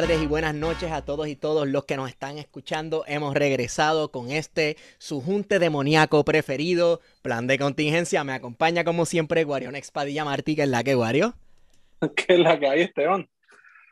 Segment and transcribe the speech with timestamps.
[0.00, 3.04] Tardes y buenas noches a todos y todos los que nos están escuchando.
[3.06, 8.22] Hemos regresado con este su junte demoníaco preferido, plan de contingencia.
[8.22, 11.34] Me acompaña como siempre Guarion Expadilla Martí, que es la que Guario.
[12.14, 13.26] ¿Qué es la que hay, Esteban?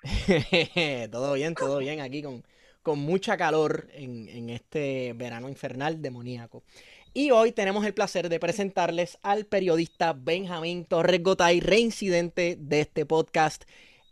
[1.11, 2.45] todo bien, todo bien aquí con,
[2.83, 6.65] con mucha calor en, en este verano infernal demoníaco.
[7.15, 13.07] Y hoy tenemos el placer de presentarles al periodista Benjamín Torres Gotay, reincidente de este
[13.07, 13.65] podcast.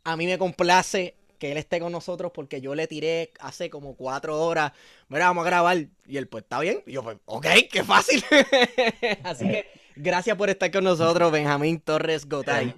[0.05, 3.96] A mí me complace que él esté con nosotros porque yo le tiré hace como
[3.96, 4.70] cuatro horas,
[5.08, 5.76] mira, vamos a grabar.
[6.06, 6.84] Y él, pues, está bien.
[6.86, 8.22] Y yo, pues, ok, qué fácil.
[9.24, 12.72] Así que gracias por estar con nosotros, Benjamín Torres Gotay.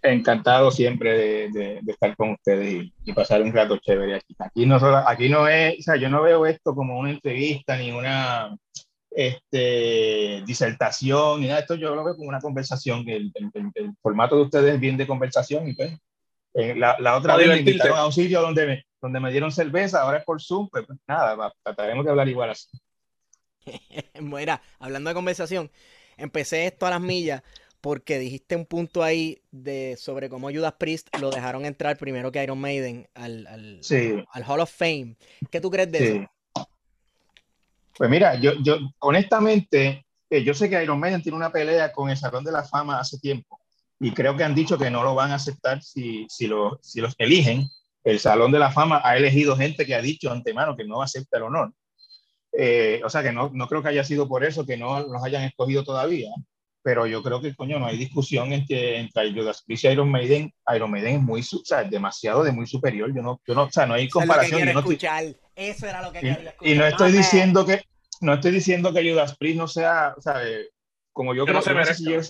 [0.00, 4.34] Encantado siempre de, estar con ustedes y, pasar un rato chévere aquí.
[4.38, 7.90] Aquí no, aquí no es, o sea, yo no veo esto como una entrevista ni
[7.90, 8.56] una
[9.10, 11.60] este, disertación ni nada.
[11.60, 13.06] Esto yo lo veo como una conversación.
[13.06, 13.30] el-
[13.74, 15.92] el formato de ustedes es bien de conversación y pues
[16.54, 19.52] eh, la, la otra vez me invitaron a un sitio donde me, donde me dieron
[19.52, 22.68] cerveza, ahora es por Zoom, pues, pues, nada, trataremos de hablar igual así.
[24.20, 25.70] Mira, hablando de conversación,
[26.16, 27.42] empecé esto a las millas
[27.80, 32.42] porque dijiste un punto ahí de sobre cómo Judas Priest lo dejaron entrar primero que
[32.42, 34.16] Iron Maiden al, al, Sí.
[34.32, 35.16] al Hall of Fame.
[35.50, 36.04] ¿Qué tú crees de Sí.
[36.04, 36.68] eso?
[37.96, 42.10] Pues mira, yo, yo honestamente, eh, yo sé que Iron Maiden tiene una pelea con
[42.10, 43.60] el Salón de la Fama hace tiempo
[44.00, 47.00] y creo que han dicho que no lo van a aceptar si, si, lo- si
[47.00, 47.68] los eligen.
[48.04, 51.36] El Salón de la Fama ha elegido gente que ha dicho antemano que no acepta
[51.38, 51.72] el honor.
[52.52, 55.22] Eh, o sea que no, no creo que haya sido por eso que no los
[55.22, 56.30] hayan escogido todavía.
[56.82, 60.54] Pero yo creo que, coño, no hay discusión entre, entre Judas Priest y Iron Maiden.
[60.74, 63.12] Iron Maiden es muy, o sea, es demasiado de muy superior.
[63.14, 64.60] Yo no, yo no, o sea, no hay Eso es lo que comparación.
[64.60, 65.24] Yo no estoy- escuchar.
[65.56, 66.72] Eso era lo que quería y, escuchar.
[66.74, 67.82] y no estoy diciendo que
[68.20, 70.68] no estoy diciendo que Judas Priest no sea, o sea, eh,
[71.12, 71.94] como yo Que creo no se merezca.
[71.94, 72.20] si yo-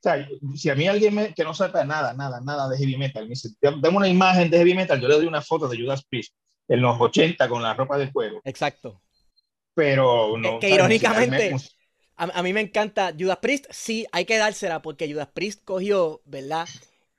[0.00, 2.96] o sea, si a mí alguien me- que no sepa nada, nada, nada de heavy
[2.96, 5.78] metal, me dice, dame una imagen de heavy metal, yo le doy una foto de
[5.78, 6.34] Judas Priest
[6.68, 9.02] en los 80 con la ropa de juego, Exacto.
[9.74, 10.54] pero no.
[10.54, 11.54] Es que irónicamente-
[12.16, 16.68] a mí me encanta Judas Priest, sí, hay que dársela porque Judas Priest cogió, ¿verdad?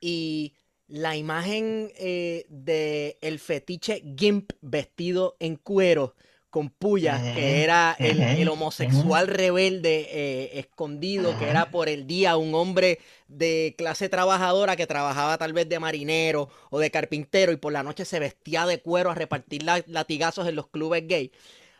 [0.00, 0.54] Y
[0.86, 6.14] la imagen eh, de el fetiche Gimp vestido en cuero
[6.52, 12.36] con puyas, Ujú, que era el, homosexual rebelde eh, escondido, que era por el día
[12.36, 17.56] un hombre de clase trabajadora que trabajaba tal vez de marinero o de carpintero y
[17.56, 21.32] por la noche se vestía de cuero a repartir la- latigazos en los clubes gay.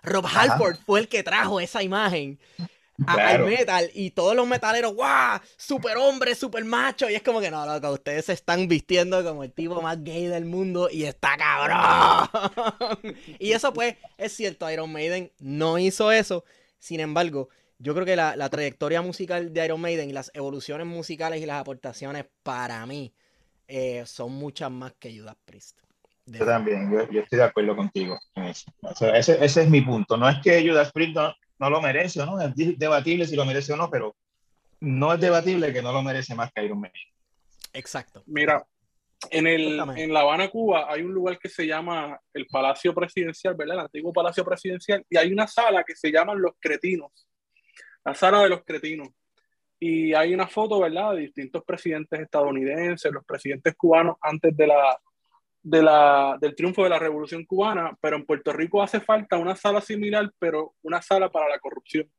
[0.02, 0.24] Rob.
[0.26, 2.38] Halford fue el que trajo esa imagen
[3.06, 3.44] a- Claro.
[3.46, 5.40] al metal y todos los metaleros, ¡guau!
[5.56, 7.08] Super hombre, super macho.
[7.10, 10.26] Y es como que no, loco, ustedes se están vistiendo como el tipo más gay
[10.26, 12.28] del mundo y está cabrón.
[13.38, 16.44] y eso, pues, es cierto, Iron Maiden no hizo eso.
[16.78, 17.48] Sin embargo,
[17.78, 21.46] yo creo que la, la trayectoria musical de Iron Maiden y las evoluciones musicales y
[21.46, 23.12] las aportaciones para mí
[23.68, 25.80] eh, son muchas más que Judas Priest.
[26.26, 28.70] De Yo también, yo, yo estoy de acuerdo contigo en eso.
[28.82, 30.16] O sea, ese, ese es mi punto.
[30.16, 33.44] No es que Judas Priest no, no lo merece o no, es debatible si lo
[33.44, 34.16] merece o no, pero
[34.80, 37.00] no es debatible que no lo merece más que Iron Maiden.
[37.72, 38.24] Exacto.
[38.26, 38.66] Mira,
[39.30, 43.54] en, el, en La Habana, Cuba, hay un lugar que se llama el Palacio Presidencial,
[43.54, 43.76] ¿verdad?
[43.76, 47.12] El antiguo Palacio Presidencial, y hay una sala que se llama Los Cretinos,
[48.04, 49.10] la sala de los cretinos.
[49.78, 54.98] Y hay una foto, ¿verdad?, de distintos presidentes estadounidenses, los presidentes cubanos antes de la,
[55.62, 59.54] de la, del triunfo de la Revolución Cubana, pero en Puerto Rico hace falta una
[59.56, 62.10] sala similar, pero una sala para la corrupción.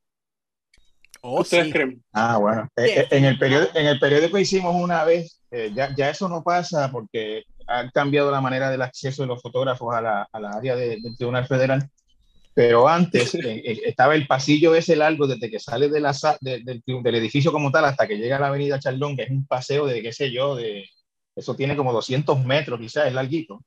[1.20, 1.72] Oh, ¿Ustedes sí.
[1.72, 2.02] creen?
[2.12, 2.68] Ah, bueno.
[2.76, 6.28] Eh, eh, en, el periódico, en el periódico hicimos una vez, eh, ya, ya eso
[6.28, 10.40] no pasa porque han cambiado la manera del acceso de los fotógrafos a la, a
[10.40, 11.88] la área de- del Tribunal Federal.
[12.52, 16.60] Pero antes eh, eh, estaba el pasillo ese largo desde que sale de la, de-
[16.62, 19.46] del, del edificio como tal hasta que llega a la avenida Charlón, que es un
[19.46, 20.84] paseo de, qué sé yo, de
[21.36, 23.62] Eso tiene como 200 metros, quizás, es larguito.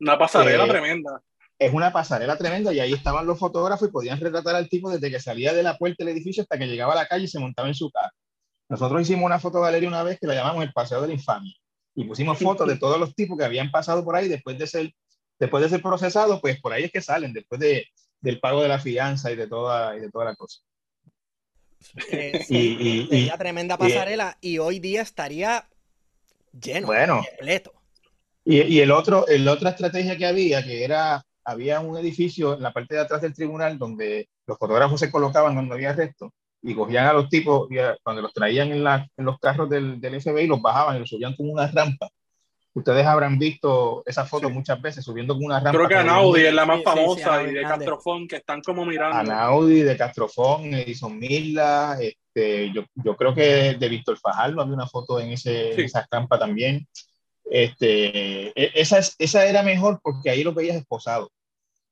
[0.00, 1.20] Una pasarela Eh, tremenda.
[1.58, 5.10] Es una pasarela tremenda y ahí estaban los fotógrafos y podían retratar al tipo desde
[5.10, 7.38] que salía de la puerta del edificio hasta que llegaba a la calle y se
[7.38, 8.14] montaba en su carro.
[8.70, 11.52] Nosotros hicimos una fotogalería una vez que la llamamos el Paseo de la Infamia
[11.94, 14.90] y pusimos fotos de todos los tipos que habían pasado por ahí después de ser,
[15.38, 17.86] después de ser procesados, pues por ahí es que salen, después de,
[18.22, 20.60] del pago de la fianza y de toda, y de toda la cosa.
[22.10, 25.68] Eh, Y- y- y- tremenda pasarela y hoy día estaría
[26.52, 27.72] lleno, Bueno, completo.
[28.44, 32.62] Y, y el otro, el otra estrategia que había, que era, había un edificio en
[32.62, 36.32] la parte de atrás del tribunal donde los fotógrafos se colocaban cuando había arresto
[36.62, 37.68] y cogían a los tipos,
[38.02, 41.08] cuando los traían en, la- en los carros del, del FBI, los bajaban y los
[41.08, 42.08] subían como una rampa.
[42.72, 44.54] Ustedes habrán visto esa foto Sí.
[44.54, 45.72] muchas veces subiendo como una rampa.
[45.72, 47.62] Creo que Anaudi es la más Sí, sí, sí, famosa Anaudi y de.
[47.62, 49.16] Castrofón que están como mirando.
[49.16, 54.86] Anaudi, de Castrofón, Edison Mila, este, yo, yo creo que de Víctor Fajardo había una
[54.86, 55.80] foto en, ese, Sí.
[55.80, 56.86] en esa rampa también.
[57.50, 61.30] Este, e- esa, es- esa era mejor porque ahí lo veías esposado.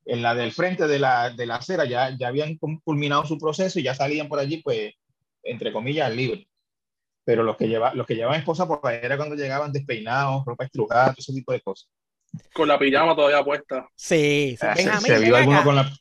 [0.05, 3.79] En la del frente de la, de la acera ya, ya habían culminado su proceso
[3.79, 4.95] y ya salían por allí, pues,
[5.43, 6.47] entre comillas, libres.
[7.29, 10.65] Pero los que, lleva, los que llevaban esposa por ahí era cuando llegaban despeinados, ropa
[10.65, 11.87] estrujada, todo ese tipo de cosas.
[12.55, 13.87] Con la pijama todavía puesta.
[13.97, 14.67] Sí, sí.
[14.67, 15.93] Ah, se- Benjamín, se ven vio alguno con la,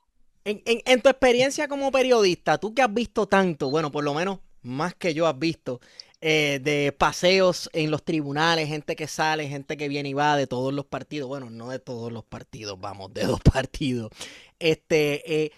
[0.46, 4.14] En, en- en tu experiencia como periodista, tú que has visto tanto, bueno, por lo
[4.14, 5.82] menos más que yo has visto,
[6.22, 10.48] eh, de paseos en los tribunales, gente que sale, gente que viene y va de
[10.48, 14.12] todos los partidos, bueno, no de todos los partidos, vamos, de dos partidos.
[14.60, 15.52] Este, eh,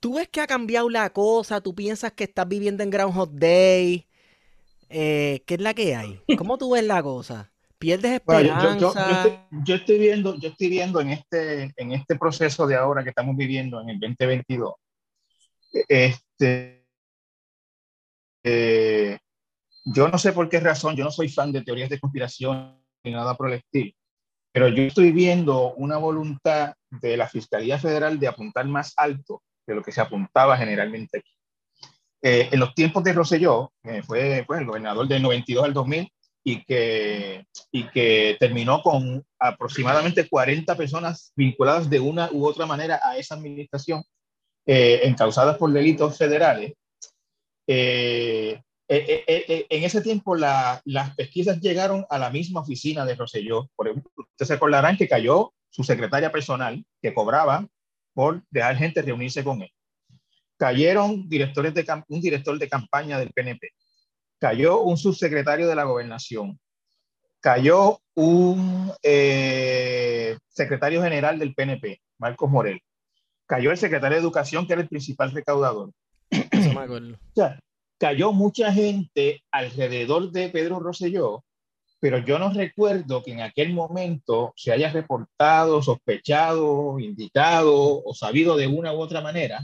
[0.00, 1.60] ¿tú ves que ha cambiado la cosa?
[1.60, 4.06] ¿Tú piensas que estás viviendo en Groundhog Day?
[4.92, 6.20] Eh, ¿qué es la que hay?
[6.36, 7.50] ¿Cómo tú ves la cosa?
[7.78, 9.26] ¿Pierdes Bueno, yo, yo- yo- yo esperanza?
[9.26, 13.08] estoy, yo estoy viendo, yo estoy viendo en este, en este proceso de ahora que
[13.10, 14.74] estamos viviendo en el 2022,
[15.88, 16.84] este,
[18.44, 19.18] eh,
[19.84, 23.12] yo no sé por qué razón, yo no soy fan de teorías de conspiración ni
[23.12, 23.92] nada por el estilo,
[24.52, 29.74] pero yo estoy viendo una voluntad de la Fiscalía Federal de apuntar más alto de
[29.74, 31.32] lo que se apuntaba generalmente aquí.
[32.22, 36.08] Eh, en los tiempos de Rosselló, que fue pues, el gobernador del 92 al 2000,
[36.44, 43.00] y que, y que terminó con aproximadamente 40 personas vinculadas de una u otra manera
[43.02, 44.02] a esa administración,
[44.66, 46.72] eh, encausadas por delitos federales.
[47.66, 53.04] Eh, eh, eh, eh, en ese tiempo la- las pesquisas llegaron a la misma oficina
[53.04, 53.68] de Rosselló.
[53.76, 57.66] Por ejemplo, ustedes se acordarán que cayó su secretaria personal, que cobraba
[58.14, 59.70] por dejar gente reunirse con él.
[60.56, 63.68] Cayeron directores de, un director de campaña del PNP
[64.42, 66.58] cayó un subsecretario de la gobernación,
[67.38, 72.80] cayó un eh, secretario general del PNP, Marcos Morel,
[73.46, 75.92] cayó el secretario de Educación, que era el principal recaudador.
[76.28, 77.14] Eso me acuerdo.
[77.14, 77.60] O sea,
[78.00, 81.44] cayó mucha gente alrededor de Pedro Rosselló,
[82.00, 88.56] pero yo no recuerdo que en aquel momento se haya reportado, sospechado, indicado o sabido
[88.56, 89.60] de una u otra manera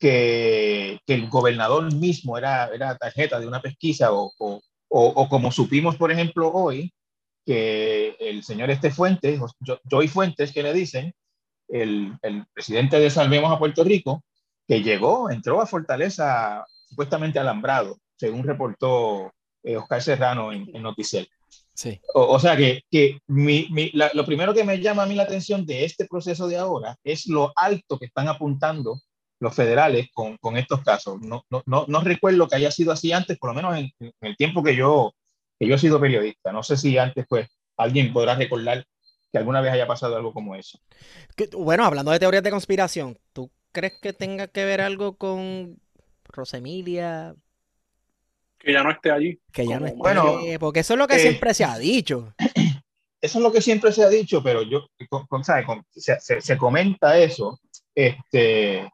[0.00, 5.52] que, que el gobernador mismo era, era tarjeta de una pesquisa o, o, o, como
[5.52, 6.92] supimos, por ejemplo, hoy,
[7.46, 11.12] que el señor este Fuentes, Jo- Joey Fuentes, que le dicen,
[11.68, 14.22] el, el presidente de Salvemos a Puerto Rico,
[14.66, 19.30] que llegó, entró a Fortaleza supuestamente alambrado, según reportó
[19.62, 21.28] eh, Oscar Serrano en, en Noticiel.
[21.74, 22.00] Sí.
[22.14, 25.14] O, o sea que, que mi, mi- la- lo primero que me llama a mí
[25.14, 29.00] la atención de este proceso de ahora es lo alto que están apuntando
[29.40, 31.20] los federales con, con estos casos.
[31.20, 34.12] No, no, no, no recuerdo que haya sido así antes, por lo menos en, en
[34.20, 35.12] el tiempo que yo,
[35.58, 36.52] que yo he sido periodista.
[36.52, 38.84] No sé si antes pues alguien podrá recordar
[39.32, 40.78] que alguna vez haya pasado algo como eso.
[41.36, 45.78] Que- Bueno, hablando de teorías de conspiración, ¿tú crees que tenga que ver algo con
[46.24, 47.34] Rosemilia?
[48.58, 49.40] Que ya no esté allí.
[49.52, 49.98] Que ya no esté?
[49.98, 52.34] Bueno, porque eso es lo que eh, siempre se ha dicho.
[53.22, 55.66] Eso es lo que siempre se ha dicho, pero yo, con- con- ¿sabe?
[55.66, 57.60] Con- se, se- se comenta eso.
[57.94, 58.90] Este,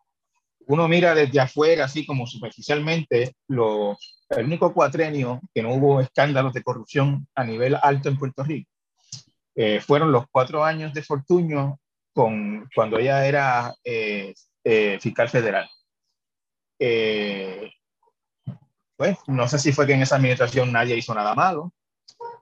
[0.67, 3.97] uno mira desde afuera, así como superficialmente, los,
[4.31, 8.71] el único cuatrenio que no hubo escándalos de corrupción a nivel alto en Puerto Rico
[9.55, 11.79] eh, fueron los cuatro años de Fortuño
[12.13, 15.69] con, cuando ella era eh, eh, fiscal federal.
[16.79, 17.71] Eh,
[18.97, 21.73] pues no sé si fue que en esa administración nadie hizo nada malo,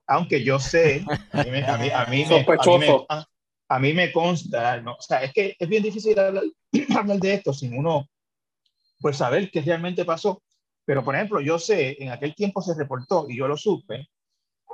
[0.07, 3.07] aunque yo sé, a mí me, a mí- a mí me- a mí me- Sospechoso.
[3.09, 3.27] a-
[3.69, 4.93] a mí me consta, ¿no?
[4.95, 6.45] o sea, es que es bien difícil hablar,
[6.97, 8.07] hablar de esto sin uno,
[9.05, 10.43] pues saber qué realmente pasó.
[10.87, 14.09] Pero, por ejemplo, yo sé, en aquel tiempo se reportó y yo lo supe,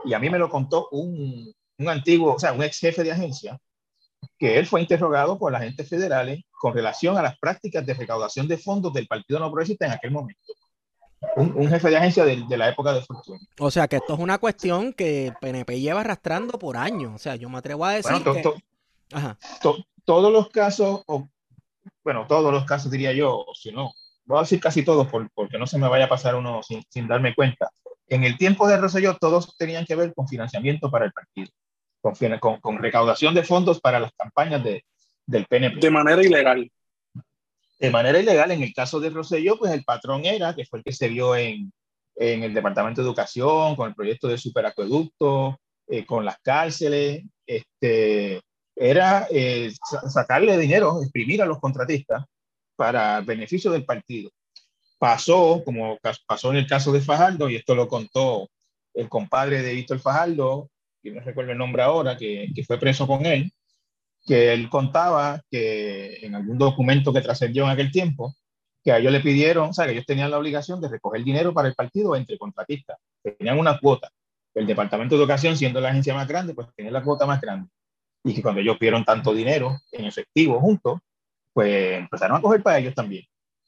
[0.04, 3.10] y a mí me lo contó un, un antiguo, o sea, un ex jefe de
[3.10, 3.58] agencia,
[4.38, 8.46] que él fue interrogado por las agentes federales con relación a las prácticas de recaudación
[8.46, 10.52] de fondos del Partido No Progresista en aquel momento.
[11.34, 13.40] un, jefe de agencia de, la época de Fortuna.
[13.58, 17.16] O sea que esto es una cuestión que PNP lleva arrastrando por años.
[17.16, 18.44] O sea, yo me atrevo a decir que...
[20.04, 21.28] todos los casos, o,
[22.04, 23.92] bueno, todos los casos diría yo, o si no,
[24.30, 27.08] voy a decir casi todos porque no se me vaya a pasar uno sin, sin
[27.08, 27.70] darme cuenta.
[28.08, 31.50] En el tiempo de Rosselló todos tenían que ver con financiamiento para el partido,
[32.00, 34.84] con, con, con recaudación de fondos para las campañas de,
[35.26, 35.80] del PNP.
[35.80, 36.70] De manera ilegal
[37.80, 38.50] de manera ilegal.
[38.50, 41.34] En el caso de Rosselló, pues el patrón era, que fue el que se vio
[41.34, 41.72] en,
[42.14, 45.58] en el Departamento de Educación, con el proyecto de superacueducto,
[45.88, 48.40] eh, con las cárceles, este,
[48.76, 49.72] era eh,
[50.08, 52.25] sacarle dinero, exprimir a los contratistas
[52.80, 54.30] para beneficio del partido.
[54.99, 58.49] Pasó, como pasó en el caso de Fajardo, y esto lo contó
[58.94, 60.70] el compadre de Víctor Fajardo,
[61.02, 63.52] que no recuerdo el nombre ahora, que, que fue preso con él,
[64.25, 68.34] que él contaba que en algún documento que trascendió en aquel tiempo,
[68.82, 71.52] que a ellos le pidieron, o sea, que ellos tenían la obligación de recoger dinero
[71.52, 72.96] para el partido entre contratistas.
[73.22, 74.10] Tenían una cuota.
[74.54, 77.68] El Departamento de Educación, siendo la agencia más grande, pues tenía la cuota más grande.
[78.25, 81.00] Y que cuando ellos pidieron tanto dinero en efectivo juntos,
[81.52, 83.25] pues empezaron a coger para ellos también.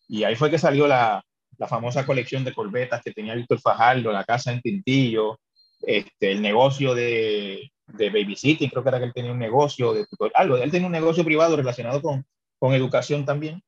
[0.08, 1.24] Y ahí fue que salió la,
[1.58, 5.38] la famosa colección de corbetas que tenía Víctor Fajardo, la casa en Tintillo,
[5.82, 10.06] este, el negocio de, de babysitting, creo que era que él tenía un negocio, de
[10.34, 12.24] algo, él tenía un negocio privado relacionado con,
[12.58, 13.62] con educación también,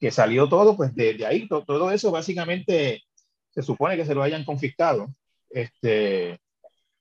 [0.00, 3.02] que salió todo, pues de, de ahí, todo, eso básicamente
[3.50, 5.14] se supone que se lo hayan confiscado.
[5.50, 6.38] Este,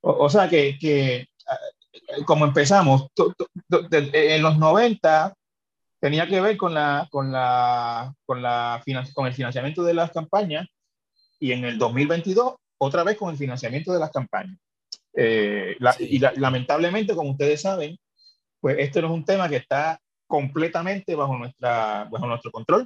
[0.01, 1.27] o, sea que, que,
[2.25, 3.07] como empezamos,
[3.91, 5.33] en los 90
[6.03, 8.83] tenía que ver con, la, con, la, con, la,
[9.13, 10.67] con el financiamiento de las campañas
[11.39, 14.59] y en el 2022 otra vez con el financiamiento de las campañas.
[15.15, 17.97] Eh, y lamentablemente, como ustedes saben,
[18.59, 22.85] pues este no es un tema que está completamente bajo, nuestra, bajo nuestro control,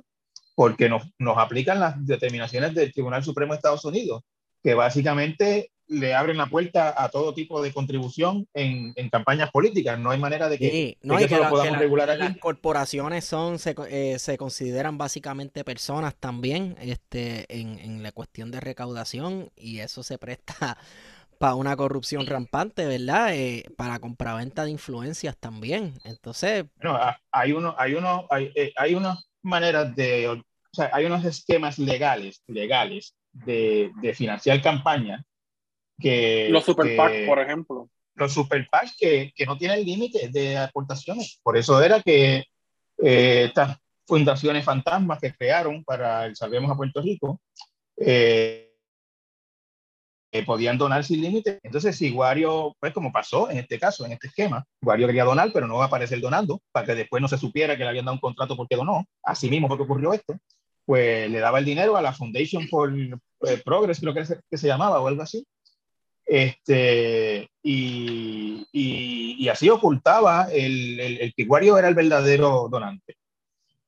[0.53, 4.21] porque nos, nos aplican las determinaciones del Tribunal Supremo de Estados Unidos,
[4.61, 9.97] que básicamente le abren la puerta a todo tipo de contribución en, en campañas políticas.
[9.97, 12.19] No hay manera de que, no, eso lo podamos regular aquí.
[12.19, 18.51] Las corporaciones son, se, eh, se, consideran básicamente personas también este, en, en la cuestión
[18.51, 20.77] de recaudación y eso se presta
[21.39, 23.33] para una corrupción rampante, ¿verdad?
[23.33, 25.93] Eh, para compraventa de influencias también.
[26.03, 26.65] Entonces...
[26.81, 26.99] No,
[27.31, 31.79] hay, uno, hay, uno, hay, eh, hay unas maneras de, o sea, hay unos esquemas
[31.79, 35.23] legales, legales de, de financiar campañas
[35.99, 36.49] que...
[36.49, 37.89] Los super por ejemplo.
[38.15, 38.67] Los super
[38.99, 41.39] que, que no tienen límites de aportaciones.
[41.43, 42.45] Por eso era que
[42.97, 43.77] eh, estas
[44.07, 47.41] fundaciones fantasmas que crearon para el Salvemos a Puerto Rico,
[47.97, 48.63] eh,
[50.45, 51.59] podían donar sin límite.
[51.63, 55.51] Entonces, si Wario, pues como pasó en este caso, en este esquema, Wario quería donar,
[55.53, 58.05] pero no va a aparecer donando, para que después no se supiera que le habían
[58.05, 59.05] dado un contrato porque donó.
[59.23, 60.37] Así mismo fue que ocurrió esto.
[60.85, 64.67] Pues le daba el dinero a la Foundation for eh, Progress, creo que, que se
[64.67, 65.45] llamaba, o algo así.
[66.27, 73.15] Este, y, y, así ocultaba el, el, que Wario era el verdadero donante.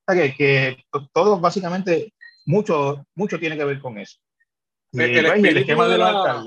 [0.07, 0.77] O sea que, que
[1.11, 2.13] todo básicamente,
[2.45, 4.19] mucho, mucho tiene que ver con eso.
[4.93, 6.45] El, espíritu de la,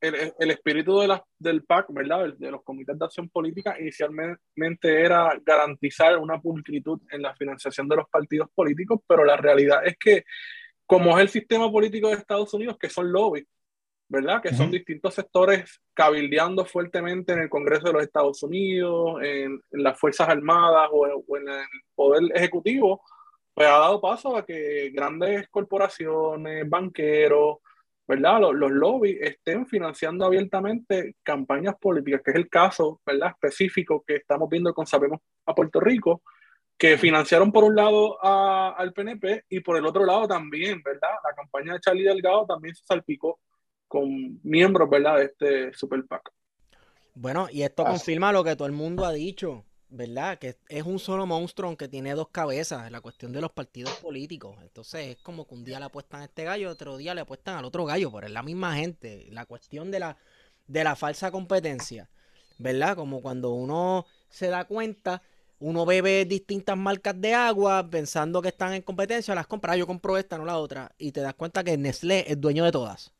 [0.00, 2.32] El, espíritu de la, del PAC, ¿verdad?
[2.38, 7.96] De los comités de acción política, inicialmente era garantizar una pulcritud en la financiación de
[7.96, 10.24] los partidos políticos, pero la realidad es que,
[10.86, 13.46] como es el sistema político de Estados Unidos, que son lobbies,
[14.12, 14.42] ¿verdad?
[14.42, 19.98] Que son distintos sectores cabildeando fuertemente en el Congreso de los Estados Unidos, en, las
[19.98, 23.00] Fuerzas Armadas o en, el Poder Ejecutivo,
[23.54, 27.56] pues ha dado paso a que grandes corporaciones, banqueros,
[28.06, 28.38] ¿verdad?
[28.42, 33.30] Los, los, lobbies estén financiando abiertamente campañas políticas, que es el caso, ¿verdad?
[33.30, 36.22] Específico que estamos viendo con Sabemos a Puerto Rico,
[36.76, 41.12] que financiaron por un lado al PNP y por el otro lado también, ¿verdad?
[41.24, 43.40] La campaña de Charlie Delgado también se salpicó
[43.92, 45.18] con miembros, ¿verdad?
[45.18, 46.32] De este Super PAC.
[47.14, 49.66] Bueno, y esto confirma lo que todo el mundo ha dicho.
[49.94, 50.38] ¿verdad?
[50.38, 54.56] Que es un solo monstruo que tiene dos cabezas, la cuestión de los partidos políticos.
[54.62, 57.56] Entonces es como que un día le apuestan a este gallo, otro día le apuestan
[57.56, 59.26] al otro gallo, pero es la misma gente.
[59.30, 60.16] La cuestión de la,
[60.66, 62.08] de la falsa competencia,
[62.56, 62.96] ¿verdad?
[62.96, 65.20] Como cuando uno se da cuenta,
[65.60, 69.86] uno bebe distintas marcas de agua pensando que están en competencia, las compra, ah, yo
[69.86, 73.12] compro esta, no la otra, y te das cuenta que Nestlé es dueño de todas.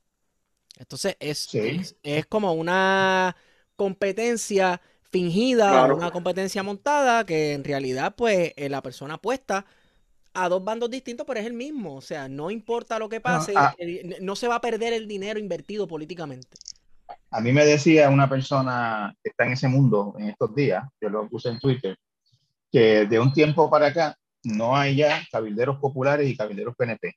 [0.78, 3.36] Entonces es, es, es como una
[3.76, 4.80] competencia
[5.12, 9.66] fingida, una competencia montada, que en realidad, pues, eh, la persona apuesta
[10.34, 11.96] a dos bandos distintos, pero es el mismo.
[11.96, 13.74] O sea, no importa lo que pase, ah.
[14.20, 16.56] no, se va a perder el dinero invertido políticamente.
[17.30, 21.10] A mí me decía una persona que está en ese mundo en estos días, yo
[21.10, 21.96] lo puse en Twitter,
[22.70, 27.14] que de un tiempo para acá no hay ya cabilderos populares y cabilderos PNP.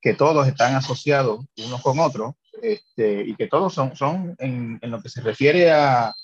[0.00, 4.90] que todos están asociados unos con otros este, y que todos son, son en, en
[4.90, 6.14] lo que se refiere a,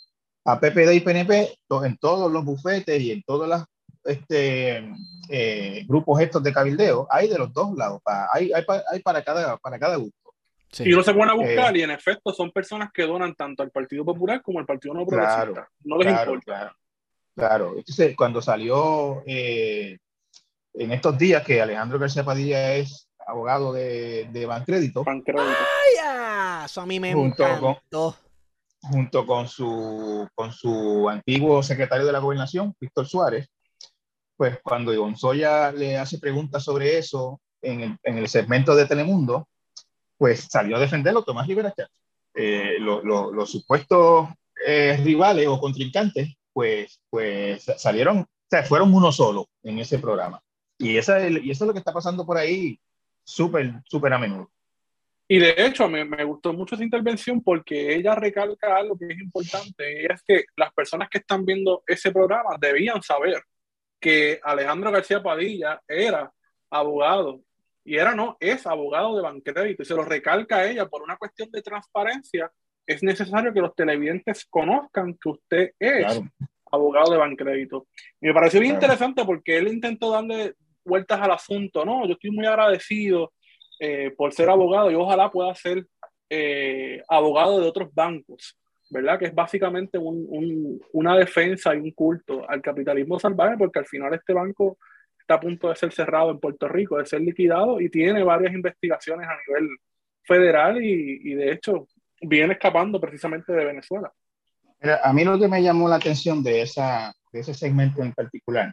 [0.46, 3.64] a PPD y PNP, en todos los bufetes y en todos los
[4.04, 4.88] este,
[5.28, 8.00] eh, grupos estos de cabildeo, hay de los dos lados,
[8.32, 10.32] hay, hay, hay, para, cada, para cada gusto.
[10.78, 13.62] Y uno se pone a buscar eh, y en efecto son personas que donan tanto
[13.62, 15.68] al Partido Popular como al Partido No Progresista.
[15.84, 16.44] no les importa.
[16.44, 16.76] Claro,
[17.34, 17.74] claro.
[17.78, 19.98] Entonces, cuando salió eh,
[20.74, 25.04] en estos días que Alejandro García Padilla es abogado de, de Bancrédito.
[25.06, 25.96] ¡Ay,
[26.66, 28.16] Eso a mí me junto encantó.
[28.80, 33.48] Con, junto con su, con su antiguo secretario de la gobernación, Víctor Suárez,
[34.36, 39.48] pues cuando Gonzoya le hace preguntas sobre eso en el, en el segmento de Telemundo,
[40.18, 41.72] pues salió a defenderlo Tomás Rivera
[42.34, 44.28] eh, los supuestos
[44.66, 50.42] eh, rivales o contrincantes, pues, pues salieron, o sea, fueron uno solo en ese programa.
[50.78, 52.78] Y, esa, y eso es lo que está pasando por ahí
[53.24, 54.50] súper, súper a menudo.
[55.28, 59.18] Y de hecho, me, me, gustó mucho esa intervención porque ella recalca algo que es
[59.18, 63.42] importante, y es que las personas que están viendo ese programa debían saber
[64.00, 66.32] que Alejandro García Padilla era
[66.70, 67.40] abogado,
[67.84, 71.16] y era no, es abogado de Bancrédito, y se lo recalca a ella por una
[71.16, 72.50] cuestión de transparencia,
[72.86, 76.20] es necesario que los televidentes conozcan que usted es
[76.70, 77.88] abogado de Bancrédito.
[78.20, 80.54] Y me pareció bien interesante porque él intentó darle
[80.84, 82.06] vueltas al asunto, ¿no?
[82.06, 83.32] Yo estoy muy agradecido
[83.78, 85.86] eh, por ser abogado y ojalá pueda ser
[86.30, 88.58] eh, abogado de otros bancos,
[88.90, 89.18] ¿verdad?
[89.18, 93.86] Que es básicamente un, un, una defensa y un culto al capitalismo salvaje, porque al
[93.86, 94.78] final este banco
[95.18, 98.54] está a punto de ser cerrado en Puerto Rico, de ser liquidado y tiene varias
[98.54, 99.68] investigaciones a nivel
[100.22, 101.86] federal y, y de hecho
[102.20, 104.12] viene escapando precisamente de Venezuela.
[105.02, 108.72] A mí lo que me llamó la atención de, esa, de ese segmento en particular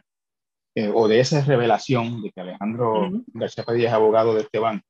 [0.74, 4.86] eh, o de esa revelación de que Alejandro García Padilla es abogado de este banco,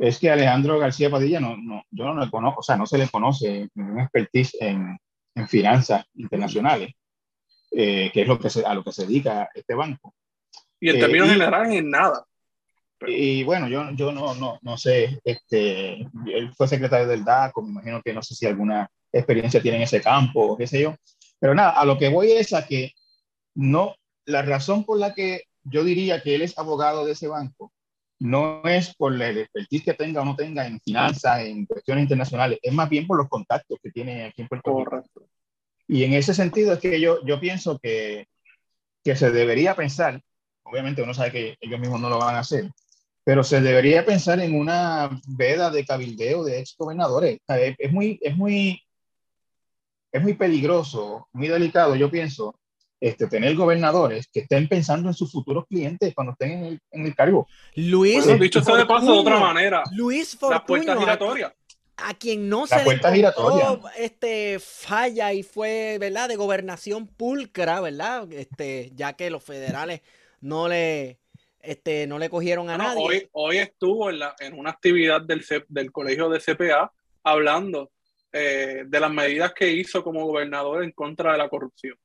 [0.00, 2.96] es que Alejandro García Padilla no, no, yo no lo conozco, o sea, no se
[2.96, 4.98] le conoce ningún expertise en,
[5.34, 6.94] en finanzas internacionales,
[7.70, 10.14] eh, que es lo que se, a lo que se dedica este banco.
[10.80, 12.24] Y en eh, términos generales, en nada.
[13.06, 17.70] Y bueno, yo, yo no, no, no sé, este, él fue secretario del DACO, me
[17.70, 20.96] imagino que no sé si alguna experiencia tiene en ese campo, qué sé yo.
[21.38, 22.92] Pero nada, a lo que voy es a que
[23.54, 23.94] no,
[24.24, 27.70] la razón por la que yo diría que él es abogado de ese banco
[28.20, 32.58] no es por el expertise que tenga o no tenga en finanzas, en cuestiones internacionales,
[32.62, 35.26] es más bien por los contactos que tiene aquí en Puerto Rico.
[35.88, 38.28] Y en ese sentido es que yo, yo pienso que,
[39.02, 40.20] que se debería pensar,
[40.62, 42.70] obviamente uno sabe que ellos mismos no lo van a hacer,
[43.24, 47.40] pero se debería pensar en una veda de cabildeo de ex gobernadores.
[47.48, 48.82] Es muy, es muy,
[50.12, 52.54] es muy peligroso, muy delicado, yo pienso,
[53.00, 57.06] este, tener gobernadores que estén pensando en sus futuros clientes cuando estén en el, en
[57.06, 57.48] el cargo.
[57.74, 59.82] Luis, bueno, dicho de paso de otra manera.
[59.92, 61.54] Luis Fortuño, giratoria.
[61.96, 63.00] A, quien no se le
[63.98, 66.28] este falla y fue, ¿verdad?
[66.28, 68.30] De gobernación pulcra, ¿verdad?
[68.32, 70.00] Este, ya que los federales
[70.40, 71.18] no le
[71.62, 73.02] este, no le cogieron a nadie.
[73.02, 76.90] Hoy, hoy estuvo en, la, en una actividad del, del colegio de CPA
[77.22, 77.90] hablando
[78.32, 81.96] eh, de las medidas que hizo como gobernador en contra de la corrupción.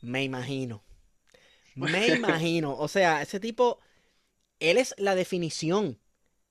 [0.00, 0.82] Me imagino.
[1.74, 2.76] Me imagino.
[2.76, 3.78] O sea, ese tipo,
[4.60, 5.98] él es la definición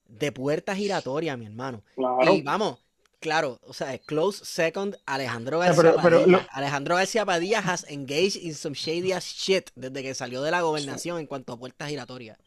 [0.05, 1.83] de puerta giratoria, mi hermano.
[2.31, 2.79] Y vamos,
[3.19, 6.47] claro, o sea, close second, Alejandro García Padilla.
[6.51, 10.61] Alejandro García Padilla has engaged in some shady ass shit desde que salió de la
[10.61, 12.37] gobernación en cuanto a puertas giratorias.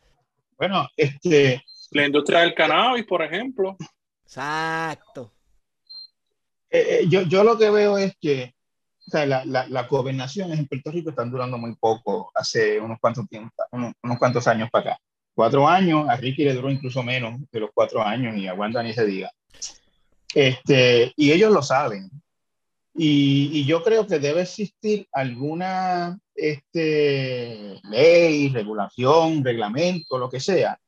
[0.57, 1.63] Bueno, este...
[1.93, 3.77] La industria del cannabis, por ejemplo.
[4.25, 5.33] Exacto.
[6.71, 8.55] Eh, eh, yo, yo lo que veo es que
[9.11, 13.29] o sea, la, la, las en Puerto Rico están durando muy poco, hace unos cuantos,
[13.29, 15.01] tiempo, unos, unos, cuantos años para acá.
[15.35, 18.85] Cuatro años, a Ricky le duró incluso menos de los cuatro años y a Wanda
[18.85, 19.33] ni se diga.
[20.33, 22.09] Este, y ellos lo saben.
[22.95, 30.79] Y, y, yo creo que debe existir alguna este, ley, regulación, reglamento, lo que sea,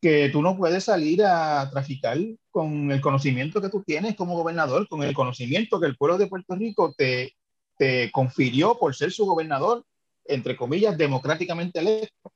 [0.00, 2.18] que tú no puedes salir a traficar
[2.50, 6.26] con el conocimiento que tú tienes como gobernador, con el conocimiento que el pueblo de
[6.26, 7.34] Puerto Rico te,
[7.76, 9.84] te confirió por ser su gobernador,
[10.24, 12.32] entre comillas, democráticamente electo.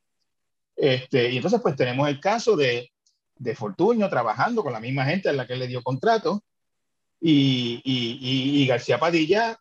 [0.77, 2.91] Este, y entonces, pues tenemos el caso de,
[3.37, 6.43] de Fortuño trabajando con la misma gente a la que le dio contrato
[7.21, 9.59] y, y, y, García Padilla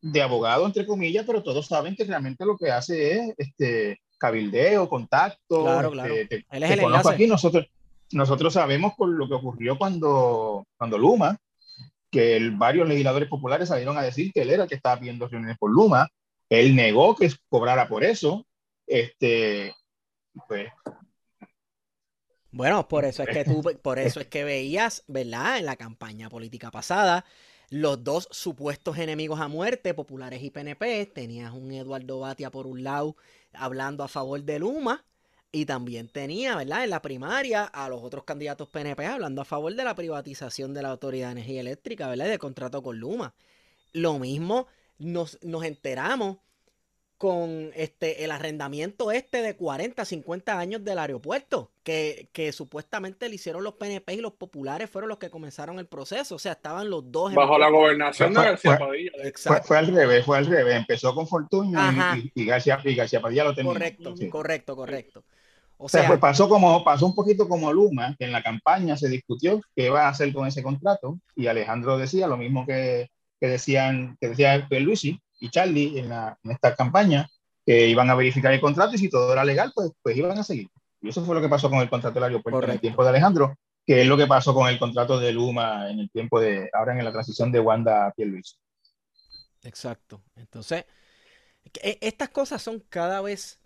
[0.00, 4.88] de abogado, entre comillas, pero todos saben que realmente lo que hace es este, cabildeo,
[4.88, 5.64] contacto.
[5.64, 6.14] Claro, claro.
[6.14, 7.66] Este, Él es el aquí, nosotros,
[8.12, 11.36] nosotros sabemos por lo que ocurrió cuando, cuando Luma,
[12.10, 15.28] que el, varios legisladores populares salieron a decir que él era el que estaba pidiendo
[15.28, 16.08] reuniones por Luma.
[16.48, 18.46] Él negó que cobrara por eso.
[18.86, 19.74] Este,
[20.46, 20.68] pues,
[22.50, 25.58] Bueno, por eso es que tú, por eso es que veías, ¿verdad?
[25.58, 27.24] En la campaña política pasada,
[27.70, 32.82] los dos supuestos enemigos a muerte, populares y PNP, tenías un Eduardo Batia por un
[32.82, 33.16] lado
[33.52, 35.04] hablando a favor de Luma,
[35.50, 36.84] y también tenía, ¿verdad?
[36.84, 40.82] En la primaria a los otros candidatos PNP hablando a favor de la privatización de
[40.82, 42.26] la Autoridad de Energía Eléctrica, ¿verdad?
[42.26, 43.34] Y del contrato con Luma.
[43.92, 44.66] Lo mismo
[44.98, 46.38] nos, nos enteramos
[47.16, 53.34] con este, el arrendamiento este de 40, 50 años del aeropuerto, que, que, supuestamente le
[53.34, 56.36] hicieron los PNP y los populares fueron los que comenzaron el proceso.
[56.36, 57.34] O sea, estaban los dos.
[57.34, 59.10] Bajo la gobernación de García Padilla.
[59.34, 60.76] Fue, fue, al revés, fue al revés.
[60.76, 61.76] Empezó con Fortuño
[62.14, 63.72] y, y, García, y, García, Padilla lo tenía.
[63.72, 64.28] Correcto, sí.
[64.28, 65.24] correcto, correcto.
[65.80, 69.08] O sea, pues pasó, como, pasó un poquito como Luma, que en la campaña se
[69.08, 73.08] discutió qué iba a hacer con ese contrato, y Alejandro decía lo mismo que,
[73.40, 77.28] que decían, que decía Luisi y Charlie en, la, en esta campaña,
[77.64, 80.42] que iban a verificar el contrato y si todo era legal, pues, pues iban a
[80.42, 80.68] seguir.
[81.00, 83.10] Y eso fue lo que pasó con el contrato del aeropuerto en el tiempo de
[83.10, 86.68] Alejandro, que es lo que pasó con el contrato de Luma en el tiempo de,
[86.72, 88.56] ahora en la transición de Wanda a Luisi.
[89.62, 90.22] Exacto.
[90.34, 90.84] Entonces,
[91.80, 93.57] e, estas cosas son cada vez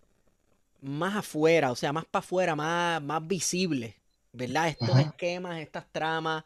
[0.82, 3.94] más afuera, o sea, más para afuera, más, más visibles,
[4.32, 4.68] ¿verdad?
[4.68, 5.00] Estos Ajá.
[5.00, 6.44] esquemas, estas tramas,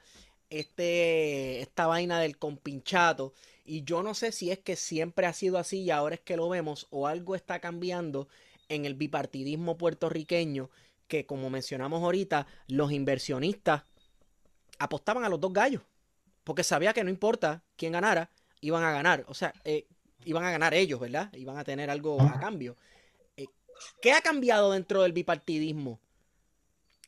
[0.51, 3.35] este, esta vaina del compinchato.
[3.65, 6.37] Y yo no sé si es que siempre ha sido así y ahora es que
[6.37, 8.29] lo vemos o algo está cambiando
[8.69, 10.71] en el bipartidismo puertorriqueño
[11.09, 13.85] que como mencionamos ahorita, los inversionistas
[14.79, 15.83] apostaban a los dos gallos
[16.47, 19.25] porque sabía que no importa quién ganara, iban a ganar.
[19.27, 19.89] O sea, eh,
[20.25, 21.33] iban a ganar ellos, ¿verdad?
[21.35, 22.77] Iban a tener algo a cambio.
[24.01, 26.01] ¿Qué ha cambiado dentro del bipartidismo?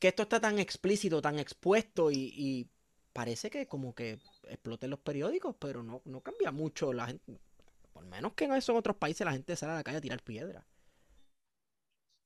[0.01, 2.69] Que esto está tan explícito, tan expuesto y, y
[3.13, 7.41] parece que como que exploten los periódicos, pero no, no cambia mucho la gente.
[7.93, 10.23] Por menos que en esos otros países la gente sale a la calle a tirar
[10.23, 10.65] piedras.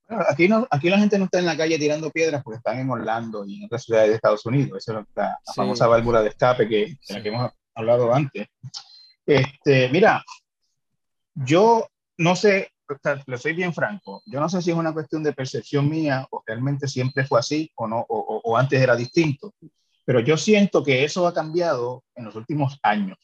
[0.07, 2.78] Bueno, aquí, no, aquí la gente no está en la calle tirando piedras porque están
[2.78, 4.78] en Orlando y en otras ciudades de Estados Unidos.
[4.78, 5.52] Esa es la, la sí.
[5.55, 8.48] famosa válvula de escape que, de la que hemos hablado antes.
[9.24, 10.22] Este, mira,
[11.35, 11.87] yo
[12.18, 15.22] no sé, o sea, le soy bien franco, yo no sé si es una cuestión
[15.22, 19.52] de percepción mía o realmente siempre fue así o no, o, o antes era distinto.
[20.05, 23.18] Pero yo siento que eso ha cambiado en los últimos años,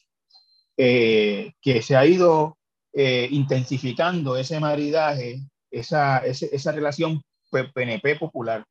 [0.77, 2.57] eh, que se ha ido
[2.93, 8.63] eh, intensificando ese maridaje, esa, ese, esa relación PNP popular,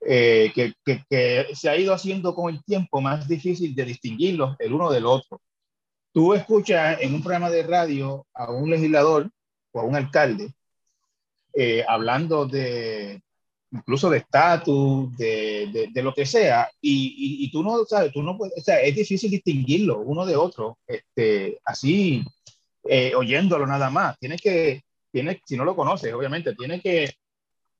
[0.00, 4.56] eh, que, que, que, se ha ido haciendo con el tiempo más difícil de distinguirlos
[4.58, 5.40] el uno del otro.
[6.12, 9.30] Tú escuchas en un programa de radio a un legislador
[9.72, 10.52] o a un alcalde
[11.54, 13.20] eh, hablando de,
[13.72, 18.12] incluso de estatus, de, de, de, lo que sea, y, y, y, tú no sabes,
[18.12, 22.24] tú no puedes, o sea, es difícil distinguirlo uno de otro, este, así,
[22.84, 24.18] eh, oyéndolo nada más.
[24.18, 27.10] Tienes que, tienes, si no lo conoces, obviamente, tienes que,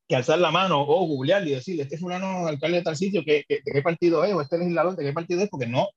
[0.07, 3.23] que alzar la mano o googlear y decirle, este es fulano alcalde de tal sitio,
[3.25, 4.35] ¿qué, qué, ¿de qué partido es?
[4.35, 5.49] O este legislador, ¿de qué partido es?
[5.49, 5.89] Porque no,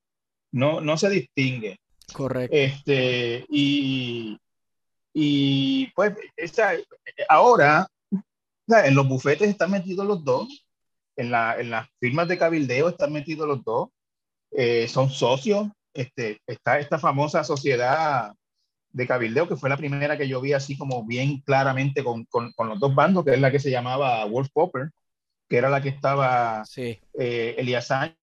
[0.51, 1.79] no, no se distingue.
[2.13, 2.55] Correcto.
[2.55, 4.37] Este, y,
[5.13, 6.73] y pues, esa,
[7.29, 7.87] ahora
[8.67, 10.65] en los bufetes están metidos los dos,
[11.15, 13.89] en, la, en las firmas de cabildeo están metidos los dos,
[14.51, 18.33] eh, son socios, este, está esta famosa sociedad
[18.91, 22.51] de cabildeo que fue la primera que yo vi así como bien claramente con, con,
[22.53, 24.89] con los dos bandos, que es la que se llamaba Wolf Popper,
[25.47, 26.99] que era la que estaba sí.
[27.17, 28.15] eh, Elías Sánchez,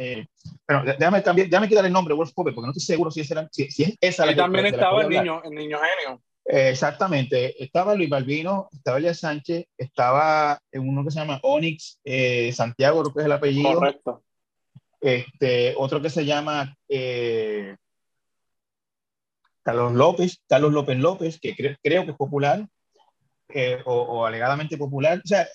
[0.00, 0.28] eh,
[0.64, 3.48] pero déjame, cambiar, déjame quitar el nombre Wolf Popper porque no estoy seguro si, era,
[3.50, 6.22] si, si es esa la que también estaba el niño, el niño genio.
[6.44, 12.52] Eh, exactamente, estaba Luis Balbino, estaba Elías Sánchez, estaba uno que se llama Onyx eh,
[12.52, 13.74] Santiago, creo que es el apellido.
[13.74, 14.22] Correcto.
[15.00, 17.76] Este, otro que se llama eh,
[19.64, 22.68] Carlos López, Carlos López López, que cre creo que es popular,
[23.84, 25.20] o, o, alegadamente popular.
[25.24, 25.48] O sea,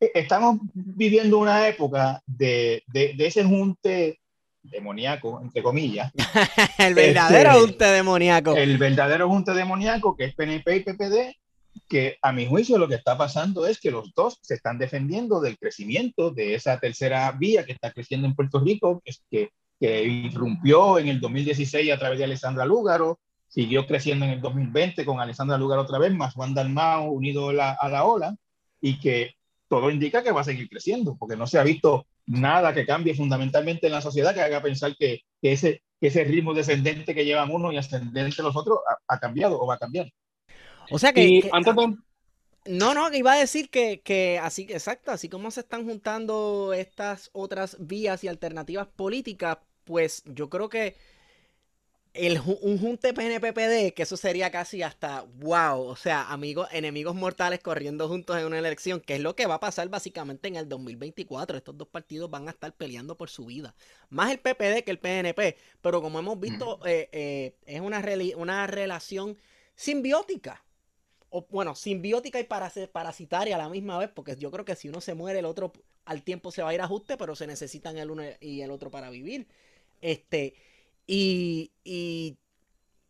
[0.00, 4.20] estamos viviendo una época de, de, de ese junte
[4.62, 6.12] demoníaco, entre comillas.
[6.78, 8.56] el verdadero este, junte demoníaco.
[8.56, 11.36] El verdadero junte demoníaco, que es PNP y PPD,
[11.88, 15.40] que a mi juicio lo que está pasando es que los dos se están defendiendo
[15.40, 20.04] del crecimiento de esa tercera vía que está creciendo en Puerto Rico, que, que, que
[20.04, 25.20] irrumpió en el 2016 a través de Alessandra Lúgaro, siguió creciendo en el 2020 con
[25.20, 28.36] Alessandra Lúgaro otra vez, más Juan Dalmao unido la, a la ola,
[28.80, 29.34] y que
[29.70, 33.14] todo indica que va a seguir creciendo, porque no se ha visto nada que cambie
[33.14, 37.24] fundamentalmente en la sociedad que haga pensar que, que, ese, que ese ritmo descendente que
[37.24, 40.12] llevan uno y ascendente los otros ha, ha cambiado o va a cambiar.
[40.90, 41.94] O sea que, que antes de...
[42.66, 46.72] No, no, que iba a decir que, que así, exacto, así como se están juntando
[46.74, 50.96] estas otras vías y alternativas políticas, pues yo creo que
[52.12, 57.60] el, un junte PNPPD, que eso sería casi hasta wow, o sea, amigos, enemigos mortales
[57.60, 60.68] corriendo juntos en una elección, que es lo que va a pasar básicamente en el
[60.68, 61.56] 2024.
[61.56, 63.74] Estos dos partidos van a estar peleando por su vida.
[64.08, 68.04] Más el PPD que el PNP, pero como hemos visto, eh, eh, es una,
[68.36, 69.36] una relación
[69.76, 70.64] simbiótica.
[71.28, 75.00] O bueno, simbiótica y parasitaria a la misma vez, porque yo creo que si uno
[75.00, 75.72] se muere, el otro
[76.04, 78.72] al tiempo se va a ir a ajuste, pero se necesitan el uno y el
[78.72, 79.46] otro para vivir.
[80.00, 80.54] Este.
[81.12, 82.38] Y,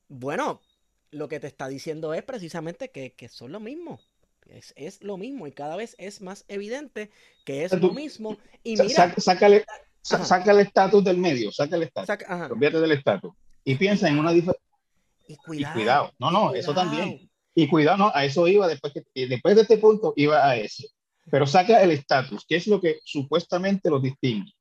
[0.09, 0.63] bueno,
[1.11, 4.01] lo que te está diciendo es precisamente que, son lo mismo.
[4.75, 7.11] Es, lo mismo y cada vez es más evidente
[7.45, 8.39] que es lo mismo.
[8.65, 9.65] Y mira, sácale,
[10.03, 12.17] saca el estatus del medio, saca el estatus.
[12.49, 13.33] Convierte del estatus.
[13.65, 14.67] Y piensa en una diferencia.
[15.29, 16.11] Y cuidado.
[16.19, 17.31] No, no, eso también.
[17.55, 20.89] Y cuidado, no, a eso iba después, que, después de este punto, iba a ese.
[21.31, 24.53] Pero saca el estatus, que es lo que supuestamente lo distingue.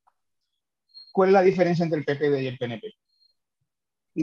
[1.14, 2.94] ¿Cuál es la diferencia entre el PPD y el PNP?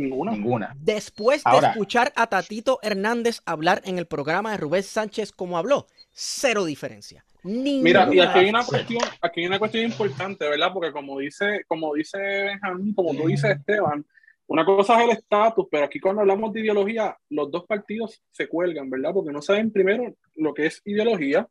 [0.01, 0.33] Ninguna.
[0.33, 0.77] Ninguna.
[0.79, 5.87] Después de escuchar a Tatito Hernández hablar en el programa de Rubén Sánchez como habló,
[6.13, 7.25] cero diferencia.
[7.43, 10.73] Mira, y aquí hay una cuestión, aquí hay una cuestión importante, ¿verdad?
[10.73, 14.05] Porque como dice, como dice Benjamín, como tú dices Esteban,
[14.49, 18.49] una cosa es el estatus, pero aquí cuando hablamos de ideología, los dos partidos se
[18.49, 19.13] cuelgan, ¿verdad?
[19.15, 21.49] Porque no saben primero lo que es ideología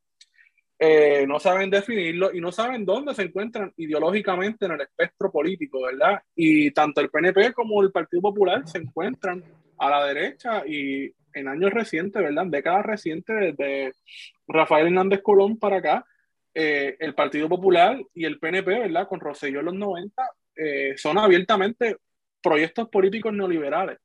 [0.78, 5.84] eh, no saben definirlo y no saben dónde se encuentran ideológicamente en el espectro político,
[5.84, 6.22] ¿verdad?
[6.36, 9.44] Y tanto el PNP como el Partido Popular se encuentran
[9.78, 12.46] a la derecha y en años recientes, ¿verdad?
[12.46, 13.94] En décadas recientes, desde
[14.48, 16.06] Rafael Hernández Colón para acá,
[16.54, 19.08] eh, el Partido Popular y el PNP, ¿verdad?
[19.08, 21.98] Con Rosselló en los 90, eh, son abiertamente
[22.42, 23.98] proyectos políticos neoliberales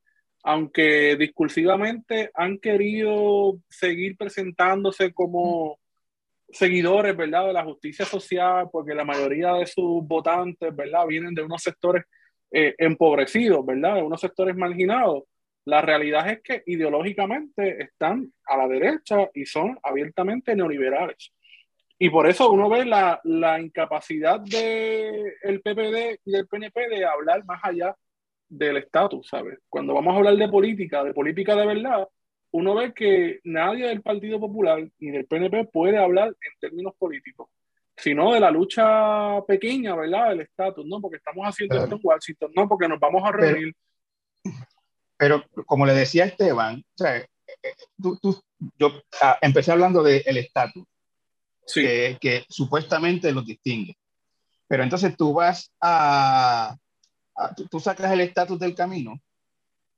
[0.43, 5.79] aunque discursivamente han querido seguir presentándose como
[6.53, 7.47] seguidores, ¿verdad?
[7.47, 11.05] De la justicia social, porque la mayoría de sus votantes, ¿verdad?
[11.07, 12.03] Vienen de unos sectores
[12.51, 13.95] eh, empobrecidos, ¿verdad?
[13.95, 15.23] De unos sectores marginados.
[15.65, 21.31] La realidad es que ideológicamente están a la derecha y son abiertamente neoliberales.
[21.99, 27.05] Y por eso uno ve la, la incapacidad del el PPD y del PNP de
[27.05, 27.95] hablar más allá
[28.49, 29.59] del estatus, ¿sabes?
[29.69, 32.07] Cuando vamos a hablar de política, de política de verdad,
[32.51, 37.49] uno ve que nadie del Partido Popular ni del PNP puede hablar en términos políticos,
[37.95, 40.29] sino de la lucha pequeña, ¿verdad?
[40.29, 40.99] Del estatus, ¿no?
[40.99, 43.73] Porque estamos haciendo esto en Washington, no, porque nos vamos a reunir.
[45.17, 47.25] Pero, como le decía Esteban, o sea,
[48.01, 48.41] tú, tú,
[48.77, 50.83] yo ah, empecé hablando del estatus,
[51.73, 53.95] que, que, supuestamente los distingue.
[54.67, 56.75] Pero entonces tú vas a,
[57.35, 59.21] a tú, tú sacas el estatus del camino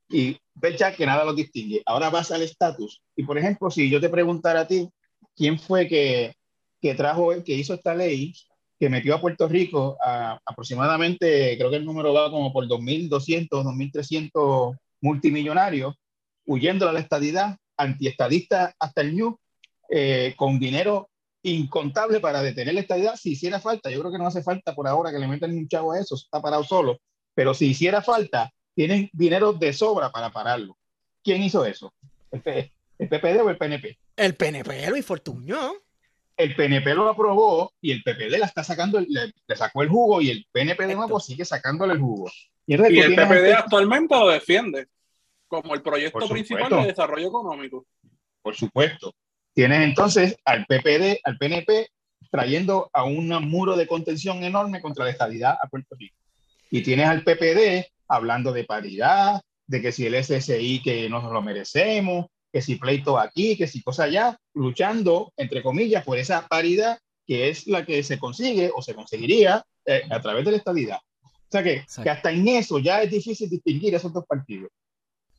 [0.09, 0.37] y
[0.77, 1.81] ya que nada los distingue.
[1.85, 3.01] Ahora vas al estatus.
[3.15, 4.89] Y por ejemplo, si yo te preguntara a ti,
[5.35, 6.33] ¿quién fue que,
[6.81, 8.33] que trajo, que hizo esta ley
[8.79, 13.47] que metió a Puerto Rico a, aproximadamente, creo que el número va como por 2.200,
[13.49, 15.95] 2.300 multimillonarios,
[16.45, 19.37] huyendo a la estadidad, antiestadista hasta el New,
[19.89, 21.09] eh, con dinero
[21.43, 23.89] incontable para detener la estadidad si hiciera falta.
[23.89, 26.15] Yo creo que no hace falta por ahora que le metan un chavo a eso,
[26.15, 26.99] está parado solo.
[27.35, 30.77] Pero si hiciera falta, tienen dinero de sobra para pararlo.
[31.23, 31.93] ¿Quién hizo eso?
[32.31, 33.97] ¿El, PPD o el PNP?
[34.15, 35.73] El PNP, Luis Fortuño.
[36.35, 40.31] El PNP lo aprobó y el PPD la está sacando, le, sacó el jugo y
[40.31, 42.29] el PNP de nuevo sigue sacándole el jugo.
[42.65, 44.87] Y, el PPD actualmente lo defiende
[45.47, 47.85] como el proyecto principal de desarrollo económico.
[48.41, 49.13] Por supuesto.
[49.53, 51.89] Tienes entonces al PPD, al PNP,
[52.31, 56.15] trayendo a un muro de contención enorme contra la estabilidad a Puerto Rico.
[56.71, 61.31] Y tienes al PPD hablando de paridad, de que si el SSI que no nos
[61.31, 66.47] lo merecemos, que si pleito aquí, que si cosa allá, luchando, entre comillas, por esa
[66.47, 70.57] paridad que es la que se consigue o se conseguiría eh, a través de la
[70.57, 70.99] estabilidad.
[71.23, 74.71] O sea que, que, hasta en eso ya es difícil distinguir esos dos partidos,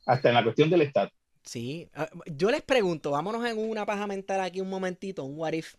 [0.05, 1.09] hasta en la cuestión del Estado.
[1.43, 5.53] Sí, ah, yo les pregunto, vámonos en una paja mental aquí un momentito, un what
[5.53, 5.75] if.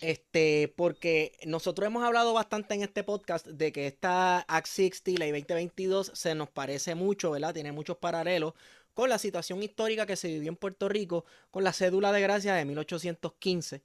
[0.00, 5.30] Este, porque nosotros hemos hablado bastante en este podcast de que esta Act 60, ley
[5.30, 7.54] 2022, se nos parece mucho, ¿verdad?
[7.54, 8.54] Tiene muchos paralelos
[8.94, 12.54] con la situación histórica que se vivió en Puerto Rico con la cédula de gracia
[12.54, 13.82] de 1815,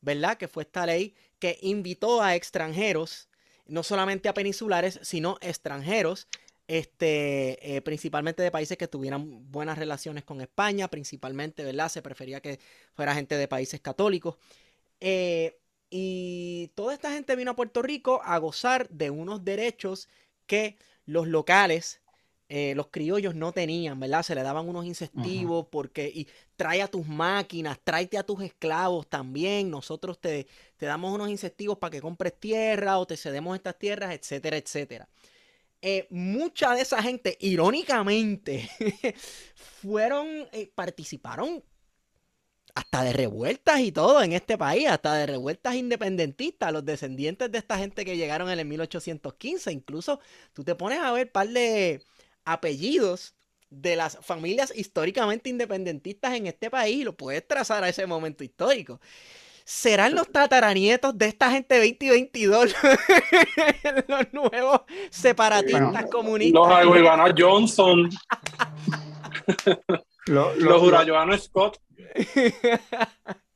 [0.00, 0.36] ¿verdad?
[0.38, 3.28] Que fue esta ley que invitó a extranjeros,
[3.66, 6.28] no solamente a peninsulares, sino extranjeros,
[6.66, 11.88] este, eh, principalmente de países que tuvieran buenas relaciones con España, principalmente, ¿verdad?
[11.88, 12.60] Se prefería que
[12.94, 14.36] fuera gente de países católicos.
[15.00, 15.58] Eh,
[15.90, 20.08] y toda esta gente vino a Puerto Rico a gozar de unos derechos
[20.46, 22.02] que los locales,
[22.48, 24.22] eh, los criollos no tenían, ¿verdad?
[24.22, 29.08] Se le daban unos incentivos porque y trae a tus máquinas, tráete a tus esclavos
[29.08, 33.78] también, nosotros te, te damos unos incentivos para que compres tierra o te cedemos estas
[33.78, 35.08] tierras, etcétera, etcétera.
[35.82, 38.68] eh, mucha de esa gente, irónicamente,
[39.54, 41.64] fueron, eh, participaron
[42.74, 47.58] hasta de revueltas y todo en este país, hasta de revueltas independentistas, los descendientes de
[47.58, 49.72] esta gente que llegaron en el 1815.
[49.72, 50.20] Incluso
[50.52, 52.02] tú te pones a ver par de
[52.44, 53.34] apellidos
[53.70, 58.44] de las familias históricamente independentistas en este país y lo puedes trazar a ese momento
[58.44, 59.00] histórico.
[59.64, 62.74] ¿Serán los tataranietos de esta gente 2022
[64.08, 64.80] los nuevos
[65.10, 66.84] separatistas comunistas?
[66.84, 68.10] Los Johnson.
[70.26, 71.78] los los Scott.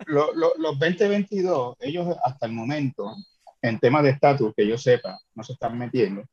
[0.06, 3.14] los 2022, ellos hasta el momento,
[3.62, 6.24] en temas de estatus, que yo sepa, no se están metiendo.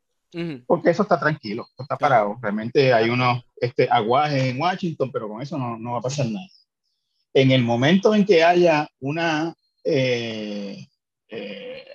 [0.65, 2.37] Porque eso está tranquilo, está parado.
[2.41, 6.27] Realmente hay unos este, aguajes en Washington, pero con eso no, no va a pasar
[6.27, 6.47] nada.
[7.33, 10.87] En el momento en que haya una eh,
[11.29, 11.85] eh,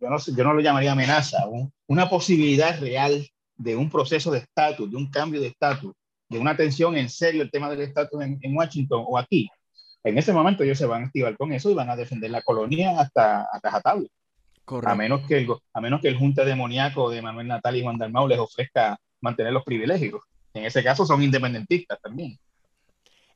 [0.00, 1.44] yo, no yo no lo llamaría amenaza,
[1.86, 5.94] una posibilidad real de un proceso de estatus, de un cambio de estatus,
[6.28, 9.48] de una atención en serio el tema del estatus en, Washington o aquí.
[10.04, 12.42] En ese momento ellos se van a activar con eso y van a defender la
[12.42, 13.82] colonia hasta, hasta
[14.84, 17.98] A menos, que el, a menos que el Junta Demoníaco de Manuel Natal y Juan
[17.98, 20.20] Dalmau les ofrezca mantener los privilegios.
[20.54, 22.38] En ese caso son independentistas también.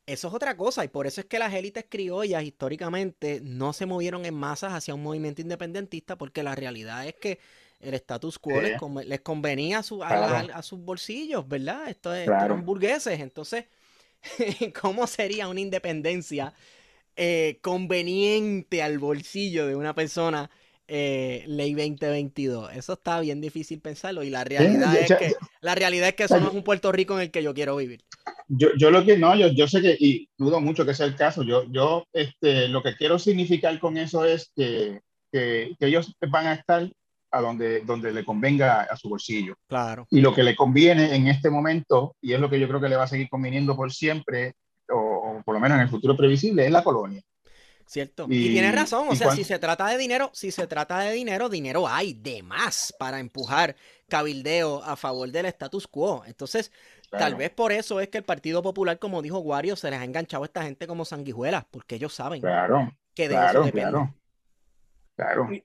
[0.05, 3.87] Eso es otra cosa y por eso es que las élites criollas históricamente no se
[3.87, 7.39] movieron en masas hacia un movimiento independentista porque la realidad es que
[7.83, 11.89] el status quo les, convenía a, su, a, sus bolsillos, ¿verdad?
[11.89, 13.67] Esto, es, eran burgueses, entonces,
[14.81, 16.55] ¿cómo sería una independencia
[17.17, 20.51] eh, conveniente al bolsillo de una persona
[20.89, 22.73] eh, ley 2022.
[22.75, 26.41] Eso está bien difícil pensarlo y la realidad, es, que, la realidad es que eso
[26.41, 28.03] no es un Puerto Rico en el que yo quiero vivir.
[28.49, 31.17] Yo, yo lo que no, yo, yo sé que, y dudo mucho que sea el
[31.17, 36.15] caso, yo, yo este, lo que quiero significar con eso es que, que, que ellos
[36.29, 36.91] van a estar
[37.33, 39.57] a donde, donde le convenga a su bolsillo.
[39.67, 40.07] Claro.
[40.11, 42.89] Y lo que le conviene en este momento, y es lo que yo creo que
[42.89, 44.55] le va a seguir conviniendo por siempre,
[44.91, 47.23] o, o por lo menos en el futuro previsible, es la colonia.
[47.87, 48.27] ¿Cierto?
[48.29, 51.49] Y, tienes razón, o sea, si se trata de dinero, si se trata de dinero,
[51.49, 53.77] dinero hay de más para empujar
[54.09, 56.23] cabildeo a favor del status quo.
[56.27, 56.73] Entonces,
[57.11, 60.05] tal vez por eso es que el Partido Popular, como dijo Wario, se les ha
[60.05, 62.43] enganchado a esta gente como sanguijuelas, porque ellos saben
[63.15, 63.91] que de eso depende.
[63.91, 64.15] Claro.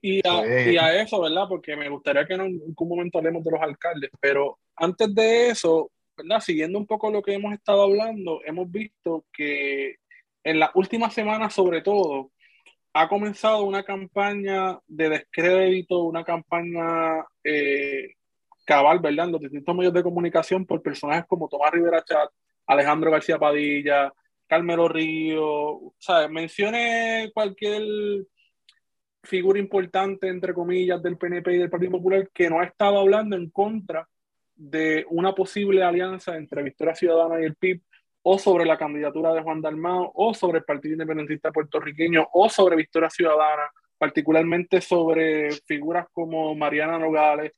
[0.02, 1.46] Y, a, eso, ¿verdad?
[1.48, 5.90] Porque me gustaría que en algún momento hablemos de los alcaldes, pero antes de eso,
[6.16, 6.40] ¿verdad?
[6.40, 9.96] Siguiendo un poco lo que hemos estado hablando, hemos visto que
[10.44, 12.30] en las últimas semanas sobre todo,
[12.92, 18.14] ha comenzado una campaña de descrédito, una campaña eh,
[18.64, 19.26] cabal, ¿verdad?
[19.26, 22.30] En los distintos medios de comunicación por personajes como Tomás Rivera Chat,
[22.66, 24.12] Alejandro García Padilla,
[24.46, 27.82] Carmelo Río, o sea, mencione cualquier
[29.22, 33.36] figura importante, entre comillas, del PNP y del Partido Popular que no ha estado hablando
[33.36, 34.08] en contra
[34.54, 37.82] de una posible alianza entre Victoria Ciudadana y el PIB
[38.22, 42.76] o sobre la candidatura de Juan Dalmao, o sobre el Partido Independentista Puertorriqueño, o sobre
[42.76, 47.52] Victoria Ciudadana, particularmente sobre figuras como Mariana Nogales,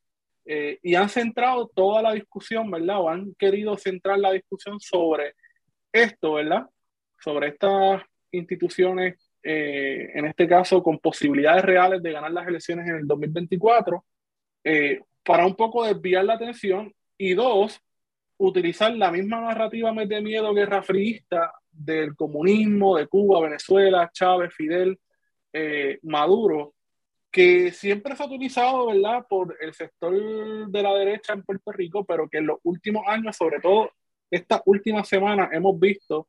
[0.44, 3.00] eh, y han centrado toda la discusión, ¿verdad?
[3.00, 5.34] O han querido centrar la discusión sobre
[5.92, 6.66] esto, ¿verdad?
[7.18, 12.96] Sobre estas instituciones, eh, en este caso, con posibilidades reales de ganar las elecciones en
[12.96, 14.04] el 2024,
[14.64, 17.80] eh, para un poco desviar la atención, y dos,
[18.38, 24.98] utilizar la misma narrativa de miedo guerra friista del comunismo de Cuba, Venezuela, Chávez, Fidel,
[25.52, 26.74] eh, Maduro,
[27.30, 32.04] que siempre se ha utilizado, ¿verdad?, por el sector de la derecha en Puerto Rico,
[32.04, 33.90] pero que en los últimos años, sobre todo
[34.30, 36.28] estas últimas semanas, hemos visto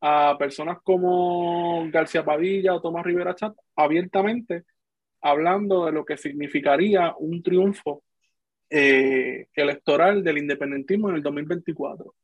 [0.00, 4.64] a personas como García Padilla o Tomás Rivera Chat abiertamente
[5.20, 8.04] hablando de lo que significaría un triunfo
[8.70, 12.04] eh, electoral del independentismo en el 2024.
[12.04, 12.14] O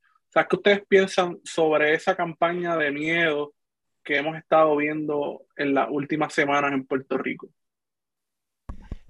[0.49, 3.55] ¿qué ustedes piensan sobre esa campaña de miedo
[4.03, 7.49] que hemos estado viendo en las últimas semanas en Puerto Rico?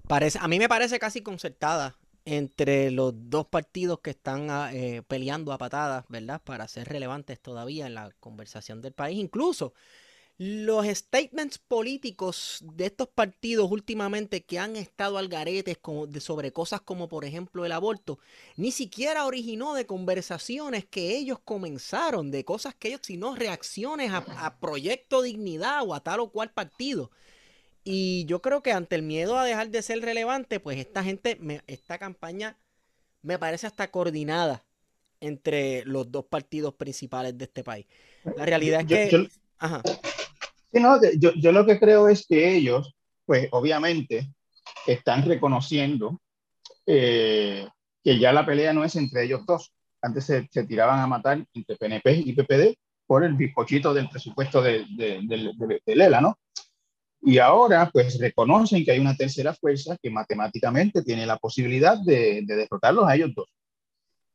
[0.07, 5.03] Parece, a mí me parece casi concertada entre los dos partidos que están ah, eh,
[5.07, 6.43] peleando a patadas, ¿verdad?
[6.43, 9.19] Para ser relevantes todavía en la conversación del país.
[9.19, 9.75] Incluso
[10.37, 15.79] los statements políticos de estos partidos últimamente que han estado al garete
[16.19, 18.19] sobre cosas como por ejemplo el aborto,
[18.57, 24.59] ni siquiera originó de conversaciones que ellos comenzaron, de cosas que ellos, sino reacciones a,
[24.59, 27.13] Proyecto Dignidad o a tal o cual partido.
[27.85, 31.39] Y yo creo que ante el miedo a dejar de ser relevante, pues esta gente,
[31.67, 32.57] esta campaña
[33.23, 34.65] me parece hasta coordinada
[35.21, 37.87] entre los dos partidos principales de este país.
[38.37, 39.29] La realidad es que...
[39.59, 39.83] ajá
[41.19, 44.31] yo, yo lo que creo es que ellos, pues obviamente,
[44.87, 46.21] están reconociendo
[46.87, 47.67] eh,
[48.03, 49.73] que ya la pelea no es entre ellos dos.
[50.03, 52.77] Antes se, se tiraban a matar entre PNP y PPD
[53.07, 56.39] por el bizcochito del presupuesto de, de, de, de Lela, ¿no?
[57.27, 62.43] Y ahora, pues reconocen que hay una tercera fuerza que matemáticamente tiene la posibilidad de,
[62.45, 63.47] de derrotarlos a ellos dos.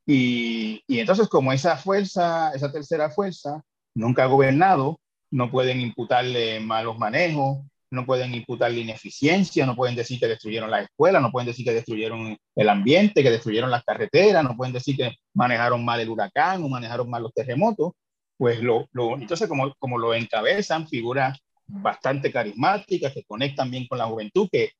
[0.07, 3.61] Y, y, entonces, como esa fuerza, esa tercera fuerza,
[3.93, 7.59] nunca ha gobernado, no pueden imputarle malos manejos,
[7.91, 11.73] no pueden imputarle ineficiencia, no pueden decir que destruyeron las escuelas, no pueden decir que
[11.73, 16.63] destruyeron el ambiente, que destruyeron las carreteras, no pueden decir que manejaron mal el huracán
[16.63, 17.91] o manejaron mal los terremotos.
[18.35, 21.37] Pues lo, lo entonces, como, como lo encabezan figuras
[21.69, 24.71] bastante carismáticas, que conectan bien con la juventud, que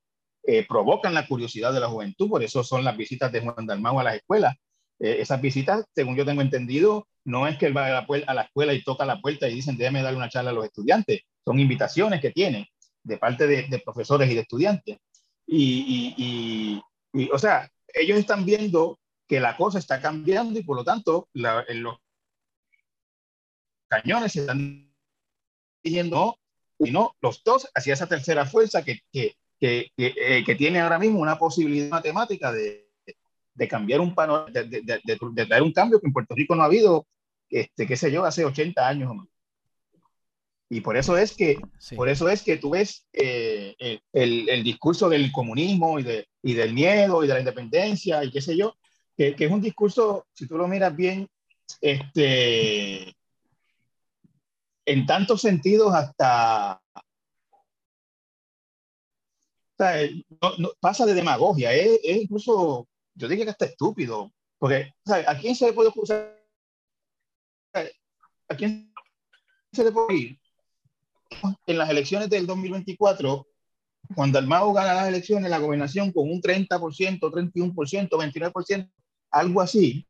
[0.43, 3.99] eh, provocan la curiosidad de la juventud, por eso son las visitas de Juan Dalmau
[3.99, 4.55] a las escuelas.
[4.99, 8.33] Eh, esas visitas, según yo tengo entendido, no es que él va a la, a
[8.33, 11.21] la, escuela y toca la puerta y dicen, déjame darle una charla a los estudiantes,
[11.45, 12.65] son invitaciones que tienen
[13.03, 14.97] de parte de, de profesores y de estudiantes.
[15.45, 16.81] Y, y,
[17.13, 21.29] y, o sea, ellos están viendo que la cosa está cambiando y por lo tanto
[21.33, 21.97] la, en los
[23.87, 24.91] cañones se están
[25.83, 26.39] diciendo
[26.80, 30.80] y no los dos hacia esa tercera fuerza que, que, que, que, eh, que tiene
[30.80, 32.89] ahora mismo una posibilidad matemática de,
[33.53, 36.55] de cambiar un panorama, de, de, de, de, traer un cambio que en Puerto Rico
[36.55, 37.05] no ha habido,
[37.49, 39.27] este, qué sé yo, hace 80 años o más.
[40.71, 41.95] Y por eso es que, sí.
[41.95, 43.75] por eso es que tú ves eh,
[44.13, 48.32] el, el, discurso del comunismo y, de, y del miedo y de la independencia y
[48.32, 48.75] qué sé yo,
[49.17, 51.27] que, que es un discurso, si tú lo miras bien,
[51.82, 53.15] este,
[54.89, 56.81] en tantos sentidos hasta
[60.57, 65.55] no, pasa de demagogia, es, es, incluso, yo diría que hasta estúpido, porque ¿a quién
[65.55, 66.35] se le puede acusar?
[68.47, 68.91] ¿A quién
[69.71, 70.39] se le puede ir?
[71.67, 73.47] En las elecciones del 2024,
[74.15, 78.91] cuando Almagro gana las elecciones, la gobernación con un 30%, 31%, 29%,
[79.29, 80.07] algo así,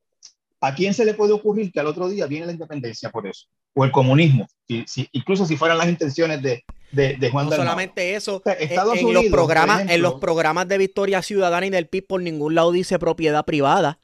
[0.61, 3.49] ¿a quién se le puede ocurrir que al otro día viene la independencia por eso?
[3.75, 7.51] O el comunismo, si, si, incluso si fueran las intenciones de, de, de Juan No
[7.51, 7.67] Dalmau.
[7.67, 11.21] solamente eso, O sea, Estados en, Unidos, los programas, ejemplo, en los programas de Victoria
[11.21, 13.99] Ciudadana y del PIB por ningún lado dice propiedad privada.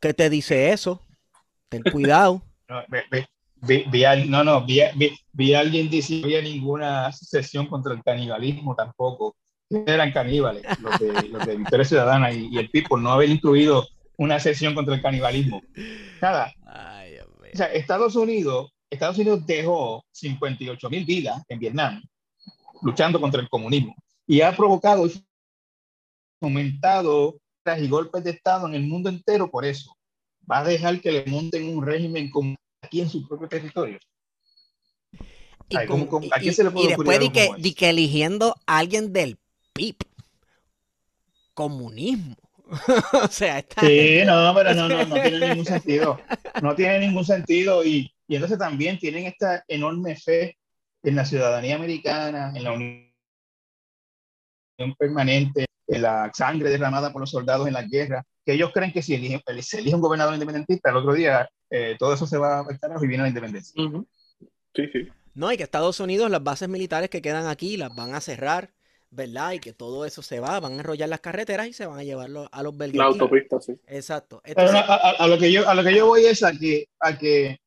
[0.00, 1.02] ¿Qué te dice eso?
[1.68, 2.42] Ten cuidado.
[2.68, 4.80] No, ve, ve, vi, vi al- no, no, vi,
[5.32, 9.36] vi, a alguien decir que no había ninguna sesión contra el canibalismo tampoco.
[9.86, 13.28] Eran caníbales, los de, los de Victoria Ciudadana y, y el PIB, por no haber
[13.28, 13.86] incluido
[14.16, 15.62] una sesión contra el canibalismo.
[16.22, 22.02] Nada, Ay, o sea, Estados Unidos, Estados Unidos dejó 58 mil vidas en Vietnam
[22.82, 23.94] luchando contra el comunismo
[24.26, 25.24] y ha provocado y
[26.40, 27.38] fomentado
[27.78, 29.94] y golpes de Estado en el mundo entero por eso.
[30.50, 33.98] Va a dejar que le monten un régimen como aquí en su propio territorio.
[35.68, 37.74] Y, Ay, ¿cómo- cómo- y- a quién se le puede y después di que, di
[37.74, 39.38] que eligiendo a alguien del
[39.72, 39.96] PIB.
[41.54, 42.34] Comunismo.
[43.24, 46.18] o sea, esta Sí, no, pero no, no, no tiene ningún sentido.
[46.62, 50.56] No tiene ningún sentido y, y entonces también tienen esta enorme fe
[51.02, 53.10] en la ciudadanía americana, en la unión
[54.96, 59.02] permanente, en la sangre derramada por los soldados en la guerra, que ellos creen que
[59.02, 62.60] si eligen, se elige un gobernador independentista, el otro día eh, todo eso se va
[62.60, 63.74] a carajo y viene la independencia.
[64.74, 65.08] Sí, sí.
[65.34, 68.70] No, y que Estados Unidos, las bases militares que quedan aquí, las van a cerrar,
[69.10, 69.52] ¿verdad?
[69.52, 72.04] Y que todo eso se va, van a enrollar las carreteras y se van a
[72.04, 73.00] llevarlo a los La Burger King.
[73.00, 73.76] autopista, sí.
[73.88, 74.40] Exacto.
[74.44, 76.44] Pero no, Entonces, a, a- a lo que yo, a lo que yo voy es
[76.44, 77.58] a que, a que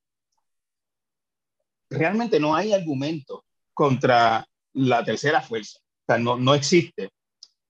[1.93, 5.79] realmente no hay argumento contra la tercera fuerza.
[5.79, 7.09] O sea, no, no existe.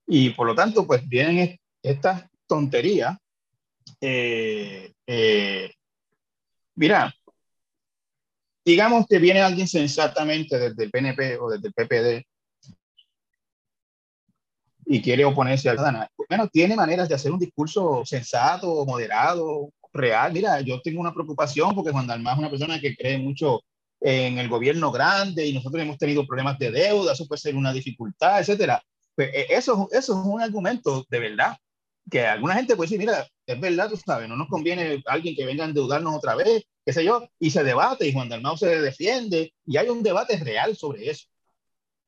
[0.08, 3.18] Y por lo tanto, pues vienen est- estas tonterías.
[4.02, 5.72] Eh, eh,
[6.76, 7.14] mira,
[8.66, 12.26] digamos que viene alguien sensatamente desde el PNP o desde el PPD
[14.86, 16.08] y quiere oponerse a Dana.
[16.30, 20.34] Bueno, tiene maneras de hacer un discurso sensato, moderado, real.
[20.34, 23.62] Mira, yo tengo una preocupación porque Juan Dalmás es una persona que cree mucho
[24.06, 27.72] en el gobierno grande y nosotros hemos tenido problemas de deuda, eso puede ser una
[27.72, 28.84] dificultad, etcétera.
[29.16, 31.56] Pues eh, eso, eso es un argumento de verdad,
[32.12, 35.46] que alguna gente puede decir, mira, es verdad, tú sabes, no nos conviene alguien que
[35.46, 38.82] venga a endeudarnos otra vez, qué sé yo, y se debate y Juan Dalmau se
[38.82, 41.28] defiende y hay un debate real sobre eso.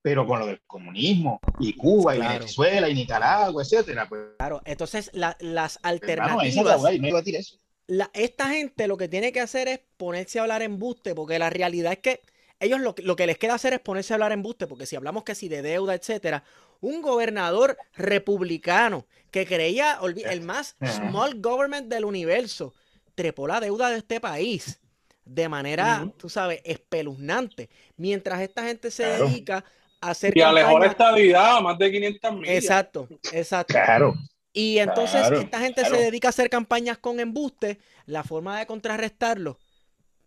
[0.01, 2.39] Pero con lo del comunismo y Cuba y Claro.
[2.39, 6.93] Venezuela y Nicaragua, etcétera, pues claro, entonces la- las hermano, esa es la alternativas, hueá
[6.93, 7.57] y no iba a decir eso.
[7.87, 11.49] La- esta gente lo que tiene que hacer es ponerse a hablar embuste, porque la
[11.49, 12.21] realidad es que
[12.59, 14.95] ellos lo, que- lo que les queda hacer es ponerse a hablar embuste, porque si
[14.95, 16.43] hablamos que si de deuda, etcétera,
[16.81, 22.73] un gobernador republicano que creía el más small government del universo,
[23.15, 24.79] trepó la deuda de este país
[25.25, 29.25] de manera, tú sabes, espeluznante, mientras esta gente se Claro.
[29.27, 29.65] dedica
[30.01, 32.49] a hacer Y alejó la estabilidad a más de 500 mil.
[32.49, 33.73] Exacto, exacto.
[33.73, 34.13] Claro.
[34.57, 35.95] Y entonces Claro, esta gente claro.
[35.97, 37.77] se dedica a hacer campañas con embuste.
[38.05, 39.59] La forma de contrarrestarlo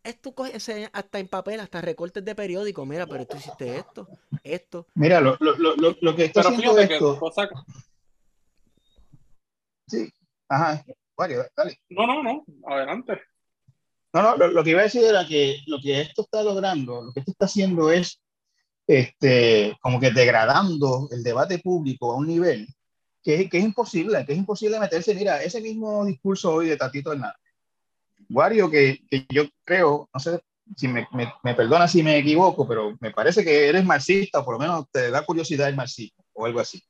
[0.05, 2.85] es tú coges hasta en papel, hasta recortes de periódico.
[2.85, 4.07] Mira, pero tú hiciste esto,
[4.45, 4.87] esto.
[4.95, 7.19] Mira, lo, lo, lo, lo- lo que está haciendo que esto.
[7.19, 7.49] cosa-
[9.87, 10.13] Sí,
[10.49, 10.85] ajá,
[11.17, 11.81] Wario, dale.
[11.89, 13.21] No, no, no, adelante.
[14.13, 17.03] No, no, lo, lo que iba a decir era que lo que esto está logrando,
[17.03, 18.21] lo que esto está haciendo es
[18.87, 22.67] este, como que degradando el debate público a un nivel
[23.37, 25.15] que, que es imposible, que es imposible meterse.
[25.15, 27.37] Mira, ese mismo discurso hoy de Tatito Hernández.
[28.31, 30.41] Wario, que, que yo creo, no sé
[30.77, 34.45] si me, me, me perdona si me equivoco, pero me parece que eres marxista, o
[34.47, 36.83] por lo menos te da curiosidad el marxismo, o algo así.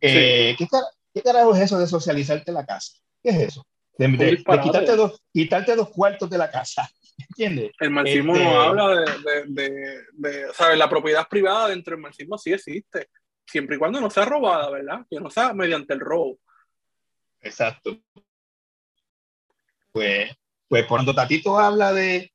[0.00, 2.92] Eh, ¿qué, cara- ¿Qué carajo es eso de socializarte la casa?
[3.22, 3.66] ¿Qué es eso?
[3.96, 6.86] De, de- de quitarte, dos, quitarte dos cuartos de la casa.
[7.30, 7.70] ¿Entiendes?
[7.80, 10.76] El marxismo Este- no habla de, de, de, de- ¿sabes?
[10.76, 13.08] La propiedad privada dentro del marxismo sí existe,
[13.46, 15.06] siempre y cuando no sea robada, ¿verdad?
[15.08, 16.38] Que no sea mediante el robo.
[17.40, 17.98] Exacto.
[19.92, 20.30] Pues,
[20.68, 22.32] pues cuando Tatito habla de,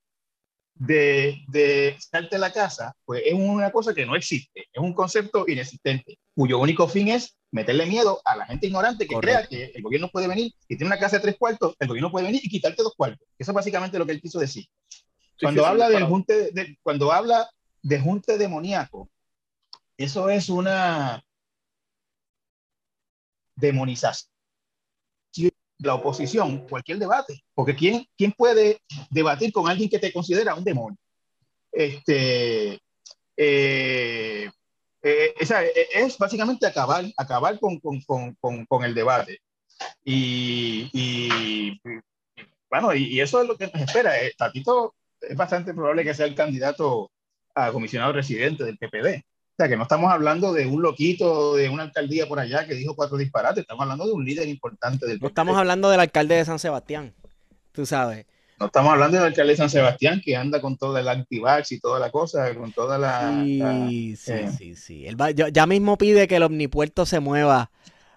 [0.74, 5.46] de, de sacarte la casa, pues es una cosa que no existe, es un concepto
[5.48, 9.48] inexistente, cuyo único fin es meterle miedo a la gente ignorante que Correcto.
[9.50, 12.10] crea que el gobierno puede venir y tiene una casa de tres cuartos, el gobierno
[12.12, 13.28] puede venir y quitarte dos cuartos.
[13.38, 14.66] Eso es básicamente lo que él quiso decir.
[14.90, 16.12] Sí, Cuando sí, sí, habla del disparate.
[16.12, 17.50] junte, de- cuando habla
[17.84, 19.10] de junte demoníaco,
[20.04, 21.24] eso es una
[23.56, 24.32] demonización
[25.36, 25.52] de
[25.88, 30.64] la oposición, cualquier debate, porque ¿quién, quién puede debatir con alguien que te considera un
[30.64, 30.98] demonio?
[31.72, 32.80] Este,
[33.38, 34.52] eh,
[35.04, 39.40] eh, eh, es básicamente acabar, acabar con, con, con, con, el debate.
[40.04, 41.82] Y, y,
[42.70, 44.22] bueno, y, y eso es lo que nos espera.
[44.22, 47.12] Eh, Tatito es bastante probable que sea el candidato
[47.56, 49.24] a comisionado residente del PPD.
[49.62, 52.96] Sea, que no estamos hablando de un loquito de una alcaldía por allá que dijo
[52.96, 56.46] cuatro disparates, estamos hablando de un líder importante del No estamos hablando del alcalde de
[56.46, 57.14] San Sebastián.
[57.72, 58.26] Tú sabes.
[58.60, 61.80] No estamos hablando del alcalde de San Sebastián que anda con toda la antivax y
[61.80, 63.32] toda la cosa, con toda la...
[63.32, 64.50] la- Sí, sí, eh.
[64.58, 65.06] sí, sí.
[65.06, 67.70] Él va- ya mismo pide que el omnipuerto se mueva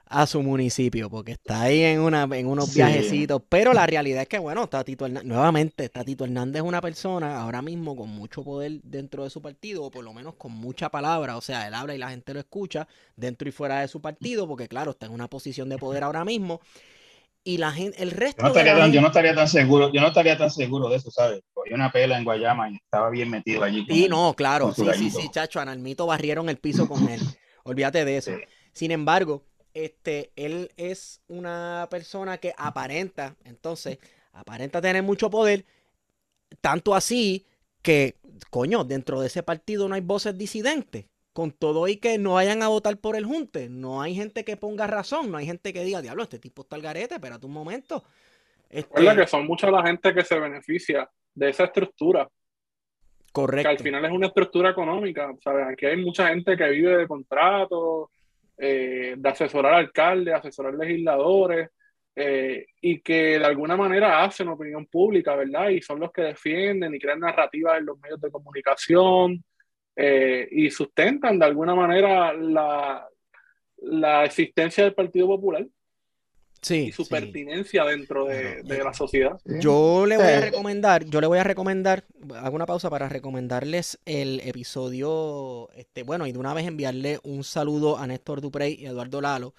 [0.07, 2.77] a su municipio, porque está ahí en, una, en unos Sí.
[2.77, 3.43] viajecitos.
[3.49, 7.63] Pero la realidad es que, bueno, Tatito Hernández, nuevamente, Tatito Hernández es una persona ahora
[7.63, 11.37] mismo con mucho poder dentro de su partido, o por lo menos con mucha palabra.
[11.37, 12.87] O sea, él habla y la gente lo escucha
[13.17, 16.25] dentro y fuera de su partido, porque, claro, está en una posición de poder ahora
[16.25, 16.61] mismo.
[17.47, 19.49] Y la gente, el resto Yo no, de estaría la tan, yo no estaría tan
[19.49, 21.43] seguro, yo no estaría tan seguro de eso, ¿sabes?
[21.53, 23.87] Cogí una pela en Guayama y estaba bien metido allí.
[23.87, 27.07] con Sí, no, claro, con sí, sí, sí, chacho, a Nalmito barrieron el piso con
[27.09, 27.21] él.
[27.65, 28.31] Olvídate de eso.
[28.31, 28.41] Sí.
[28.73, 29.45] Sin embargo,
[29.75, 33.99] este, él es una persona que aparenta, entonces,
[34.33, 35.65] aparenta tener mucho poder,
[36.61, 37.47] tanto así
[37.83, 38.17] que,
[38.51, 41.07] coño, dentro de ese partido no hay voces disidentes.
[41.33, 44.57] Con todo y que no vayan a votar por el junte, no hay gente que
[44.57, 47.53] ponga razón, no hay gente que diga, diablo, este tipo está al garete, espérate un
[47.53, 48.05] momento.
[48.71, 52.29] Este, que son mucha la gente que se beneficia de esa estructura,
[53.27, 53.69] que correcto.
[53.69, 55.67] al final es una estructura económica, ¿sabes?
[55.67, 58.11] Aquí hay mucha gente que vive de contratos,
[58.57, 61.71] eh, de asesorar alcaldes, asesorar legisladores,
[62.17, 65.71] eh, y que de alguna manera hacen opinión pública, ¿verdad?
[65.71, 69.45] Y son los que defienden y crean narrativas en los medios de comunicación
[69.97, 73.09] eh, y sustentan de alguna manera la,
[73.79, 75.67] la existencia del Partido Popular
[76.65, 77.11] Sí, y su sí.
[77.11, 79.39] pertinencia dentro de, de la sociedad.
[79.45, 82.05] Yo le voy a recomendar, yo le voy a recomendar,
[82.37, 87.45] hago una pausa para recomendarles el episodio, este, bueno, y de una vez enviarle un
[87.45, 89.55] saludo a Néstor Duprey y Eduardo Lalo.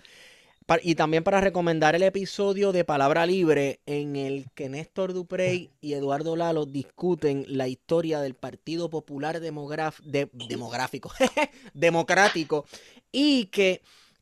[0.66, 5.70] Pa- Y también para recomendar el episodio de Palabra Libre en el que Néstor Duprey
[5.80, 11.12] y Eduardo Lalo discuten la historia del Partido Popular Demograf- de- Demográfico,
[11.76, 12.66] Democrático,
[13.12, 13.82] y que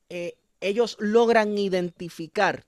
[0.09, 2.65] eh, ellos logran identificar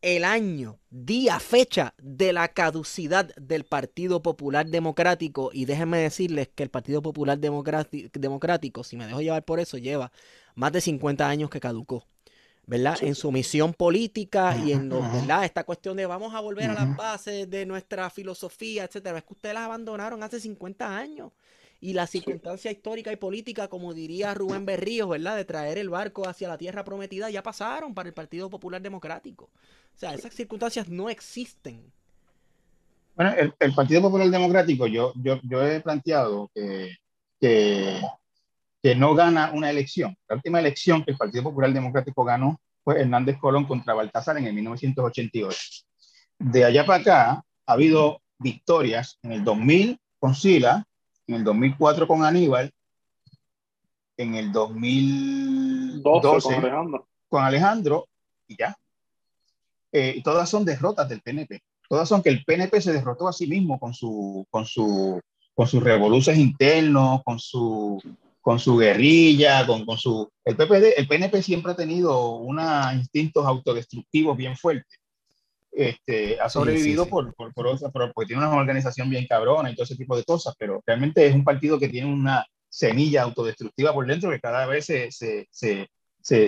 [0.00, 5.50] el año, día, fecha de la caducidad del Partido Popular Democrático.
[5.52, 10.12] Y déjenme decirles que el Partido Popular Democrático, si me dejo llevar por eso, lleva
[10.54, 12.04] más de 50 años que caducó.
[12.66, 12.98] ¿Verdad?
[13.00, 14.90] En su misión política y en.
[14.90, 15.46] ¿verdad?
[15.46, 19.16] esta cuestión de vamos a volver a las bases de nuestra filosofía, etcétera.
[19.16, 21.32] Es que ustedes las abandonaron hace 50 años.
[21.80, 25.36] Y la circunstancia histórica y política, como diría Rubén Berríos, ¿verdad?
[25.36, 29.44] De traer el barco hacia la tierra prometida, ya pasaron para el Partido Popular Democrático.
[29.44, 31.92] O sea, esas circunstancias no existen.
[33.14, 36.96] Bueno, el, el Partido Popular Democrático, yo, yo, yo he planteado que,
[37.40, 38.00] que,
[38.82, 40.16] que no gana una elección.
[40.28, 44.46] La última elección que el Partido Popular Democrático ganó fue Hernández Colón contra Baltasar en
[44.46, 45.60] el 1988.
[46.38, 50.86] De allá para acá ha habido victorias en el 2000 con Sila,
[51.28, 52.72] en el 2004 con Aníbal,
[54.16, 54.74] en el 12
[56.02, 57.08] 2012 con Alejandro.
[57.28, 58.08] con Alejandro
[58.48, 58.76] y ya.
[59.92, 61.60] Eh, todas son derrotas del PNP.
[61.88, 65.20] Todas son que el PNP se derrotó a sí mismo con, su, con, su,
[65.54, 68.02] con sus revoluciones internos, con su,
[68.40, 70.28] con su guerrilla, con, con su...
[70.44, 74.97] El, PPD, el PNP siempre ha tenido unos instintos autodestructivos bien fuertes.
[75.70, 77.78] Este, ha sobrevivido Por, por, por,
[78.12, 81.34] porque tiene una organización bien cabrona y todo ese tipo de cosas, pero realmente es
[81.34, 85.88] un partido que tiene una semilla autodestructiva por dentro que cada vez se, se, se,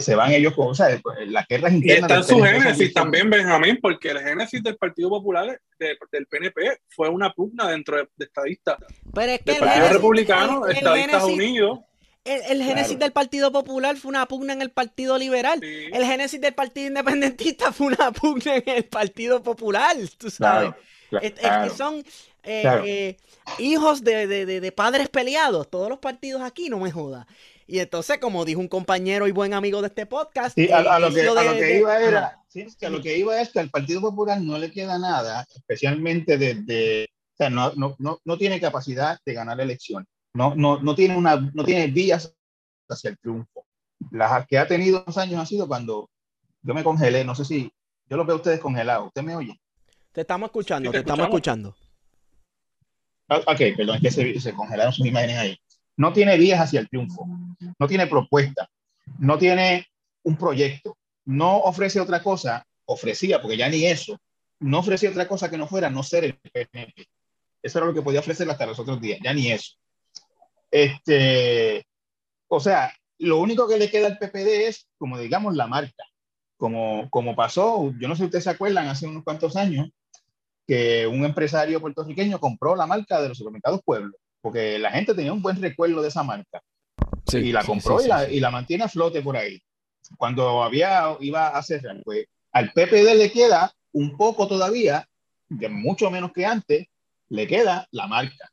[0.01, 0.89] se, van ellos con, o sea,
[1.27, 2.11] las guerras internas.
[2.11, 6.79] Y está en su génesis también, Benjamín, porque el génesis del Partido Popular, del PNP,
[6.89, 8.79] fue una pugna dentro de, estadistas.
[9.15, 11.81] Pero es que el Partido Republicano, Estadistas Unidos.
[12.31, 15.63] El, génesis del Partido Popular fue una pugna en el Partido Liberal.
[15.63, 20.73] El génesis del Partido Independentista fue una pugna en el Partido Popular, tú sabes.
[21.21, 22.05] es, que son
[22.43, 23.17] eh, eh,
[23.59, 25.69] hijos de, de, de, padres peleados.
[25.69, 27.27] Todos los partidos aquí, no me joda.
[27.71, 31.23] Y entonces, como dijo un compañero y buen amigo de este podcast, a, lo que,
[31.79, 32.43] iba era,
[32.83, 37.09] a lo que iba es que al Partido Popular no le queda nada, especialmente de,
[37.33, 41.17] o sea, no, no, no, no, tiene capacidad de ganar elecciones, no, no, no, tiene
[41.17, 42.35] una, no tiene vías
[42.89, 43.67] hacia el triunfo.
[44.11, 46.11] Las que ha tenido dos años ha sido cuando
[46.63, 47.73] yo me congelé, no sé si
[48.09, 49.61] yo lo veo a ustedes congelados, ¿usted me oye?
[50.13, 51.77] Te estamos escuchando, te, estamos escuchando.
[53.29, 55.61] Ah, ok, perdón, es que se, se congelaron sus imágenes ahí
[56.01, 57.27] no tiene vías hacia el triunfo,
[57.79, 58.71] no tiene propuesta,
[59.19, 59.87] no tiene
[60.23, 64.19] un proyecto, no ofrece otra cosa, ofrecía, porque ya ni eso,
[64.61, 67.07] no ofrecía otra cosa que no fuera no ser el PNP.
[67.63, 69.75] Eso era lo que podía ofrecer hasta los otros días, ya ni eso.
[70.71, 71.85] Este,
[72.49, 76.05] o sea, lo único que le queda al PPD es, como digamos, la marca.
[76.57, 79.89] Como, como pasó, yo no sé si ustedes se acuerdan, hace unos cuantos años,
[80.67, 85.33] que un empresario puertorriqueño compró la marca de los supermercados Pueblo porque la gente tenía
[85.33, 86.63] un buen recuerdo de esa marca.
[87.33, 89.61] y la compró y, la, y, la, mantiene a flote por ahí.
[90.17, 95.07] Cuando había, iba a cerrar, pues al PPD le queda un poco todavía,
[95.49, 96.87] mucho menos que antes,
[97.29, 98.51] le queda la marca.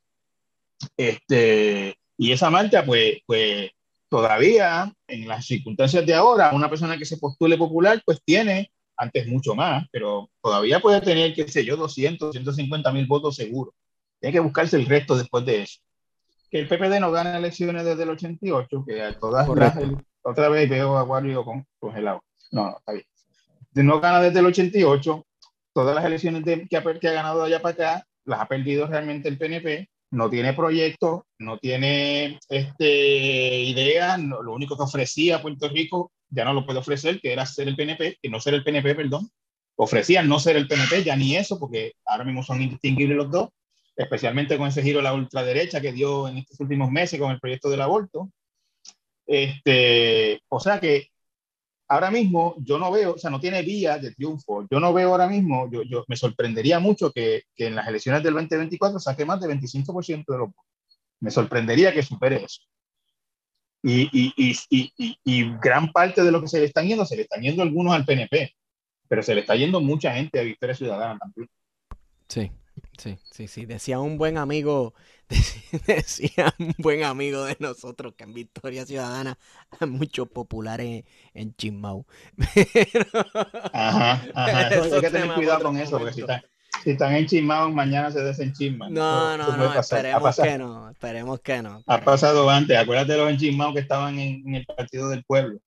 [0.96, 3.72] Este, y esa marca, pues, pues
[4.10, 9.28] todavía en las circunstancias de ahora, una persona que se postule popular, pues tiene, antes
[9.28, 13.74] mucho más, pero todavía puede tener, qué sé yo, 200, 150 mil votos seguros.
[14.20, 15.80] Tiene que buscarse el resto después de eso.
[16.50, 19.78] Que el PPD no gana elecciones desde el 88, que a todas las,
[20.24, 22.24] otra vez veo a Wario con, congelado.
[22.52, 23.06] No, no, está bien.
[23.74, 25.26] No gana desde el 88,
[25.74, 29.30] todas las elecciones que, ha, que ha ganado allá para acá, las ha perdido realmente
[29.30, 36.12] el PNP, no tiene proyecto, no tiene este, idea, lo único que ofrecía Puerto Rico
[36.30, 38.96] ya no lo puede ofrecer, que era ser el PNP, que no ser el PNP,
[38.96, 39.30] perdón.
[39.76, 43.50] Ofrecían no ser el PNP, ya ni eso, porque ahora mismo son indistinguibles los dos
[43.98, 47.40] especialmente con ese giro a la ultraderecha que dio en estos últimos meses con el
[47.40, 48.30] proyecto del aborto.
[49.26, 51.10] Este, o sea que
[51.88, 54.68] ahora mismo yo no veo, o sea, no tiene vía de triunfo.
[54.70, 58.24] Yo no veo ahora mismo, yo, yo me sorprendería mucho que, que, en las elecciones
[58.24, 60.66] del 2024 saque más de 25% de los votos.
[61.20, 62.62] Me sorprendería que supere eso.
[63.84, 67.24] Y, y, y, y gran parte de lo que se le están yendo, se le
[67.24, 68.54] están yendo algunos al PNP,
[69.08, 71.50] pero se le está yendo mucha gente a Victoria Ciudadana también.
[72.28, 72.52] Sí,
[72.98, 73.66] Sí, sí, sí.
[73.66, 74.94] Decía un buen amigo,
[75.88, 79.38] decía un buen amigo de nosotros que en Victoria Ciudadana
[79.80, 81.04] hay muchos populares
[81.34, 82.06] en Chismau.
[83.74, 84.68] Ajá, ajá.
[84.94, 88.94] hay que tener cuidado con eso, porque si, están en Chismau, mañana se desenchisman.
[88.94, 91.84] No, no, no, esperemos que no, esperemos que no.
[91.86, 95.60] Ha pasado antes, acuérdate de los enchismados que estaban en, el Partido del Pueblo.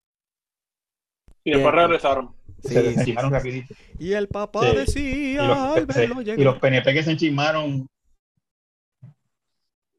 [1.44, 2.39] Y después regresaron.
[2.64, 3.74] Se desenchismaron rapidito.
[3.98, 5.44] Y el papá decía,
[6.36, 7.88] y los, PNP que se enchismaron.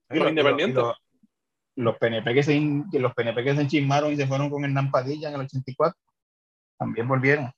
[0.08, 0.84] Los, independientes.
[1.76, 2.60] Los, PNP que se,
[2.92, 5.96] los PNP que se enchismaron y se fueron con Hernán Padilla en el 84,
[6.78, 7.52] también volvieron.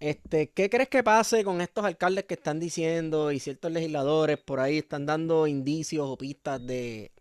[0.00, 4.58] Este, ¿Qué crees que pase con estos alcaldes que están diciendo y ciertos legisladores por
[4.58, 7.12] ahí están dando indicios o pistas de,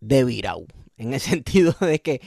[0.00, 0.66] de virau?
[0.96, 2.20] En el sentido de que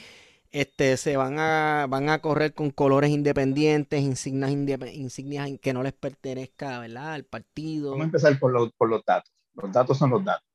[0.61, 4.51] este, se van a, van a correr con colores independientes, insignias,
[4.91, 7.13] insignias que no les pertenezca ¿verdad?
[7.13, 7.91] al partido.
[7.91, 9.31] Vamos a empezar por, por los datos.
[9.53, 10.47] Los datos son los datos.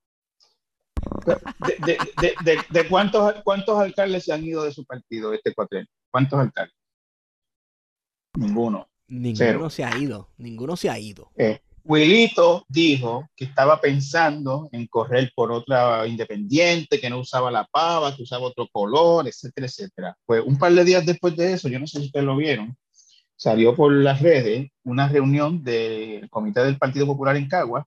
[1.24, 1.36] De,
[2.20, 5.88] de, de, de, cuántos, cuántos alcaldes se han ido de su partido este cuatrenio?
[6.10, 6.74] ¿Cuántos alcaldes?
[8.34, 8.88] Ninguno.
[9.06, 10.30] Ninguno se ha ido.
[10.36, 11.30] Ninguno se ha ido.
[11.36, 17.64] Eh, Wilito dijo que estaba pensando en correr por otra independiente, que no usaba la
[17.64, 20.16] pava, que usaba otro color, etcétera, etcétera.
[20.24, 22.76] Pues un par de días después de eso, yo no sé si ustedes lo vieron,
[23.36, 27.84] salió por las redes una reunión del Comité del Partido Popular en Cagua,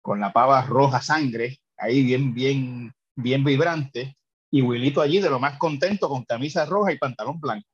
[0.00, 4.16] con la pava roja sangre, ahí bien, bien, bien vibrante,
[4.50, 7.66] y Wilito allí de lo más contento con camisa roja y pantalón blanco.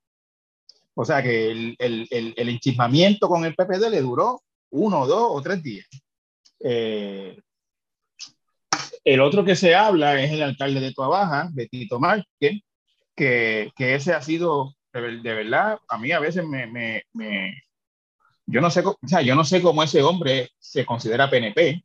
[0.94, 5.28] O sea que el, el, el, el enchismamiento con el PPD le duró uno, dos
[5.30, 5.86] o tres días.
[6.60, 7.40] Eh,
[9.04, 12.60] el otro que se habla es el alcalde de Tuabaja, Betito Márquez,
[13.16, 17.62] que, que ese ha sido, de, verdad, a mí a veces me, me, me,
[18.46, 21.84] yo no sé, o sea, yo no sé cómo ese hombre se considera PNP,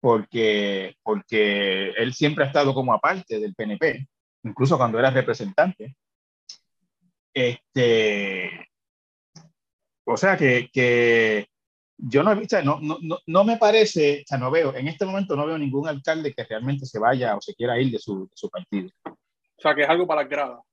[0.00, 4.06] porque, porque él siempre ha estado como aparte del PNP,
[4.44, 5.96] incluso cuando era representante.
[7.32, 8.68] Este,
[10.04, 11.48] o sea que, que
[11.96, 15.04] yo no he visto, no, no, no, me parece, o sea, no veo, en este
[15.04, 18.26] momento no veo ningún alcalde que realmente se vaya o se quiera ir de su,
[18.26, 18.90] de su partido.
[19.04, 20.64] O sea, que es algo para el grado.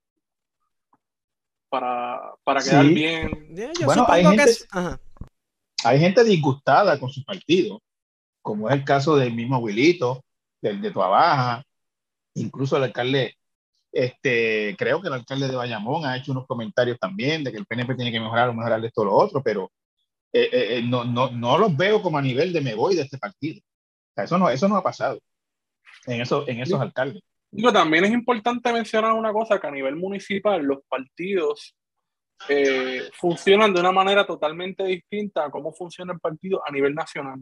[1.69, 3.55] Para, para quedar bien.
[3.85, 4.45] bueno, hay gente,
[5.85, 7.81] hay gente disgustada con su partido,
[8.41, 10.23] como es el caso del mismo Wilito,
[10.61, 11.63] del de Tuabaja,
[12.33, 13.35] incluso el alcalde,
[13.91, 17.65] este, creo que el alcalde de Bayamón ha hecho unos comentarios también de que el
[17.65, 19.71] PNP tiene que mejorar o mejorar esto o lo otro, pero
[20.33, 23.01] eh, eh, eh, no, no, no los veo como a nivel de me voy de
[23.03, 23.59] este partido.
[23.59, 25.19] O sea, eso, no, eso no ha pasado
[26.05, 27.21] en, eso, en esos alcaldes.
[27.49, 31.75] Digo, también es importante mencionar una cosa, que a nivel municipal los partidos
[33.19, 37.39] funcionan de una manera totalmente distinta a cómo funciona el partido a nivel nacional.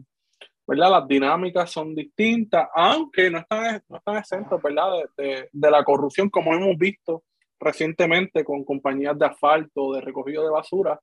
[0.66, 0.90] ¿verdad?
[0.90, 4.90] Las dinámicas son distintas, aunque no están, no están exentos ¿verdad?
[5.16, 7.24] De, de, de, la corrupción, como hemos visto
[7.58, 11.00] recientemente con compañías de asfalto, de recogido de basura,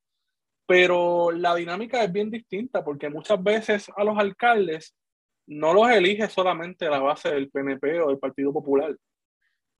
[0.68, 4.94] pero la dinámica es bien distinta porque muchas veces a los alcaldes
[5.46, 8.94] no los elige solamente la base del PNP o del Partido Popular.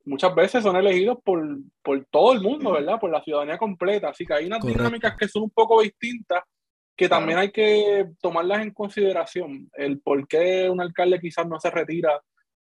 [0.06, 1.46] Muchas veces son elegidos por,
[1.82, 2.98] por todo el mundo, ¿verdad?
[2.98, 4.08] Por la ciudadanía completa.
[4.08, 6.42] Así que hay unas dinámicas que son un poco distintas
[6.96, 9.68] que también hay que tomarlas en consideración.
[9.74, 12.18] El por qué un alcalde quizás no se retira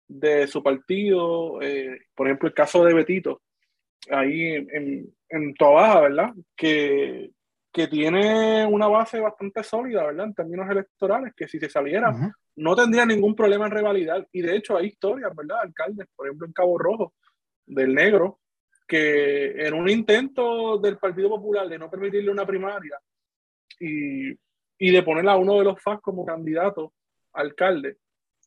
[0.07, 1.61] de su partido.
[1.61, 3.43] Eh, por ejemplo, el caso de Betito,
[4.09, 6.33] ahí en, en Baja, ¿verdad?
[6.55, 7.34] Que
[7.75, 10.27] que tiene una base bastante sólida, ¿verdad?
[10.27, 12.15] En términos electorales, que si se saliera
[12.55, 14.25] no tendría ningún problema en revalidar.
[14.31, 15.57] Y de hecho hay historias, ¿verdad?
[15.61, 17.13] Alcaldes, por ejemplo en Cabo Rojo,
[17.65, 18.39] del Negro,
[18.87, 22.97] que en un intento del Partido Popular de no permitirle una primaria
[23.77, 26.93] y, y de poner a uno de los FAS como candidato
[27.33, 27.97] alcalde,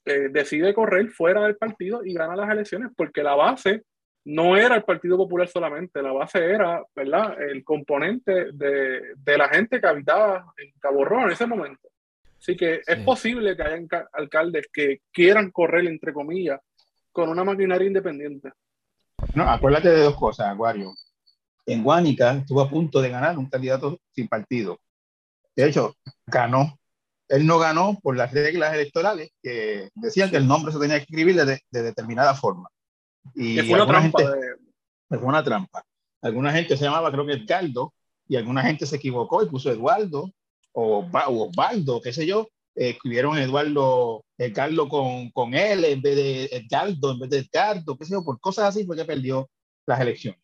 [0.07, 3.83] eh, decide correr fuera del partido y gana las elecciones porque la base
[4.29, 9.49] no era el Partido Popular solamente, la base era, ¿verdad?, el componente de, de la
[9.49, 11.89] gente que habitaba en Cabo Rojo en ese momento.
[12.39, 16.61] Así que es posible que hayan alcaldes que quieran correr, entre comillas,
[17.11, 18.53] con una maquinaria independiente.
[19.35, 20.93] No, acuérdate de dos cosas, Aguario.
[21.64, 24.79] En Guánica estuvo a punto de ganar un candidato sin partido.
[25.57, 25.95] De hecho,
[26.26, 26.79] ganó.
[27.29, 31.05] Él no ganó por las reglas electorales que decían que el nombre se tenía que
[31.05, 32.68] escribir de, de determinada forma.
[33.35, 34.19] Y fue una trampa.
[34.21, 34.37] Gente,
[35.09, 35.85] Fue una trampa.
[36.23, 37.95] Alguna gente se llamaba, creo que Edgardo,
[38.27, 40.31] y alguna gente se equivocó y puso Eduardo
[40.73, 42.49] o, o Osvaldo, qué sé yo.
[42.75, 47.97] Eh, escribieron Eduardo, Edgardo con, con él en vez de Edgardo, en vez de Edgardo,
[47.97, 49.51] qué sé yo, por cosas así fue que perdió
[49.87, 50.41] las elecciones.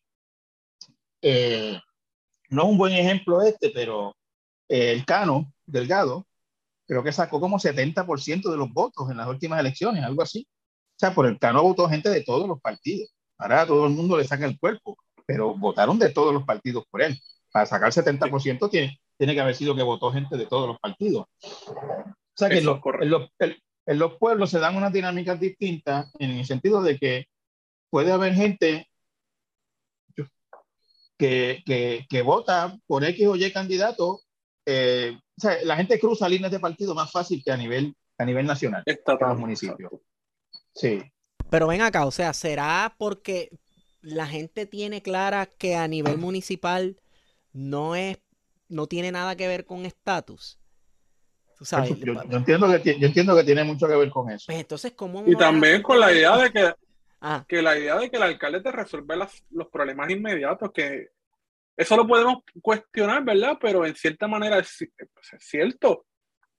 [1.22, 1.78] Eh,
[2.50, 4.16] no es un buen ejemplo este, pero
[4.68, 6.26] eh, el Cano Delgado
[6.86, 10.46] creo que sacó como 70% de los votos en las últimas elecciones, algo así.
[10.94, 13.10] O sea, por el Cano votó gente de todos los partidos.
[13.38, 17.02] Ahora todo el mundo le saca el cuerpo, pero votaron de todos los partidos por
[17.02, 17.18] él.
[17.52, 21.26] Para sacar 70% tiene, tiene que haber sido que votó gente de todos los partidos.
[21.42, 22.80] O sea que en los,
[23.38, 27.26] en, los, pueblos se dan unas dinámicas distintas en el sentido de que
[27.90, 28.88] puede haber gente
[31.18, 34.20] que, que, que vota por X o Y candidato.
[34.66, 38.24] Eh, o sea, la gente cruza líneas de partido más fácil que a nivel, a
[38.24, 39.92] nivel nacional en los municipios.
[40.74, 41.02] Sí.
[41.50, 43.50] Pero ven acá, o sea, ¿será porque
[44.00, 47.00] la gente tiene clara que a nivel municipal
[47.52, 48.18] no es,
[48.68, 50.58] no tiene nada que ver con estatus?
[51.60, 54.46] Yo, yo, entiendo que, yo entiendo que tiene mucho que ver con eso.
[54.46, 56.74] Pues entonces, ¿cómo y también con la idea de que,
[57.20, 57.44] ah.
[57.48, 59.16] que la idea de que el alcalde te resuelve
[59.50, 61.08] los problemas inmediatos, que
[61.76, 63.56] eso lo podemos cuestionar, ¿verdad?
[63.60, 66.06] Pero en cierta manera es, es cierto.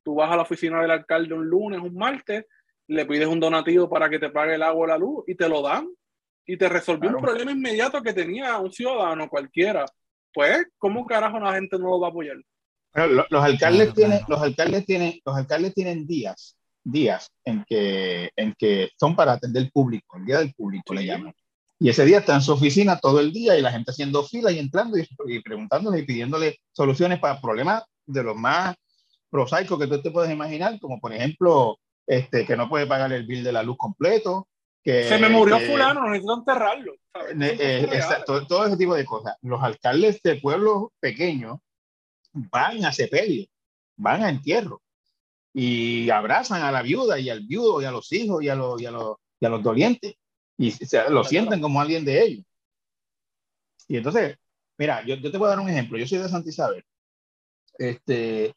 [0.03, 2.45] Tú vas a la oficina del alcalde un lunes, un martes,
[2.88, 5.49] le pides un donativo para que te pague el agua o la luz y te
[5.49, 5.88] lo dan
[6.45, 9.86] y te resolvió un problema inmediato que tenía un ciudadano cualquiera.
[10.33, 12.38] Pues, ¿cómo carajo la gente no lo va a apoyar?
[13.29, 18.89] los, alcaldes tienen, los alcaldes tienen, los alcaldes tienen días, días en que, en que
[18.97, 21.33] son para atender el público, el día del público le llaman.
[21.77, 24.49] Y ese día está en su oficina todo el día y la gente haciendo fila
[24.51, 28.75] y entrando y, y preguntándole y pidiéndole soluciones para problemas de los más
[29.29, 31.77] prosaicos que tú te puedes imaginar, como por ejemplo
[32.08, 34.47] este, que no puede pagar el bill de la luz completo,
[34.84, 36.93] que, Se me murió que- fulano, necesito enterrarlo.
[37.14, 37.36] ¿sabes?
[37.41, 39.36] eh, eh, esa- todo, todo ese tipo de cosas.
[39.41, 41.60] Los alcaldes de pueblos pequeños
[42.34, 43.47] van a sepelio,
[43.97, 44.82] van a entierro
[45.53, 48.82] y abrazan a la viuda y al viudo y a los hijos y a los,
[48.82, 50.16] y a los, y a los dolientes
[50.58, 52.45] y se, lo sienten como alguien de ellos.
[53.88, 54.38] Y entonces,
[54.78, 55.97] mira, yo, yo te voy a dar un ejemplo.
[55.97, 56.84] Yo soy de Santa Isabel.
[57.78, 58.53] Este,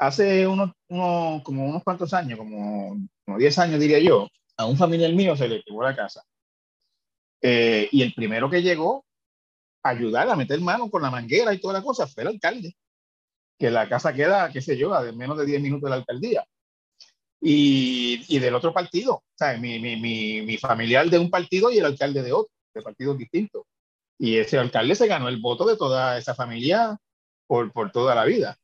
[0.00, 5.12] hace unos, como unos cuantos años, como, como 10 años diría yo, a un familiar
[5.12, 6.22] mío se le quemó la casa.
[7.42, 9.04] Eh, y el primero que llegó
[9.82, 12.74] a ayudar a meter mano con la manguera y toda la cosa fue el alcalde.
[13.58, 16.46] Que la casa queda, qué sé yo, a menos de 10 minutos de la alcaldía.
[17.42, 19.60] Y, y del otro partido, ¿sabes?
[19.60, 23.18] Mi, mi, mi, mi familiar de un partido y el alcalde de otro, de partidos
[23.18, 23.64] distintos.
[24.18, 26.96] Y ese alcalde se ganó el voto de toda esa familia
[27.46, 28.56] por, por toda la vida.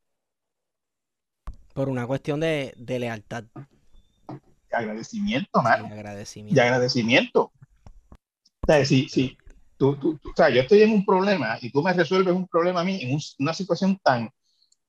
[1.77, 5.85] Por una cuestión de, de lealtad De agradecimiento, y mano.
[5.85, 6.55] agradecimiento.
[6.59, 7.51] de agradecimiento.
[7.51, 9.37] O sea, si, si
[9.77, 12.47] tú, tú- tú- o sea, yo estoy en un problema y tú me resuelves un
[12.47, 14.27] problema a mí en un- una situación tan,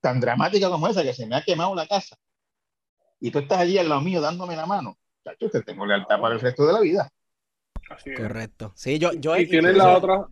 [0.00, 2.16] tan dramática como esa, que se me ha quemado la casa,
[3.20, 4.96] y tú estás allí al lado mío dándome la mano,
[5.38, 7.12] yo te tengo lealtad para el resto de la vida.
[7.90, 8.18] Así es.
[8.18, 8.72] Correcto.
[8.76, 10.26] Sí, yo, yo, Y tienes incluso- la otra.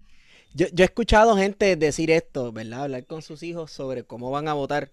[0.55, 2.85] yo, yo he escuchado gente decir esto, ¿verdad?
[2.85, 4.91] Hablar con sus hijos sobre cómo van a votar.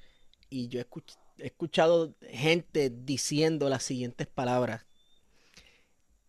[0.49, 4.85] Y yo he, escuch- he escuchado gente diciendo las siguientes palabras.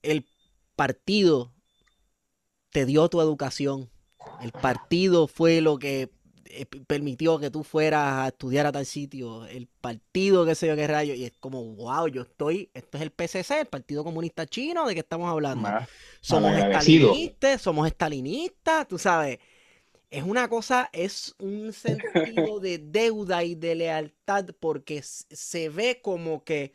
[0.03, 0.27] El
[0.75, 1.55] partido
[2.71, 3.91] te dio tu educación.
[4.43, 6.11] El partido fue lo que
[6.47, 9.47] eh, permitió que tú fueras a estudiar a tal sitio.
[9.47, 11.15] El partido, qué sé yo, qué rayo.
[11.15, 14.95] Y es como, wow, yo estoy, esto es el PCC, el Partido Comunista Chino, ¿de
[14.95, 15.69] qué estamos hablando?
[16.21, 19.39] Somos estalinistas, somos estalinistas, tú sabes.
[20.15, 26.45] Es una cosa, es un sentido de deuda y de lealtad porque se ve como
[26.45, 26.73] que,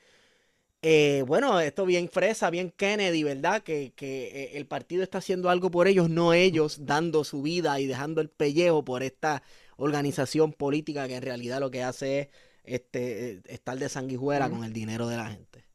[0.82, 3.64] eh, bueno, esto bien fresa, bien Kennedy, ¿verdad?
[3.64, 7.80] Que, que eh, el partido está haciendo algo por ellos, no ellos dando su vida
[7.80, 9.42] y dejando el pellejo por esta
[9.78, 12.30] organización política que en realidad lo que hace es
[12.66, 15.66] este, eh, estar de sanguijuela con el dinero de la gente.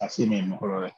[0.00, 0.92] así mismo, brother.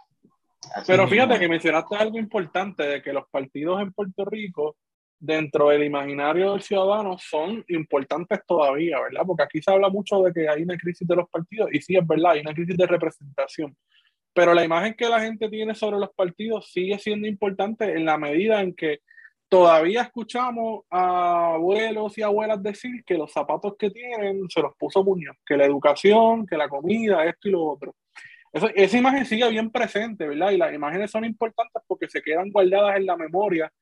[0.74, 1.08] Así Pero mismo.
[1.08, 4.76] fíjate que mencionaste algo importante de que los partidos en Puerto Rico,
[5.20, 9.22] dentro del imaginario del ciudadano, son importantes todavía, ¿verdad?
[9.26, 11.96] Porque aquí se habla mucho de que hay una crisis de los partidos, y sí
[11.96, 13.76] es verdad, hay una crisis de representación.
[14.32, 18.16] Pero la imagen que la gente tiene sobre los partidos sigue siendo importante en la
[18.18, 19.00] medida en que
[19.48, 25.02] todavía escuchamos a abuelos y abuelas decir que los zapatos que tienen se los puso
[25.02, 27.96] Muñoz, que la educación, que la comida, esto y lo otro.
[28.52, 30.50] Eso- esa imagen sigue bien presente, ¿verdad?
[30.52, 33.72] Y las imágenes son importantes porque se quedan guardadas en la memoria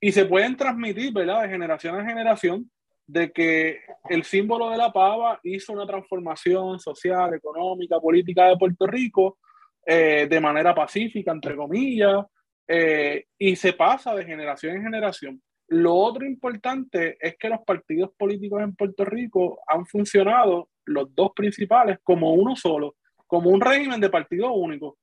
[0.00, 1.42] y se pueden transmitir, ¿verdad?
[1.42, 2.70] De generación en generación,
[3.06, 3.80] de que
[4.10, 9.38] el símbolo de la pava hizo una transformación social, económica, política de Puerto Rico
[9.86, 12.24] eh, de manera pacífica, entre comillas,
[12.66, 15.42] eh, y se pasa de generación en generación.
[15.68, 21.32] Lo otro importante es que los partidos políticos en Puerto Rico han funcionado, los dos
[21.34, 22.96] principales, como uno solo,
[23.26, 24.98] como un régimen de partido único.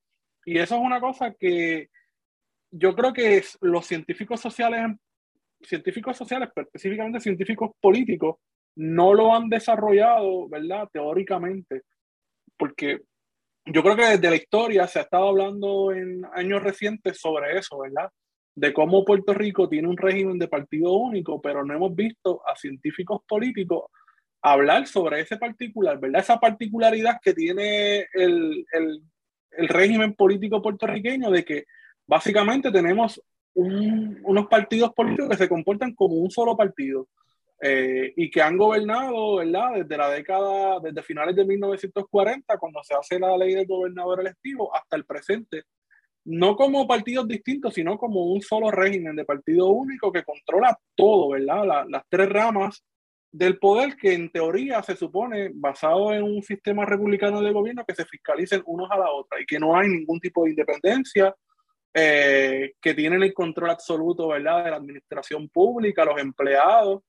[0.46, 1.90] Y eso es una cosa que
[2.78, 4.96] yo creo que es- los científicos sociales,
[5.62, 8.38] científicos sociales, pero específicamente científicos políticos,
[8.76, 10.90] no lo han desarrollado, ¿verdad?
[10.92, 11.84] Teóricamente,
[12.58, 13.02] porque
[13.66, 17.80] yo creo que desde la historia se ha estado hablando en años recientes sobre eso,
[17.80, 18.10] ¿verdad?
[18.54, 22.56] De cómo Puerto Rico tiene un régimen de partido único, pero no hemos visto a
[22.56, 23.86] científicos políticos
[24.42, 26.22] hablar sobre ese particular, ¿verdad?
[26.22, 29.02] Esa particularidad que tiene el, el,
[29.52, 31.64] el régimen político puertorriqueño de que
[32.08, 33.22] básicamente tenemos
[33.54, 37.08] un- unos partidos políticos que se comportan como un solo partido
[37.62, 39.76] eh, y que han gobernado, ¿verdad?
[39.76, 44.76] Desde la década, desde finales de 1940, cuando se hace la ley del gobernador electivo,
[44.76, 45.64] hasta el presente,
[46.26, 51.30] no como partidos distintos, sino como un solo régimen de partido único que controla todo,
[51.30, 51.66] ¿verdad?
[51.66, 52.84] La- las tres ramas
[53.32, 57.96] del poder que en teoría se supone basado en un sistema republicano de gobierno que
[57.96, 61.34] se fiscalicen unos a la otra y que no hay ningún tipo de independencia,
[61.98, 64.66] eh, que tienen el control absoluto, ¿verdad?
[64.66, 67.04] De la administración pública, los empleados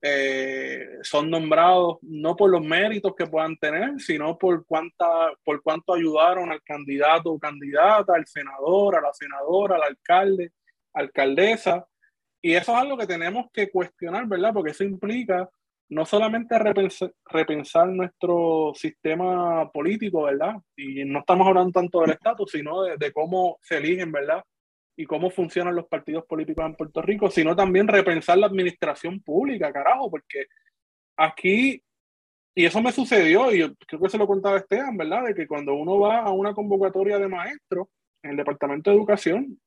[0.00, 5.92] eh, son nombrados no por los méritos que puedan tener, sino por, cuánta, por cuánto
[5.92, 10.52] ayudaron al candidato o candidata, al senador, a la senadora, al alcalde,
[10.92, 11.84] alcaldesa.
[12.40, 14.52] Y eso es algo que tenemos que cuestionar, ¿verdad?
[14.54, 15.50] Porque eso implica
[15.90, 20.56] no solamente repensar, nuestro sistema político, ¿verdad?
[20.76, 24.42] Y no estamos hablando tanto del estatus, sino de, de cómo se eligen, ¿verdad?
[24.98, 29.72] y cómo funcionan los partidos políticos en Puerto Rico, sino también repensar la administración pública,
[29.72, 30.46] carajo, porque
[31.16, 31.80] aquí,
[32.52, 35.26] y eso me sucedió, y yo creo que se lo contaba Esteban, ¿verdad?
[35.26, 37.86] De que cuando uno va a una convocatoria de maestros,
[38.24, 39.60] en el Departamento de Educación,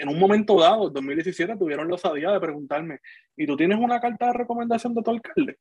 [0.00, 3.00] en un momento dado, en 2017, tuvieron la osadía de preguntarme,
[3.36, 5.58] ¿y tú tienes una carta de recomendación de tu alcalde?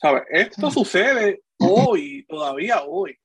[0.00, 0.22] ¿Sabes?
[0.30, 3.16] Esto sucede hoy, todavía hoy.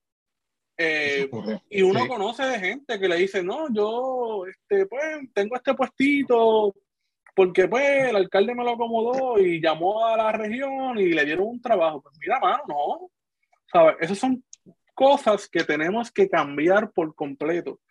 [0.77, 1.29] Eh,
[1.69, 5.03] y uno conoce de gente que le dice, no, yo este, pues,
[5.33, 6.75] tengo este puestito
[7.35, 11.47] porque pues el alcalde me lo acomodó y llamó a la región y le dieron
[11.47, 12.01] un trabajo.
[12.01, 13.11] Pues mira, mano, no.
[13.71, 13.97] ¿Sabes?
[13.99, 14.43] Esas son
[14.93, 17.81] cosas que tenemos que cambiar por completo.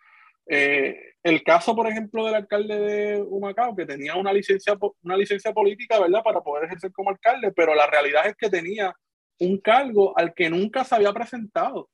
[0.47, 5.51] Eh, el caso, por ejemplo, del alcalde de Humacao, que tenía una licencia, una licencia
[5.53, 8.93] política, ¿verdad?, para poder ejercer como alcalde, pero la realidad es que tenía
[9.39, 11.89] un cargo al que nunca se había presentado.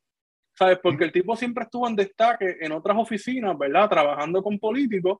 [0.53, 0.79] ¿Sabes?
[0.83, 3.89] Porque el tipo siempre estuvo en destaque en otras oficinas, ¿verdad?
[3.89, 5.19] Trabajando con políticos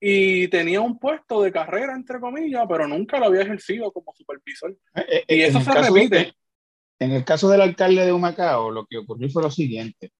[0.00, 4.76] y tenía un puesto de carrera, entre comillas, pero nunca lo había ejercido como supervisor.
[4.94, 6.34] Eh, eh, y eso se repite.
[6.98, 10.12] en el caso del alcalde de Humacao, lo que ocurrió fue lo siguiente.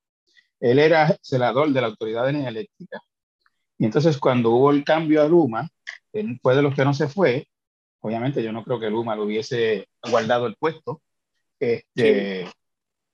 [0.60, 3.00] Él era celador de la Autoridad de Eléctrica.
[3.78, 5.68] Y entonces cuando hubo el cambio a Luma,
[6.12, 7.46] él fue de los que no se fue.
[8.00, 11.00] Obviamente yo no creo que Luma lo hubiese guardado el puesto.
[11.60, 12.48] Este,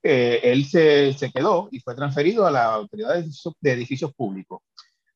[0.02, 3.14] eh, él se, se, quedó y fue transferido a la autoridad
[3.60, 4.60] de edificios, públicos.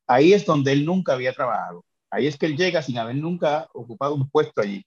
[0.06, 1.84] Ahí es donde él nunca había trabajado.
[2.10, 4.84] Ahí es que él llega sin haber nunca ocupado un puesto allí.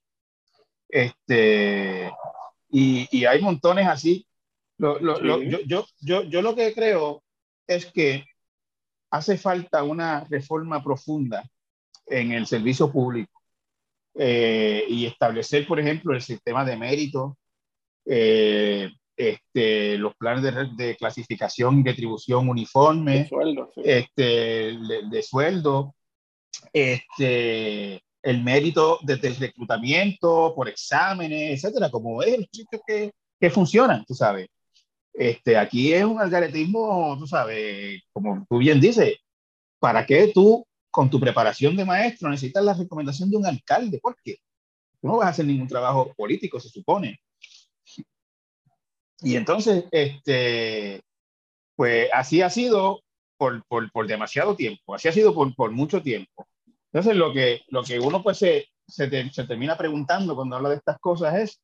[0.89, 2.11] Este,
[2.69, 4.25] y, y hay montones así.
[4.77, 7.21] Lo, lo, yo, yo, yo, yo lo que creo
[7.75, 8.25] es que
[9.11, 11.43] hace falta una reforma profunda
[12.05, 13.41] en el servicio público
[14.15, 17.37] eh, y establecer, por ejemplo, el sistema de mérito,
[18.05, 20.43] eh, este, los planes
[20.75, 24.23] de, clasificación y retribución uniforme, de sueldo, este,
[25.09, 25.95] de, sueldo
[26.73, 33.49] este, el mérito desde el reclutamiento, por exámenes, etcétera, como es el sitio que, que
[33.49, 34.47] funcionan, tú sabes.
[35.13, 39.17] Este, aquí es un algaretismo, tú sabes, como tú bien dices,
[39.79, 43.99] ¿para qué tú con tu preparación de maestro necesitas la recomendación de un alcalde?
[43.99, 44.37] ¿Por qué?
[45.01, 47.19] Tú no vas a hacer ningún trabajo político, se supone.
[49.21, 51.01] Y entonces, este,
[51.75, 53.01] pues así ha sido
[53.37, 56.47] por, por, por demasiado tiempo, así ha sido por, por, mucho tiempo.
[56.91, 60.75] Entonces, lo que, lo que uno pues se, se, se termina preguntando cuando habla de
[60.75, 61.61] estas cosas es,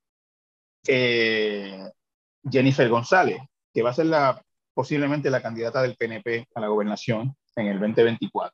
[0.87, 1.89] eh,
[2.49, 3.39] Jennifer González,
[3.73, 4.41] que va a ser la,
[4.73, 8.53] posiblemente la candidata del PNP a la gobernación en el 2024.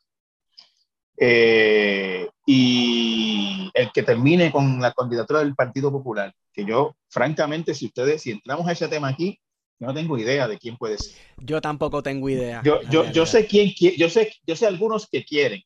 [1.17, 7.88] Eh, y el que termine con la candidatura del Partido Popular, que yo, francamente, si
[7.88, 9.39] ustedes, si entramos a ese tema aquí,
[9.79, 11.15] no tengo idea de quién puede ser.
[11.38, 12.61] Yo tampoco tengo idea.
[12.63, 15.61] Yo, yo, yo sé quién, yo sé, yo sé algunos que quieren.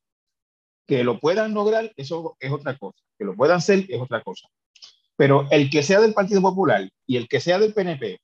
[0.88, 2.98] Que lo puedan lograr, eso es otra cosa.
[3.18, 4.48] Que lo puedan ser, es otra cosa.
[5.18, 8.22] Pero el que sea del Partido Popular y el que sea del PNP,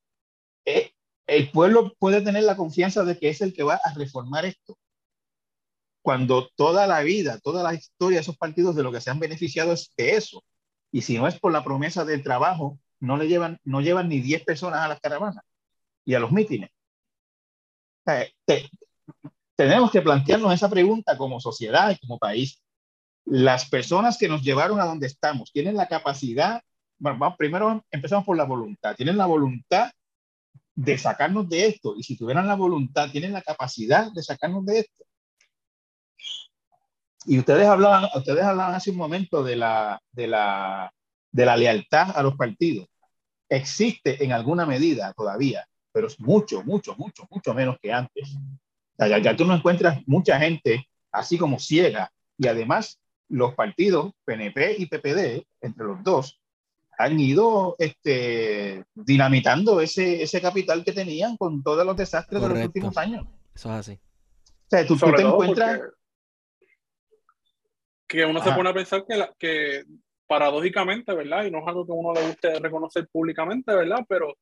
[0.65, 0.91] eh,
[1.27, 4.77] el pueblo puede tener la confianza de que es el que va a reformar esto
[6.03, 9.19] cuando toda la vida, toda la historia de esos partidos de lo que se han
[9.19, 10.43] beneficiado es de eso.
[10.91, 14.19] Y si no es por la promesa del trabajo, no le llevan, no llevan ni
[14.19, 15.43] 10 personas a las caravanas
[16.05, 16.69] y a los mítines.
[19.55, 22.61] tenemos que plantearnos esa pregunta como sociedad y como país.
[23.23, 26.61] Las personas que nos llevaron a donde estamos tienen la capacidad,
[27.03, 29.91] bueno, primero empezamos por la voluntad, tienen la voluntad
[30.73, 31.95] de sacarnos de esto.
[31.97, 35.03] Y si tuvieran la voluntad, tienen la capacidad de sacarnos de esto.
[37.25, 40.93] Y ustedes hablaban, ustedes hablaban hace un momento de la, de la,
[41.31, 42.87] de la lealtad a los partidos.
[43.49, 48.35] Existe en alguna medida todavía, pero es mucho, mucho, mucho, mucho menos que antes.
[48.97, 52.11] ya, ya tú no encuentras mucha gente así como ciega.
[52.37, 52.97] Y además,
[53.27, 56.39] los partidos PNP y PPD, entre los dos,
[57.03, 62.59] han ido este, dinamitando ese, ese capital que tenían con todos los desastres de los
[62.59, 63.25] últimos años.
[63.53, 63.93] Eso es así.
[63.93, 65.81] O sea, tú, te encuentras
[68.07, 69.83] que uno se pone a pensar que, que
[70.27, 71.45] paradójicamente, ¿verdad?
[71.45, 74.05] Y no es algo que uno le guste reconocer públicamente, ¿verdad?
[74.07, 74.35] Pero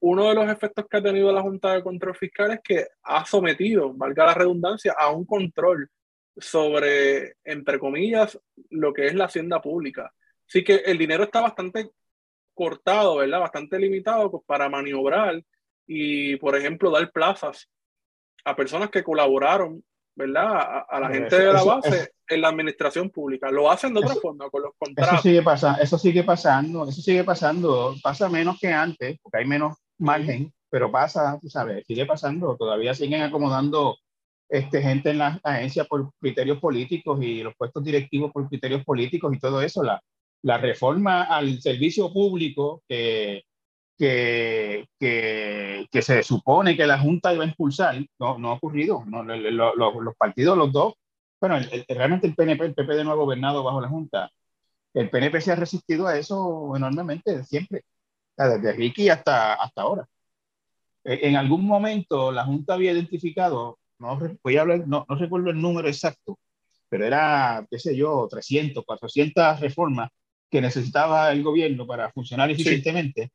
[0.00, 3.24] uno de los efectos que ha tenido la Junta de Control Fiscal es que ha
[3.24, 5.88] sometido, valga la redundancia, a un control
[6.36, 8.38] sobre, entre comillas,
[8.70, 10.12] lo que es la hacienda pública.
[10.52, 11.92] Así que el dinero está bastante
[12.52, 13.40] cortado, ¿verdad?
[13.40, 15.42] Bastante limitado pues, para maniobrar
[15.86, 17.70] y, por ejemplo, dar plazas
[18.44, 19.82] a personas que colaboraron
[20.14, 20.84] ¿verdad?
[20.90, 23.50] A, la gente de la base en la administración pública.
[23.50, 25.14] Lo hacen de otra forma, con los contratos.
[25.14, 27.94] Eso sigue, pasando, eso sigue pasando, eso sigue pasando.
[28.02, 32.58] Pasa menos que antes, porque hay menos margen, pero pasa, tú sabes, sigue pasando.
[32.58, 33.96] Todavía siguen acomodando
[34.50, 39.34] este, gente en las agencias por criterios políticos y los puestos directivos por criterios políticos
[39.34, 39.82] y todo eso.
[39.82, 39.98] La,
[40.42, 43.44] la reforma al servicio público que,
[43.96, 49.04] que, que, que, se supone que la Junta iba a impulsar, no, no ha ocurrido.
[49.06, 50.94] No, los partidos, los dos,
[51.40, 54.30] bueno, realmente el PNP, el PP no ha gobernado bajo la Junta.
[54.94, 57.84] El PNP se ha resistido a eso enormemente, siempre,
[58.36, 60.06] desde Ricky hasta, hasta ahora.
[61.04, 65.50] E, en algún momento la Junta había identificado, no, voy a hablar, no, no recuerdo
[65.50, 66.38] el número exacto,
[66.88, 70.10] pero era, qué sé yo, 300, 400 reformas
[70.52, 73.32] que necesitaba el gobierno para funcionar eficientemente.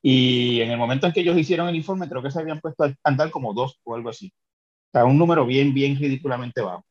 [0.00, 2.84] Y en el momento en que ellos hicieron el informe, creo que se habían puesto
[2.84, 4.32] a andar como dos o algo así.
[4.88, 6.84] O sea, un número bien, bien ridículamente bajo.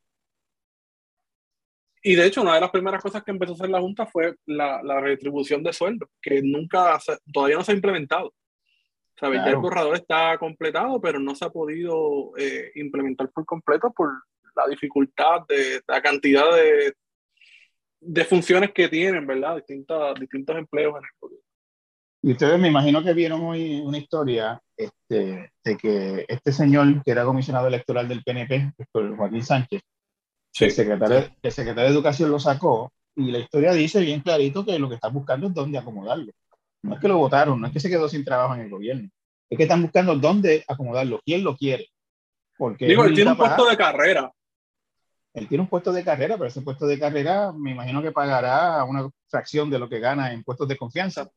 [2.03, 4.35] Y de hecho, una de las primeras cosas que empezó a hacer la Junta fue
[4.45, 6.99] la, la retribución de sueldo, que nunca,
[7.33, 8.31] todavía no se ha implementado.
[9.19, 9.41] ¿Sabes?
[9.43, 14.11] Ya el borrador está completado, pero no se ha podido eh, implementar por completo por
[14.55, 16.93] la dificultad de la cantidad de,
[18.05, 19.55] de funciones que tienen, ¿verdad?
[19.57, 21.43] Distintas, distintos empleos en el gobierno.
[22.25, 27.11] Y ustedes me imagino que vieron hoy una historia este, de que este señor, que
[27.11, 29.81] era comisionado electoral del PNP, Joaquín Sánchez,
[30.59, 34.79] el, secretario, el secretario de Educación lo sacó y la historia dice bien clarito que
[34.79, 36.31] lo que están buscando es dónde acomodarlo.
[36.83, 39.09] No es que lo votaron, no es que se quedó sin trabajo en el gobierno,
[39.49, 41.89] es que están buscando dónde acomodarlo, quién lo quiere.
[42.57, 44.31] Porque Digo, él tiene un puesto de carrera.
[45.33, 48.83] Él tiene un puesto de carrera, pero ese puesto de carrera me imagino que pagará
[48.83, 51.29] una fracción de lo que gana en puestos de confianza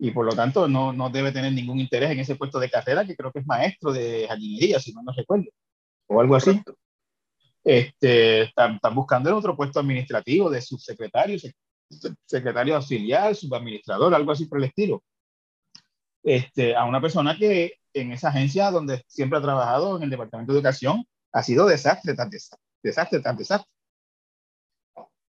[0.00, 3.04] y por lo tanto no, no, debe tener ningún interés en ese puesto de carrera,
[3.04, 5.44] que creo que es maestro de jardinería, si no me recuerdo,
[6.06, 6.60] o algo así.
[7.62, 11.38] Este, están, buscando el otro puesto administrativo de subsecretario,
[12.24, 15.02] secretario auxiliar, subadministrador, algo así por el estilo.
[16.22, 20.52] Este, a una persona que en esa agencia donde siempre ha trabajado en el Departamento
[20.52, 23.70] de Educación ha sido desastre, tan desastre, desastre, tan desastre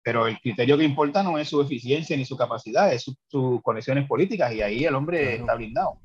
[0.02, 4.06] pero el criterio que importa no es su eficiencia ni su capacidad, es sus conexiones
[4.08, 5.98] políticas y ahí el hombre está blindado.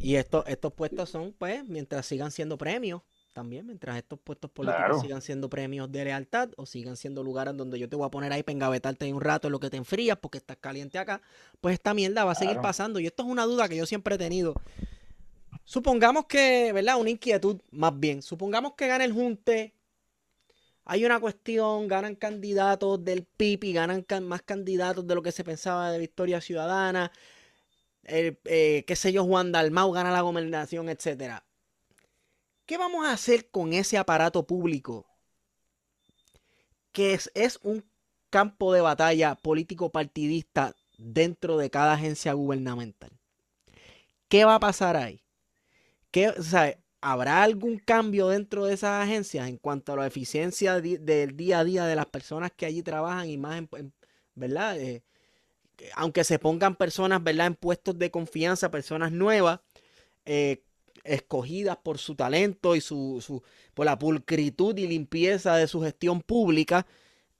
[0.00, 5.00] Y estos, estos puestos son, pues, mientras sigan siendo premios, también, mientras estos puestos políticos
[5.00, 8.32] sigan siendo premios de lealtad o sigan siendo lugares donde yo te voy a poner
[8.32, 11.22] ahí para engavetarte un rato en lo que te enfrías porque estás caliente acá,
[11.60, 12.98] pues esta mierda va a seguir pasando.
[12.98, 14.54] Y esto es una duda que yo siempre he tenido.
[15.64, 16.98] Supongamos que, ¿verdad?
[16.98, 18.22] Una inquietud más bien.
[18.22, 19.77] Supongamos que gane el Junte
[20.90, 25.92] hay una cuestión, ganan candidatos del PIB ganan más candidatos de lo que se pensaba
[25.92, 27.12] de Victoria Ciudadana.
[28.04, 31.42] El, eh, qué sé yo, Juan Dalmau gana la gobernación, etc.
[32.64, 35.06] ¿Qué vamos a hacer con ese aparato público?
[36.92, 37.84] Que es, es un
[38.30, 43.10] campo de batalla político partidista dentro de cada agencia gubernamental.
[44.28, 45.22] ¿Qué va a pasar ahí?
[46.10, 50.80] ¿Qué, o sea, ¿Habrá algún cambio dentro de esas agencias en cuanto a la eficiencia
[50.80, 53.92] del día a día de las personas que allí trabajan y más, en,
[54.34, 54.78] ¿verdad?
[54.80, 55.04] Eh,
[55.94, 57.46] aunque se pongan personas, ¿verdad?
[57.46, 59.60] En puestos de confianza, personas nuevas,
[60.24, 60.64] eh,
[61.04, 63.42] escogidas por su talento y su,
[63.74, 66.86] por la pulcritud y limpieza de su gestión pública,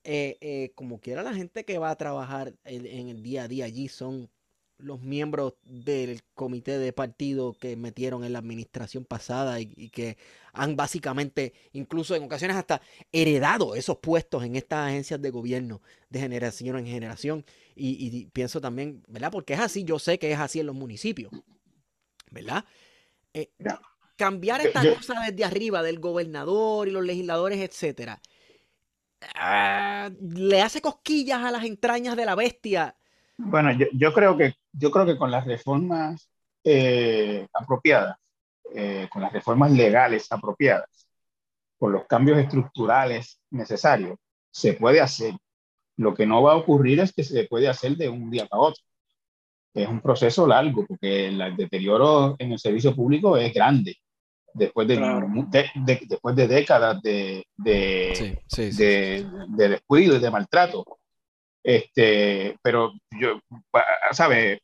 [0.04, 3.88] eh, como quiera la gente que va a trabajar en el día a día allí
[3.88, 4.30] son
[4.78, 10.16] los miembros del comité de partido que metieron en la administración pasada y, que
[10.52, 12.80] han básicamente, incluso en ocasiones hasta
[13.12, 17.44] heredado esos puestos en estas agencias de gobierno de generación en generación.
[17.74, 19.30] Y, pienso también, ¿verdad?
[19.32, 21.32] Porque es así, yo sé que es así en los municipios,
[22.30, 22.64] ¿verdad?
[23.34, 23.50] Eh,
[24.16, 28.20] cambiar esta cosa desde arriba del gobernador y los legisladores, etcétera.
[29.34, 32.97] Ah, le hace cosquillas a las entrañas de la bestia
[33.38, 36.28] bueno, yo, creo que, yo creo que con las reformas
[36.64, 38.16] eh, apropiadas,
[38.74, 41.06] eh, con las reformas legales apropiadas,
[41.78, 44.18] con los cambios estructurales necesarios,
[44.50, 45.34] se puede hacer.
[45.96, 48.62] Lo que no va a ocurrir es que se puede hacer de un día para
[48.62, 48.82] otro.
[49.74, 53.96] Es un proceso largo porque el deterioro en el servicio público es grande
[54.54, 54.96] después de,
[56.06, 60.97] después de décadas de, de, de, descuido y de maltrato.
[61.68, 63.40] Este, pero yo,
[64.12, 64.58] ¿sabes?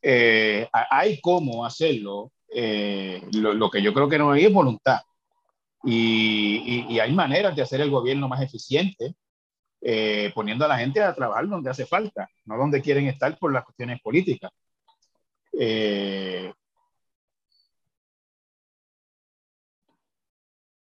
[0.00, 2.30] Eh, hay cómo hacerlo.
[2.48, 5.00] Eh, lo, que yo creo que no hay es voluntad.
[5.82, 9.14] Y, y, hay maneras de hacer el gobierno más eficiente,
[9.80, 13.52] eh, poniendo a la gente a trabajar donde hace falta, no donde quieren estar por
[13.52, 14.52] las cuestiones políticas.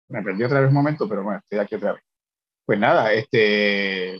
[0.08, 2.02] me perdí otra vez un momento, pero bueno, estoy aquí otra vez.
[2.64, 4.18] Pues nada, este,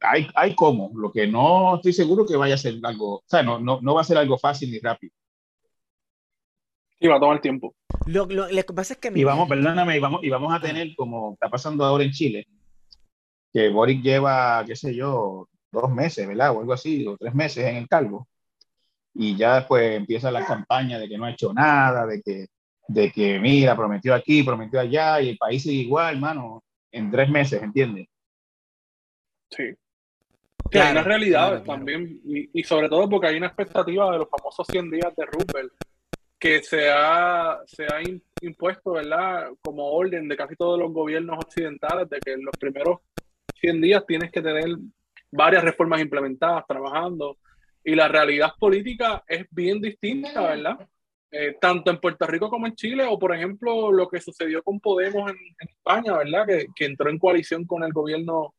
[0.00, 3.42] hay, hay cómo, lo que no estoy seguro que vaya a ser algo, o sea,
[3.42, 5.12] no, no, no va a ser algo fácil ni rápido.
[7.00, 7.74] Y va a tomar tiempo.
[8.06, 9.10] Lo, lo, que pasa es que...
[9.14, 12.46] Y vamos, perdóname, y vamos, y vamos a tener, como está pasando ahora en Chile,
[13.52, 16.54] que Boric lleva, qué sé yo, dos meses, ¿verdad?
[16.54, 18.28] O algo así, o tres meses en el cargo.
[19.14, 22.46] y ya después empieza la campaña de que no ha hecho nada, de que,
[22.88, 27.28] de que mira, prometió aquí, prometió allá, y el país sigue igual, hermano, en tres
[27.28, 28.08] meses, ¿entiendes?
[29.54, 29.74] Sí.
[30.70, 34.28] Que hay una realidad también, y, y, sobre todo porque hay una expectativa de los
[34.30, 35.72] famosos 100 días de Roosevelt,
[36.38, 38.00] que se ha, se ha
[38.40, 43.00] impuesto, ¿verdad?, como orden de casi todos los gobiernos occidentales, de que en los primeros
[43.60, 44.66] 100 días tienes que tener
[45.30, 47.38] varias reformas implementadas, trabajando,
[47.84, 50.88] y la realidad política es bien distinta, ¿verdad?
[51.30, 54.80] Eh, tanto en Puerto Rico como en Chile, o por ejemplo lo que sucedió con
[54.80, 56.46] Podemos en, España, ¿verdad?
[56.46, 58.54] Que, que, entró en coalición con el gobierno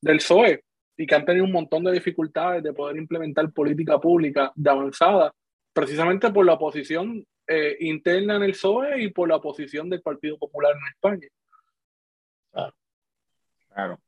[0.00, 0.64] del PSOE
[0.96, 5.32] y que han tenido un montón de dificultades de poder implementar política pública de avanzada,
[5.72, 10.38] precisamente por la oposición eh, interna en el PSOE y por la oposición del Partido
[10.38, 11.28] Popular en España.
[12.52, 12.74] Claro.
[13.68, 14.00] Claro.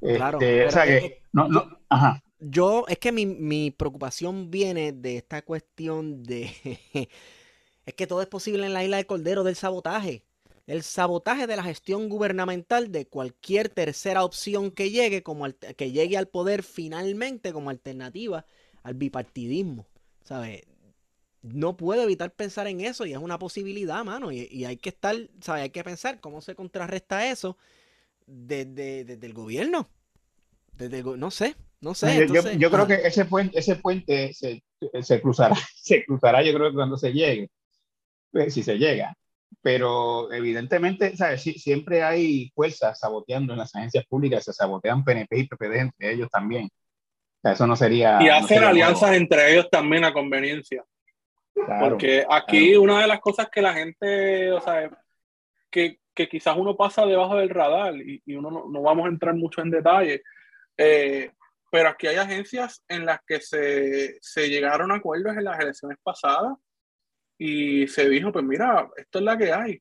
[0.00, 4.92] claro este, o sea que, no, no, ajá yo, es que mi, mi, preocupación viene
[4.92, 6.50] de esta cuestión de...
[7.86, 10.24] es que todo es posible en la isla de Cordero del sabotaje.
[10.68, 16.18] El sabotaje de la gestión gubernamental de cualquier tercera opción que llegue, como que llegue
[16.18, 18.44] al poder finalmente como alternativa
[18.82, 19.86] al bipartidismo.
[20.24, 20.66] ¿Sabes?
[21.40, 24.30] No puedo evitar pensar en eso y es una posibilidad, mano.
[24.30, 25.62] Y, hay que estar, ¿sabes?
[25.62, 27.56] Hay que pensar cómo se contrarresta eso
[28.26, 29.88] desde, desde el gobierno.
[30.76, 32.28] Desde no sé, no sé.
[32.58, 34.62] Yo, creo que ese puente, ese puente se,
[35.00, 37.48] se, cruzará, se cruzará, yo creo que cuando se llegue,
[38.30, 39.16] pues, si se llega.
[39.62, 41.42] Pero evidentemente, ¿sabes?
[41.42, 46.30] siempre hay fuerzas saboteando en las agencias públicas, se sabotean PNP y PPD entre ellos
[46.30, 46.68] también.
[47.42, 48.18] eso no sería.
[48.20, 50.84] Y hacer alianzas entre ellos también a conveniencia.
[51.80, 54.90] Porque aquí una de las cosas que la gente, o sea,
[55.70, 59.08] que, que quizás uno pasa debajo del radar y, y uno no, no, vamos a
[59.08, 60.22] entrar mucho en detalle,
[60.76, 61.32] eh,
[61.70, 65.98] pero aquí hay agencias en las que se, se, llegaron a acuerdos en las elecciones
[66.02, 66.56] pasadas
[67.38, 69.80] y se dijo, pues mira, esto es la que hay.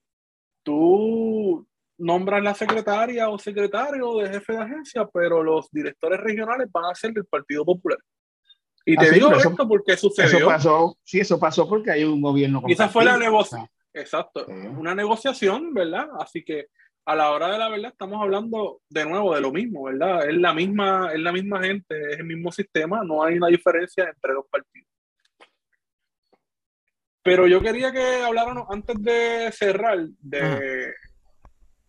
[0.64, 1.68] Tú
[1.98, 6.96] nombras la secretaria o secretario de jefe de agencia, pero los directores regionales van a
[6.96, 7.98] ser del Partido Popular.
[8.86, 10.38] Y te ah, digo esto porque sucedió.
[10.38, 12.62] Eso pasó, sí, eso pasó porque hay un gobierno.
[12.68, 13.68] Y esa fue la negociación.
[13.94, 14.46] Exacto.
[14.46, 16.08] Una negociación, ¿verdad?
[16.20, 16.68] Así que
[17.06, 20.30] a la hora de la verdad estamos hablando de nuevo de lo mismo, ¿verdad?
[20.30, 24.08] Es la misma, es la misma gente, es el mismo sistema, no hay una diferencia
[24.08, 24.90] entre los partidos.
[27.28, 30.94] Pero yo quería que habláramos antes de cerrar de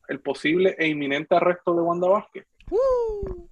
[0.09, 2.45] el posible e inminente arresto de Wanda Vázquez.
[2.69, 3.47] Uh,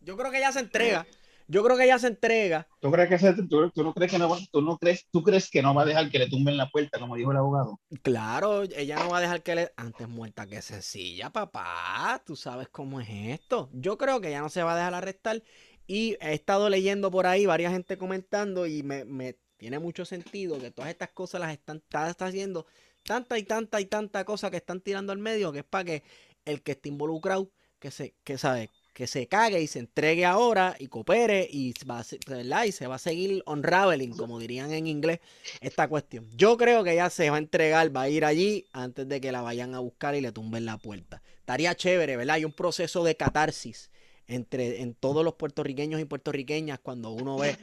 [0.00, 1.06] yo creo que ya se entrega.
[1.46, 2.66] Yo creo que ella se entrega.
[2.80, 5.62] ¿Tú crees que, se, tú, no crees que no, tú no crees, tú crees que
[5.62, 7.78] no va a dejar que le tumben la puerta, como dijo el abogado?
[8.02, 9.72] Claro, ella no va a dejar que le.
[9.76, 12.20] Antes muerta que sencilla, papá.
[12.26, 13.70] Tú sabes cómo es esto.
[13.72, 15.44] Yo creo que ella no se va a dejar arrestar.
[15.86, 20.58] Y he estado leyendo por ahí varias gente comentando y me, me tiene mucho sentido
[20.58, 22.64] que todas estas cosas las están, está haciendo
[23.04, 26.02] tanta y tanta y tanta cosa que están tirando al medio que es para que
[26.46, 30.76] el que esté involucrado, que se, que sabe, que se cague y se entregue ahora
[30.78, 35.20] y coopere y, va a, y se va a seguir unraveling, como dirían en inglés,
[35.60, 36.26] esta cuestión.
[36.38, 39.30] Yo creo que ya se va a entregar, va a ir allí antes de que
[39.30, 41.22] la vayan a buscar y le tumben la puerta.
[41.38, 42.36] Estaría chévere, ¿verdad?
[42.36, 43.90] Hay un proceso de catarsis
[44.26, 47.58] entre en todos los puertorriqueños y puertorriqueñas cuando uno ve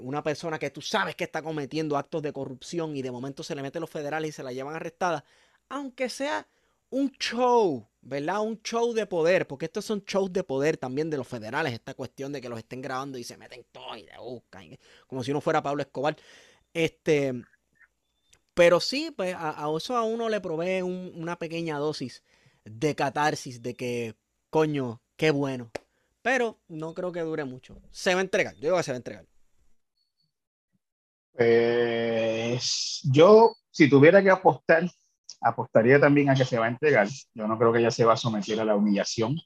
[0.00, 3.54] una persona que tú sabes que está cometiendo actos de corrupción y de momento se
[3.54, 5.24] le mete los federales y se la llevan arrestada,
[5.68, 6.46] aunque sea
[6.90, 8.40] un show, ¿verdad?
[8.40, 11.94] Un show de poder, porque estos son shows de poder también de los federales, esta
[11.94, 15.30] cuestión de que los estén grabando y se meten todo y le buscan, como si
[15.30, 16.16] uno fuera Pablo Escobar.
[16.72, 17.34] Este,
[18.54, 22.22] pero sí, pues a, eso a uno le provee una pequeña dosis
[22.64, 24.14] de catarsis, de que,
[24.50, 25.70] coño, qué bueno.
[26.22, 27.80] Pero no creo que dure mucho.
[27.90, 29.26] Se va a entregar, yo digo que se va a entregar.
[31.36, 34.88] Pues yo, si tuviera que apostar,
[35.40, 37.08] apostaría también a que se va a entregar.
[37.34, 39.36] Yo no creo que ella se va a someter a la humillación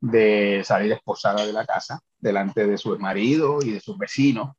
[0.00, 4.54] de salir esposada de la casa delante de su marido y de sus vecinos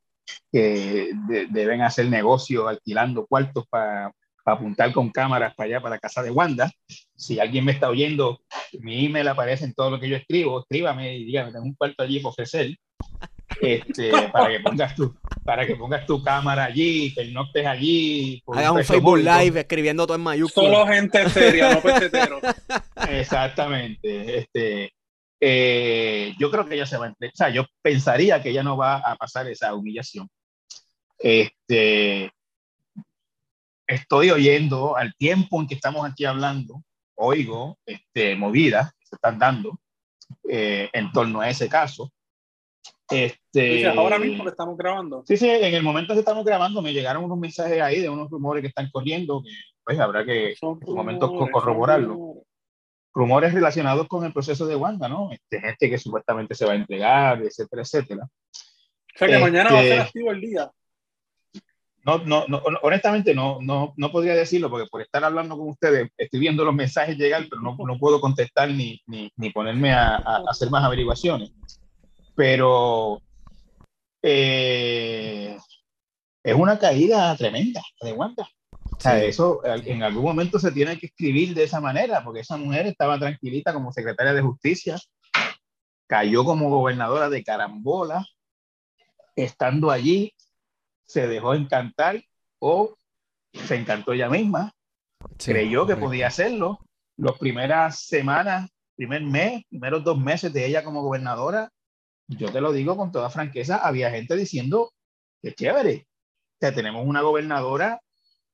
[0.52, 1.11] que
[1.49, 4.11] deben hacer negocio alquilando cuartos para
[4.45, 6.72] apuntar con cámaras para allá, para la casa de Wanda.
[7.15, 8.41] Si alguien me está oyendo,
[8.80, 12.03] mi email aparece en todo lo que yo escribo, escríbame y dígame, tengo un cuarto
[12.03, 12.76] allí para ofrecer
[13.61, 18.41] este, para que pongas tu, para que pongas tu cámara allí, que no estés allí.
[18.47, 20.71] Haga un, Facebook Live escribiendo todo en mayúsculas.
[20.71, 22.41] Solo gente seria, no peseteros.
[23.09, 24.39] Exactamente.
[24.39, 24.93] Este,
[25.39, 28.77] eh, yo creo que ella se va a o sea, yo pensaría que ella no
[28.77, 30.27] va a pasar esa humillación.
[31.19, 32.31] Este,
[33.88, 36.84] estoy oyendo al tiempo en que estamos aquí hablando,
[37.15, 39.79] oigo este, movidas que se están dando
[40.49, 42.11] eh, en torno a ese caso
[43.09, 45.23] Este, ahora mismo que estamos grabando.
[45.25, 48.29] Sí, sí, en el momento que estamos grabando me llegaron unos mensajes ahí de unos
[48.29, 49.51] rumores que están corriendo, que
[49.84, 52.43] pues habrá que en su momento corroborarlo.
[53.13, 53.53] Rumores.
[53.53, 55.31] relacionados con el proceso de Wanda, ¿no?
[55.31, 58.23] Este, gente que supuestamente se va a entregar, etcétera, etcétera.
[58.25, 60.71] O sea que mañana va a ser este, activo el día.
[62.03, 66.09] No, no, no, honestamente no, no, no podría decirlo porque por estar hablando con ustedes
[66.17, 70.15] estoy viendo los mensajes llegar, pero no, no puedo contestar ni, ni, ni ponerme a,
[70.15, 71.51] a, hacer más averiguaciones.
[72.38, 73.19] Pero
[74.22, 75.57] eh,
[76.43, 78.47] es una caída tremenda de Wanda.
[78.72, 82.55] O sea, eso en algún momento se tiene que escribir de esa manera, porque esa
[82.55, 84.99] mujer estaba tranquilita como secretaria de justicia,
[86.05, 88.23] cayó como gobernadora de carambola,
[89.35, 90.31] estando allí
[91.07, 92.23] se dejó encantar
[92.59, 92.95] o
[93.51, 94.73] se encantó ella misma,
[95.43, 96.77] creyó que podía hacerlo.
[97.18, 101.72] Las primeras semanas, primer mes, primeros dos meses de ella como gobernadora,
[102.28, 104.94] yo te lo digo con toda franqueza, había gente diciendo
[105.41, 106.08] que chévere,
[106.60, 108.02] que tenemos una gobernadora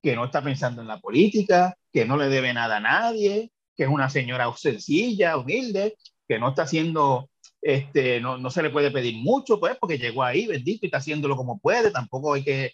[0.01, 3.83] que no está pensando en la política, que no le debe nada a nadie, que
[3.83, 5.95] es una señora sencilla, humilde,
[6.27, 7.29] que no está haciendo
[7.63, 10.97] este, no, no, se le puede pedir mucho, pues, porque llegó ahí, bendito, y está
[10.97, 12.73] haciéndolo como puede, tampoco hay que...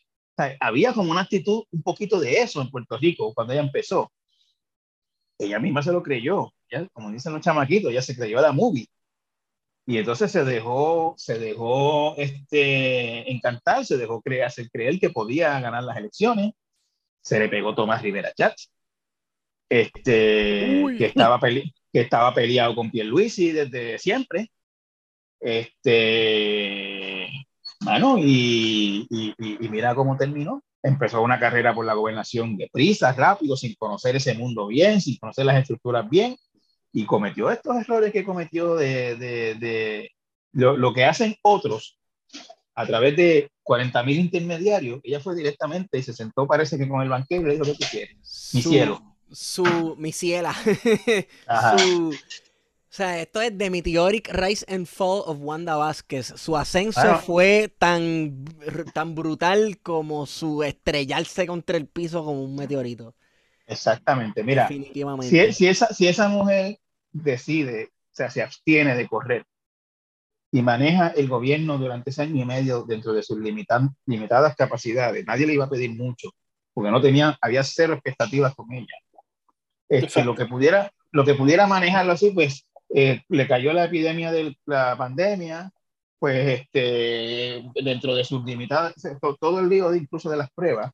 [0.60, 4.12] había como una actitud, un poquito de eso en Puerto Rico cuando ella empezó.
[5.38, 8.52] Ella misma se lo creyó, ya, como dicen los chamaquitos, ya se creyó a la
[8.52, 8.88] movie.
[9.90, 15.60] Y entonces se dejó, se dejó este, encantar, se dejó creer, hacer creer que podía
[15.60, 16.52] ganar las elecciones.
[17.24, 18.54] Se le pegó Tomás Rivera Chat,
[19.68, 24.52] este, que estaba, pele que estaba peleado con Pierluisi desde siempre.
[25.40, 27.28] Este,
[27.84, 30.62] bueno, y, y, mira cómo terminó.
[30.84, 35.18] Empezó una carrera por la gobernación de prisa, rápido, sin conocer ese mundo bien, sin
[35.18, 36.38] conocer las estructuras bien,
[36.92, 40.12] y cometió estos errores que cometió de, de, de
[40.54, 41.98] lo, lo, que hacen otros
[42.76, 45.00] a través de 40 mil intermediarios.
[45.04, 47.74] Ella fue directamente y se sentó, parece que con el banquero y le dijo: ¿Qué
[47.74, 48.18] tú quieres?
[48.54, 49.02] Mi cielo.
[49.32, 50.56] Su, mi ciela.
[51.78, 52.16] su,
[52.90, 56.34] o sea, esto es The Meteoric Rise and Fall of Wanda Vázquez.
[56.38, 58.46] Su ascenso fue tan,
[58.96, 63.14] tan brutal como su estrellarse contra el piso como un meteorito.
[63.70, 64.44] Exactamente.
[64.44, 66.80] Mira, Si, si, esa, si esa mujer
[67.12, 69.46] decide, o sea, se abstiene de correr
[70.52, 75.46] y maneja el gobierno durante ese año y medio dentro de sus limitadas capacidades, nadie
[75.46, 76.32] le iba a pedir mucho,
[76.74, 78.96] porque no tenía, había cero expectativas con ella.
[79.88, 84.32] Este, lo que pudiera, lo que pudiera manejarlo así, pues eh, le cayó la epidemia
[84.32, 85.72] de la pandemia,
[86.18, 88.96] pues este, dentro de sus limitadas,
[89.40, 90.92] todo el lío incluso de las pruebas,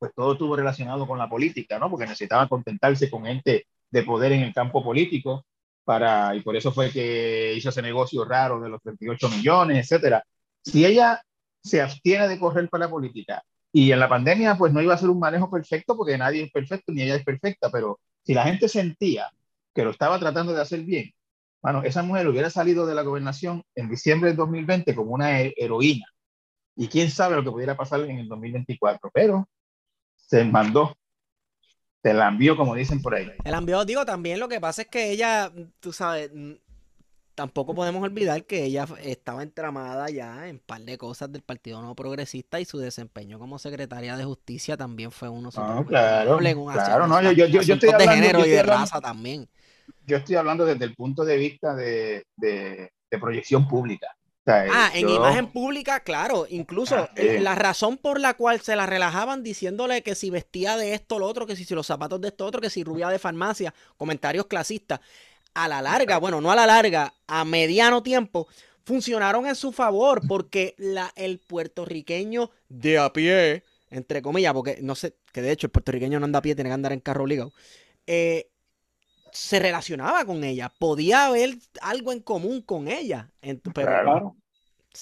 [0.00, 1.90] pues todo estuvo relacionado con la política, ¿no?
[1.90, 5.44] Porque necesitaba contentarse con gente de poder en el campo político
[5.84, 10.24] para, y por eso fue que hizo ese negocio raro de los 38 millones, etcétera.
[10.64, 11.22] Si ella
[11.62, 14.98] se abstiene de correr para la política y en la pandemia, pues no iba a
[14.98, 18.44] ser un manejo perfecto porque nadie es perfecto ni ella es perfecta, pero si la
[18.44, 19.30] gente sentía
[19.74, 21.12] que lo estaba tratando de hacer bien,
[21.62, 26.06] bueno, esa mujer hubiera salido de la gobernación en diciembre del 2020 como una heroína.
[26.74, 29.46] Y quién sabe lo que pudiera pasar en el 2024, pero
[30.30, 30.96] se mandó,
[32.02, 33.30] se la envió, como dicen por ahí.
[33.44, 36.30] El envió, digo, también lo que pasa es que ella, tú sabes,
[37.34, 41.82] tampoco podemos olvidar que ella estaba entramada ya en un par de cosas del Partido
[41.82, 45.50] No Progresista y su desempeño como secretaria de justicia también fue uno.
[45.54, 49.48] No, claro, claro, no, yo, yo, yo, estoy hablando, de género y de raza también
[50.06, 52.90] yo estoy hablando desde el punto de vista de, de,
[53.20, 54.08] proyección pública.
[54.46, 56.46] Ah, en imagen pública, claro.
[56.48, 60.94] Incluso ah, la razón por la cual se la relajaban diciéndole que si vestía de
[60.94, 63.18] esto lo otro, que si, si los zapatos de esto otro, que si rubia de
[63.18, 65.00] farmacia, comentarios clasistas.
[65.52, 68.46] A la larga, bueno, no a la larga, a mediano tiempo,
[68.84, 74.94] funcionaron en su favor porque la, el puertorriqueño de a pie, entre comillas, porque no
[74.94, 77.24] sé, que de hecho el puertorriqueño no anda a pie, tiene que andar en carro
[77.24, 77.52] obligado.
[78.06, 78.50] Eh,
[79.32, 81.50] se relacionaba con ella, podía haber
[81.82, 83.30] algo en común con ella.
[83.40, 84.36] Pero claro.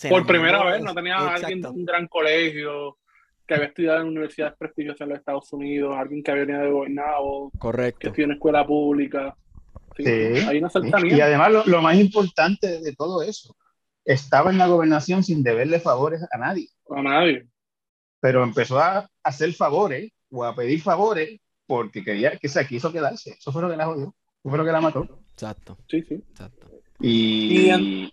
[0.09, 2.99] Por primera vez no tenía alguien de un gran colegio
[3.47, 6.71] que había estudiado en universidades prestigiosas en los Estados Unidos, alguien que había venido de
[6.71, 7.99] gobernado, Correcto.
[7.99, 9.35] que estudió en escuela pública.
[9.97, 10.71] Sí, hay una
[11.05, 13.57] Y además lo, más importante de todo eso,
[14.05, 16.69] estaba en la gobernación sin deberle favores a nadie.
[16.91, 17.49] A nadie.
[18.21, 23.33] Pero empezó a hacer favores o a pedir favores porque quería que se quiso quedarse.
[23.39, 24.07] Eso fue lo que la jodió.
[24.07, 25.21] Eso fue lo que la mató.
[25.33, 25.77] Exacto.
[25.87, 26.15] Sí, sí.
[26.15, 26.67] Exacto.
[27.01, 28.11] Y, y,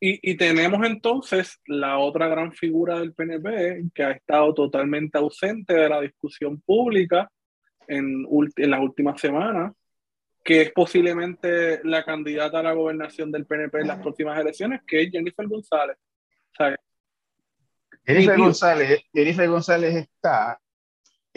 [0.00, 5.88] y, tenemos entonces la otra gran figura del PNP que ha estado totalmente ausente de
[5.88, 7.28] la discusión pública
[7.88, 8.24] en,
[8.56, 9.72] en las últimas semanas,
[10.44, 15.02] que es posiblemente la candidata a la gobernación del PNP en las próximas elecciones, que
[15.02, 15.96] es Jennifer González.
[18.06, 20.58] Jennifer González, Jennifer González está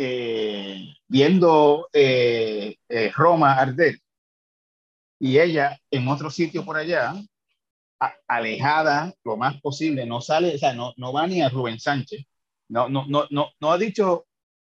[0.03, 3.99] eh, viendo eh, eh, Roma arder
[5.19, 7.13] y ella en otro sitio por allá,
[8.27, 12.25] alejada lo más posible, no sale, o sea, no, no va ni a Rubén Sánchez,
[12.69, 14.25] no, no, no, no, no ha dicho,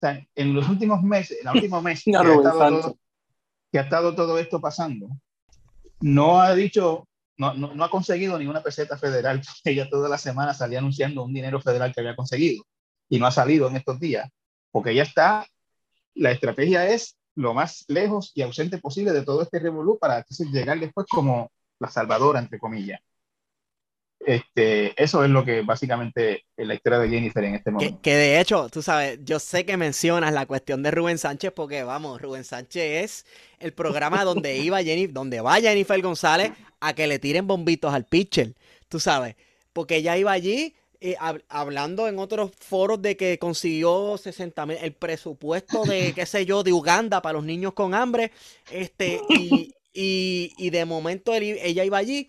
[0.01, 5.09] en los últimos meses, en los últimos meses que, ha estado todo, esto pasando,
[6.03, 10.55] no ha dicho, no, no, no ha conseguido ninguna peseta federal, ella toda la semana
[10.55, 12.62] salía anunciando un dinero federal que había conseguido
[13.09, 14.31] y no ha salido en estos días,
[14.77, 15.48] porque ya está,
[16.16, 20.23] la estrategia es lo más lejos y ausente posible de todo este revolú para
[20.53, 23.01] llegar después como la salvadora, entre comillas.
[24.20, 28.03] Este, eso es lo que básicamente es la historia de Jennifer en este momento.
[28.03, 31.82] Que, de hecho, tú sabes, yo sé que mencionas la cuestión de Rubén Sánchez porque,
[31.82, 33.27] vamos, Rubén Sánchez es
[33.61, 38.05] el programa donde iba Jennifer, donde va Jennifer González a que le tiren bombitos al
[38.05, 38.53] pitcher,
[38.90, 39.36] tú sabes,
[39.73, 41.16] porque ella iba allí eh,
[41.48, 46.62] hablando en otros foros de que consiguió 60 mil, el presupuesto de, qué sé yo,
[46.62, 48.32] de Uganda para los niños con hambre,
[48.70, 52.28] este, y, y, de momento ella iba allí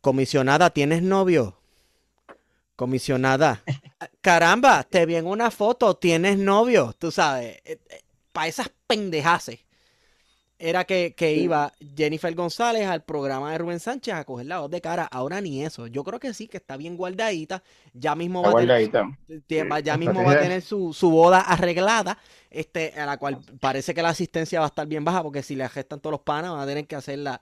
[0.00, 1.58] Comisionada, ¿tienes novio?
[2.76, 3.64] Comisionada.
[4.20, 7.56] Caramba, te vi en una foto, tienes novio, tú sabes.
[7.64, 9.60] Eh, eh, Para esas pendejaces.
[10.60, 14.80] Era que, iba Jennifer González al programa de Rubén Sánchez a coger la voz de
[14.80, 15.04] cara.
[15.04, 15.86] Ahora ni eso.
[15.86, 17.62] Yo creo que sí, que está bien guardadita.
[17.92, 18.90] Ya mismo va a tener,
[19.84, 22.18] ya mismo va a tener su, boda arreglada.
[22.50, 25.22] Este, a la cual parece que la asistencia va a estar bien baja.
[25.22, 27.40] Porque si le gestan todos los panas, van a tener que hacerla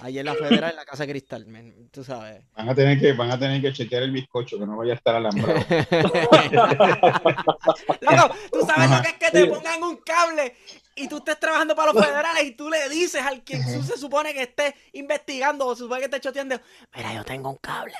[0.00, 1.44] Allí en la federal, en la casa de cristal,
[1.90, 2.44] tú sabes.
[2.54, 4.96] Van a, tener que, van a tener que chequear el bizcocho, que no vaya a
[4.96, 5.58] estar alambrado.
[8.00, 10.54] Loco, tú sabes lo que es que te pongan un cable
[10.98, 14.32] y tú estés trabajando para los federales y tú le dices al quien se supone
[14.32, 16.60] que esté investigando o se supone que esté choteando,
[16.94, 17.94] mira, yo tengo un cable.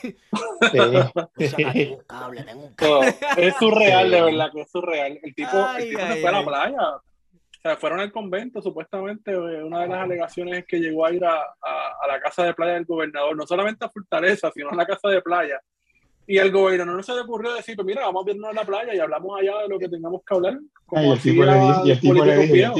[0.00, 0.16] Sí.
[0.72, 3.16] tengo un cable, tengo un cable.
[3.36, 5.18] es surreal, de verdad, que es surreal.
[5.22, 7.00] El tipo, el tipo se fue a la playa
[7.74, 11.40] fueron al convento, supuestamente eh, una de las alegaciones es que llegó a ir a,
[11.40, 15.08] a, la casa de playa del gobernador, no solamente a Fortaleza, sino a la casa
[15.08, 15.60] de playa.
[16.26, 18.64] Y el gobernador no se le ocurrió decir, pues mira, vamos a irnos a la
[18.64, 20.58] playa y hablamos allá de lo que tengamos que hablar.
[20.92, 22.78] y, el tipo le dijo, y, el tipo le dijo,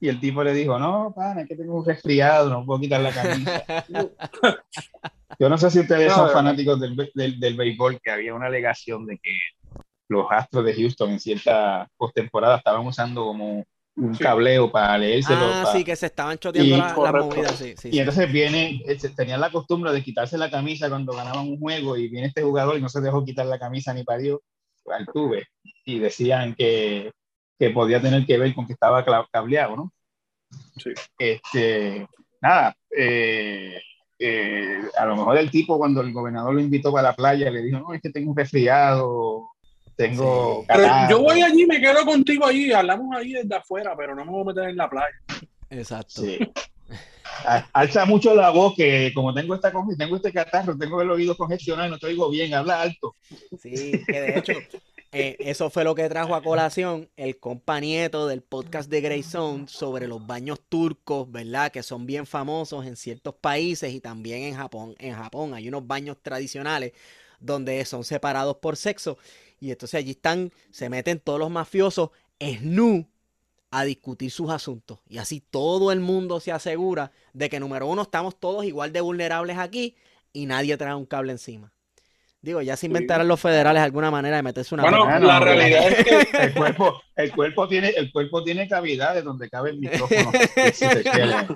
[0.00, 3.02] y, el tipo, le dijo, no, pana, es que tengo un resfriado, no puedo quitar
[3.02, 3.64] la camisa.
[5.38, 9.06] Yo no sé si ustedes son fanáticos del, del, del béisbol, que había una alegación
[9.06, 9.30] de que
[10.08, 13.64] los Astros de Houston en cierta postemporada estaban usando como
[14.00, 15.40] un cableo para leérselo.
[15.40, 19.40] Ah, sí, que se estaban choteando las la movidas, sí, Y entonces viene, este, tenían
[19.40, 22.80] la costumbre de quitarse la camisa cuando ganaban un juego y viene este jugador y
[22.80, 24.42] no se dejó quitar la camisa ni parió
[24.86, 25.46] al tuve.
[25.84, 27.12] Y decían que,
[27.58, 29.92] que podía tener que ver con que estaba cableado, ¿no?
[30.76, 30.90] Sí.
[31.18, 32.06] Este,
[32.40, 33.80] nada, eh,
[34.18, 37.62] eh, a lo mejor el tipo cuando el gobernador lo invitó para la playa le
[37.62, 39.50] dijo, no, es que tengo un resfriado,
[39.96, 40.64] tengo.
[41.08, 44.42] yo voy allí, me quedo contigo allí, hablamos ahí desde afuera, pero no me voy
[44.42, 45.16] a meter en la playa.
[45.70, 46.22] Exacto.
[47.72, 51.88] Alza mucho la voz que como tengo esta tengo este catarro, tengo el oído congestionado
[51.88, 53.14] y no te oigo bien, habla alto.
[53.58, 54.52] Sí, que de hecho,
[55.12, 60.06] eh, eso fue lo que trajo a colación el compañeto del podcast de Grayson sobre
[60.06, 61.72] los baños turcos, ¿verdad?
[61.72, 64.94] Que son bien famosos en ciertos países y también en Japón.
[64.98, 66.92] En Japón hay unos baños tradicionales
[67.40, 69.18] donde son separados por sexo
[69.60, 72.10] y entonces allí están, se meten todos los mafiosos
[72.62, 73.06] nu
[73.70, 74.98] a discutir sus asuntos.
[75.08, 79.00] Y así todo el mundo se asegura de que, número uno, estamos todos igual de
[79.02, 79.96] vulnerables aquí
[80.32, 81.72] y nadie trae un cable encima.
[82.42, 84.84] Digo, ya se inventarán los federales alguna manera de meterse una.
[84.84, 89.50] Bueno, la realidad es que el cuerpo, el cuerpo tiene, el cuerpo tiene cavidades donde
[89.50, 90.32] cabe el micrófono.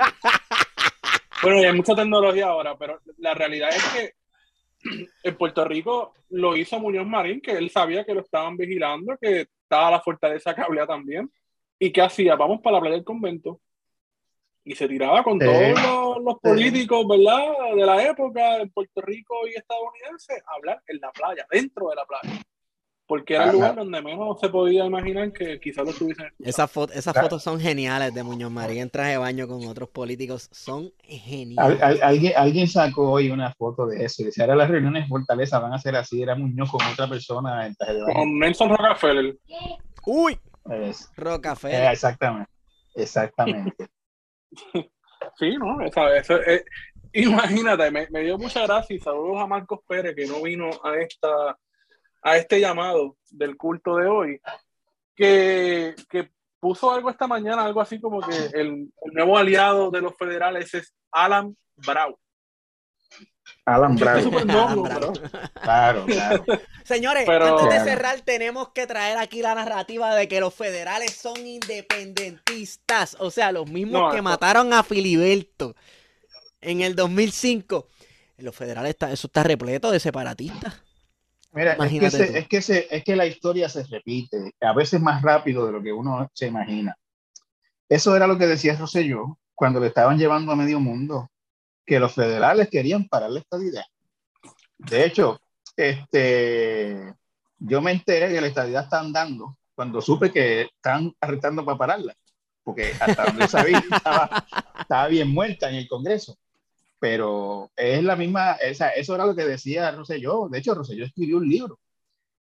[1.42, 4.14] bueno, y hay mucha tecnología ahora, pero la realidad es que
[5.22, 9.46] en Puerto Rico lo hizo Muñoz Marín, que él sabía que lo estaban vigilando, que
[9.62, 11.30] estaba la fortaleza cablea también.
[11.78, 12.36] ¿Y qué hacía?
[12.36, 13.60] Vamos para la playa del convento.
[14.64, 17.74] Y se tiraba con todos los, políticos, ¿verdad?
[17.76, 21.96] De la época, de Puerto Rico y estadounidense, a hablar en la playa, dentro de
[21.96, 22.42] la playa
[23.06, 26.32] porque era el lugar donde menos se podía imaginar que quizás lo estuviesen.
[26.38, 30.48] Esas, esas fotos son geniales de Muñoz María en traje de baño con otros políticos,
[30.52, 31.82] son geniales.
[32.02, 35.58] alguien, alguien sacó hoy una foto de eso y decía, ahora las reuniones en Fortaleza
[35.58, 38.14] van a ser así, era Muñoz con otra persona en traje de baño.
[38.14, 39.36] Con Nelson Rockefeller.
[40.06, 40.38] Uy,
[41.16, 41.82] Rockefeller.
[41.82, 42.50] Eh, exactamente,
[42.94, 43.86] exactamente.
[45.38, 45.82] sí, ¿no?
[45.82, 46.64] eso, eh,
[47.12, 50.96] imagínate, me, me, dio mucha gracia y saludos a Marcos Pérez que no vino a
[50.96, 51.58] esta
[52.24, 54.40] a este llamado del culto de hoy,
[55.14, 55.94] que,
[56.58, 60.72] puso algo esta mañana, algo así como que el, el nuevo aliado de los federales
[60.72, 62.16] es Alan Brown.
[63.66, 64.22] Alan Brown.
[64.22, 65.12] Súper Alan
[65.62, 66.44] Claro, claro.
[66.82, 71.12] Señores, Pero- antes de cerrar, tenemos que traer aquí la narrativa de que los federales
[71.14, 73.18] son independentistas.
[73.20, 75.76] O sea, los mismos No, que mataron a Filiberto
[76.62, 77.88] en el 2005.
[78.38, 80.82] Los federales, está, eso está repleto de separatistas.
[81.54, 85.00] Mira, es que, se- es, que se- es que la historia se repite, a veces
[85.00, 86.96] más rápido de lo que uno se imagina.
[87.88, 91.30] Eso era lo que decía Rosselló cuando le estaban llevando a medio mundo,
[91.86, 93.84] que los federales querían parar la estadidad.
[94.78, 95.38] De hecho,
[95.76, 97.14] este,
[97.58, 102.14] yo me enteré que la estadidad está andando cuando supe que están arrestando para pararla,
[102.64, 104.44] porque hasta donde sabía estaba,
[104.80, 106.36] estaba bien muerta en el Congreso
[107.04, 110.48] pero es la misma, esa, eso era lo que decía Rosselló.
[110.48, 111.78] De hecho, Rosselló escribió un libro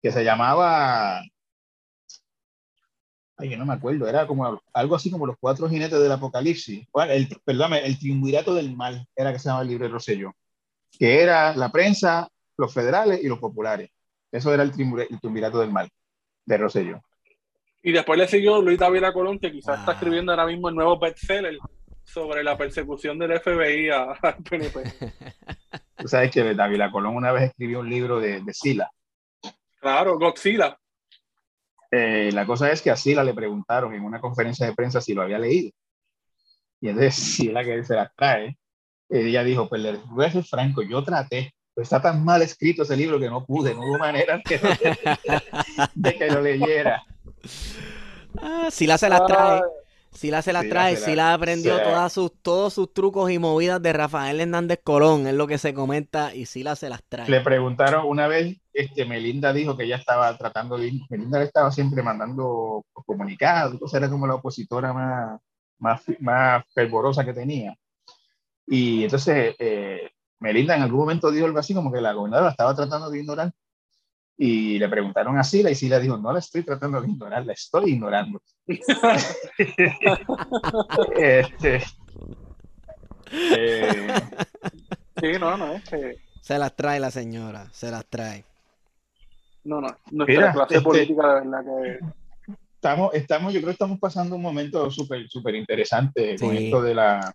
[0.01, 1.18] que se llamaba,
[3.36, 6.86] ay, yo no me acuerdo, era como algo así como los cuatro jinetes del apocalipsis,
[6.93, 10.32] Bueno, el, perdón, el triunvirato del mal, era que se llamaba el libro de Rosselló,
[11.01, 13.90] que era la prensa, los federales y los populares.
[14.31, 14.70] Eso era el,
[15.10, 15.90] el triunvirato del mal
[16.47, 17.02] de Rosselló.
[17.82, 19.94] Y después le siguió Luis David Colón, que quizás está Wow.
[19.94, 21.59] escribiendo ahora mismo el nuevo bestseller
[22.05, 24.85] sobre la persecución del FBI al PNP.
[25.97, 28.90] Tú sabes que David Colón una vez escribió un libro de, de Sila.
[29.81, 30.78] Claro, Godzilla.
[31.90, 35.14] Eh, la cosa es que a Sila le preguntaron en una conferencia de prensa si
[35.14, 35.70] lo había leído.
[36.81, 38.56] Y entonces Sila que se la trae,
[39.09, 42.82] ella dijo, pues le voy a ser franco, yo traté, pero está tan mal escrito
[42.82, 45.18] ese libro que no pude, no hubo manera de,
[45.94, 47.02] de que lo leyera.
[48.40, 49.60] Ah, Sila se las trae.
[50.15, 50.95] Sila se las Sila trae.
[50.97, 54.81] se la- Sila aprendió se- todas sus, todos sus trucos y movidas de Rafael Hernández
[54.82, 55.27] Colón.
[55.27, 57.28] Es lo que se comenta y Sila se las trae.
[57.28, 61.70] Le preguntaron una vez, este, Melinda dijo que ella estaba tratando de, Melinda le estaba
[61.73, 65.41] siempre mandando comunicados, entonces era como la opositora más,
[65.78, 67.74] más, más fervorosa que tenía.
[68.66, 70.11] Y entonces eh,
[70.41, 73.53] Melinda en algún momento dijo algo así como que la gobernadora estaba tratando de ignorar.
[74.36, 77.52] Y le preguntaron a Sila y Sila dijo, no la estoy tratando de ignorar, la
[77.52, 78.43] estoy ignorando.
[81.16, 81.82] Este,
[83.32, 84.15] eh,
[85.20, 87.69] sí, no, no, es que- Se las trae la señora.
[87.73, 88.44] Se las trae.
[89.65, 91.98] no, no, nuestra Mira, clase este- política de verdad que
[92.74, 96.66] estamos, estamos, yo creo que estamos pasando un momento súper, súper interesante con Sí.
[96.66, 97.35] esto de la,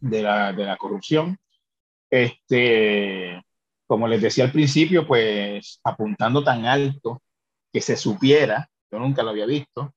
[0.00, 1.36] de la, de la corrupción.
[2.08, 3.42] Este,
[3.90, 7.20] como les decía al principio, pues apuntando tan alto
[7.72, 9.92] que se supiera, yo nunca lo había visto,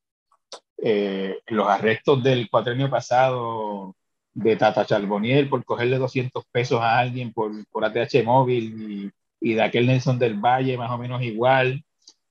[0.77, 3.95] eh, los arrestos del cuatrenio pasado
[4.33, 9.11] de Tata Charboniel por cogerle 200 pesos a alguien por, por ATH móvil
[9.41, 11.83] y, y de aquel Nelson del Valle más o menos igual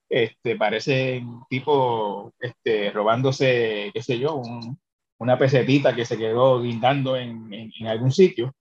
[0.08, 4.78] este, parece tipo este, robándose, qué sé yo, un-
[5.18, 8.52] una pesetita que se quedó guindando en- en algún sitio.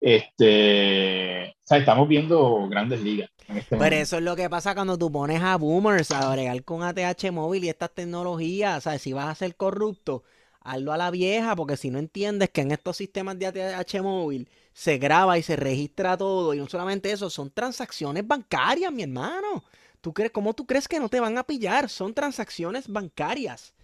[0.00, 3.30] Este, o sea, estamos viendo grandes ligas.
[3.48, 6.82] Este Pero eso es lo que pasa cuando tú pones a boomers a bregar con
[6.82, 8.78] ATH móvil y estas tecnologías.
[8.78, 10.22] O sea, si vas a ser corrupto,
[10.60, 14.48] hazlo a la vieja, porque si no entiendes que en estos sistemas de ATH móvil
[14.72, 19.64] se graba y se registra todo, y no solamente eso, son transacciones bancarias, mi hermano.
[20.00, 21.88] ¿Tú crees, ¿Cómo tú crees que no te van a pillar?
[21.90, 23.74] Son transacciones bancarias.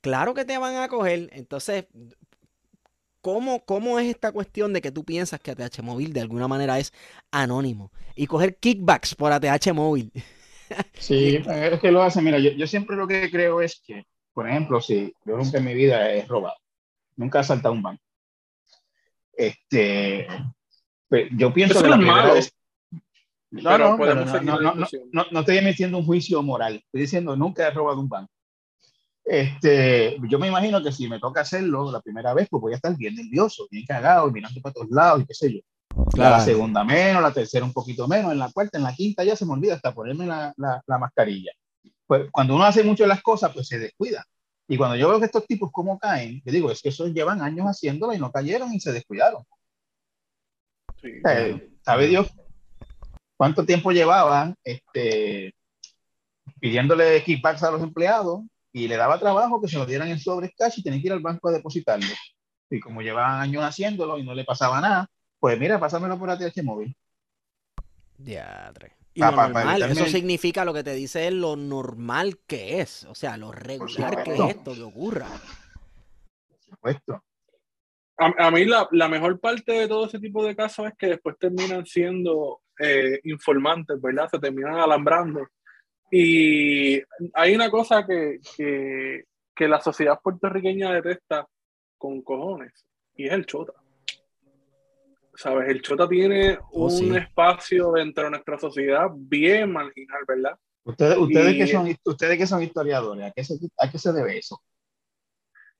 [0.00, 1.30] Claro que te van a coger.
[1.32, 1.86] Entonces,
[3.20, 6.78] ¿cómo, cómo es esta cuestión de que tú piensas que ATH móvil de alguna manera
[6.78, 6.92] es
[7.30, 7.90] anónimo?
[8.14, 10.12] Y coger kickbacks por ATH móvil.
[10.98, 12.24] Sí, es que lo hacen.
[12.24, 14.04] Mira, yo, yo siempre lo que creo es que,
[14.34, 16.56] por ejemplo, si yo nunca en mi vida he robado,
[17.16, 18.02] nunca he asaltado un banco.
[19.32, 20.26] Este,
[21.08, 22.52] pues, yo pienso Eso que no la primera vez.
[23.50, 24.74] No, Pero no, no,
[25.10, 26.74] no, no estoy emitiendo un juicio moral.
[26.74, 28.30] Estoy diciendo nunca he robado un banco.
[29.28, 32.76] Este, yo me imagino que si me toca hacerlo la primera vez, pues voy a
[32.76, 35.60] estar bien nervioso, bien cagado, mirando para todos lados y qué sé yo.
[36.16, 39.36] La segunda menos, la tercera un poquito menos, en la cuarta, en la quinta ya
[39.36, 41.52] se me olvida hasta ponerme la, la, la mascarilla.
[42.06, 44.24] Pues cuando uno hace mucho las cosas, pues se descuida.
[44.66, 47.42] Y cuando yo veo que estos tipos cómo caen, yo digo, es que esos llevan
[47.42, 49.42] años haciéndolo y no cayeron y se descuidaron.
[51.00, 51.08] sí.
[51.28, 52.28] Eh, ¿Sabe Dios
[53.38, 55.54] cuánto tiempo llevaban este,
[56.60, 58.42] pidiéndole kickbacks a los empleados
[58.84, 61.12] y le daba trabajo que se lo dieran en sobres cash y tenían que ir
[61.12, 62.06] al banco a depositarlo?
[62.70, 65.08] Y como llevaban años haciéndolo y no le pasaba nada,
[65.40, 66.94] pues mira, pásamelo por ATH móvil.
[68.16, 68.92] Diadre.
[69.14, 71.56] Y Pa- lo pa- para normal, evitarme eso significa lo que te dice es lo
[71.56, 75.26] normal que es, o sea, lo regular que es esto que ocurra.
[76.48, 77.24] Por supuesto.
[78.18, 81.06] A, a mí la, la mejor parte de todo ese tipo de casos es que
[81.08, 84.28] después terminan siendo eh, informantes, ¿verdad?
[84.30, 85.46] Se terminan alambrando.
[86.10, 87.02] Y
[87.34, 89.24] hay una cosa que, que,
[89.54, 91.46] que la sociedad puertorriqueña detesta
[91.98, 93.74] con cojones, y es el chota.
[95.34, 95.68] ¿Sabes?
[95.68, 97.16] El chota tiene Oh, un sí.
[97.16, 100.58] espacio dentro de nuestra sociedad bien marginal, ¿verdad?
[100.84, 104.12] Ustedes, ustedes, Y- que son, ustedes que son historiadores, ¿a qué, se, ¿a qué se
[104.12, 104.60] debe eso?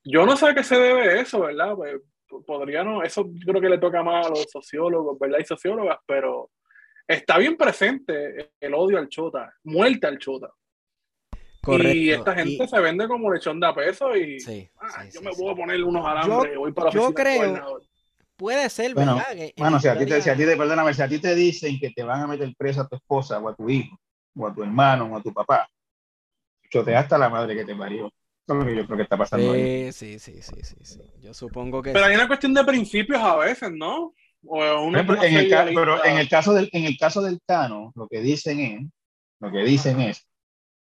[0.05, 1.75] Yo no sé a qué se debe eso, ¿verdad?
[1.75, 2.01] Pues,
[2.47, 5.39] podría no, eso yo creo que le toca más a los sociólogos, ¿verdad?
[5.41, 6.51] Y sociólogas, pero
[7.09, 10.51] está bien presente el odio al chota, muerte al chota.
[11.63, 11.99] Correcto.
[11.99, 15.11] Y esta gente Y- se vende como lechón de a peso y Sí, ah, sí,
[15.15, 15.43] yo sí, me sí.
[15.43, 17.81] puedo poner unos alambres, voy para la yo creo-.
[18.37, 19.33] Puede ser, Bueno, ¿verdad?
[19.35, 21.35] Que Bueno, si a, ti te, si a ti te, perdóname, si a ti te
[21.35, 23.99] dicen que te van a meter presa a tu esposa o a tu hijo,
[24.37, 25.69] o a tu hermano, o a tu papá,
[26.71, 28.07] chotea hasta la madre que te parió.
[28.07, 28.13] Eso
[28.53, 29.91] es lo que yo creo que está pasando ahí.
[29.93, 31.01] Sí, sí, sí, sí, sí, sí.
[31.21, 32.11] Yo supongo que Pero sí.
[32.11, 34.15] hay una cuestión de principios a veces, ¿no?
[34.47, 38.07] O una en el, pero en el caso del, en el caso del Cano, lo
[38.07, 38.87] que dicen es,
[39.41, 40.27] lo que dicen es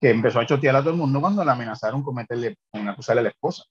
[0.01, 3.21] que empezó a chotear a todo el mundo cuando le amenazaron con meterle, con acusarle
[3.21, 3.63] a la esposa.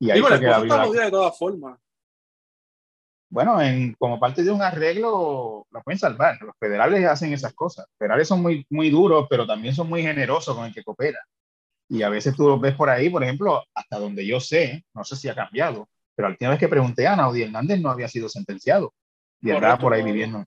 [0.00, 1.78] Y ahí Digo, la esposa está jodida de todas formas.
[3.28, 6.36] Bueno, en, como parte de un arreglo, la pueden salvar.
[6.42, 7.86] Los federales hacen esas cosas.
[7.86, 11.20] Los federales son muy, muy duros, pero también son muy generosos con el que coopera.
[11.88, 15.04] Y a veces tú los ves por ahí, por ejemplo, hasta donde yo sé, no
[15.04, 15.88] sé si ha cambiado,
[16.20, 18.92] pero la última vez que pregunté a Naudi Hernández no había sido sentenciado.
[19.40, 20.44] Y andaba por ahí viviendo.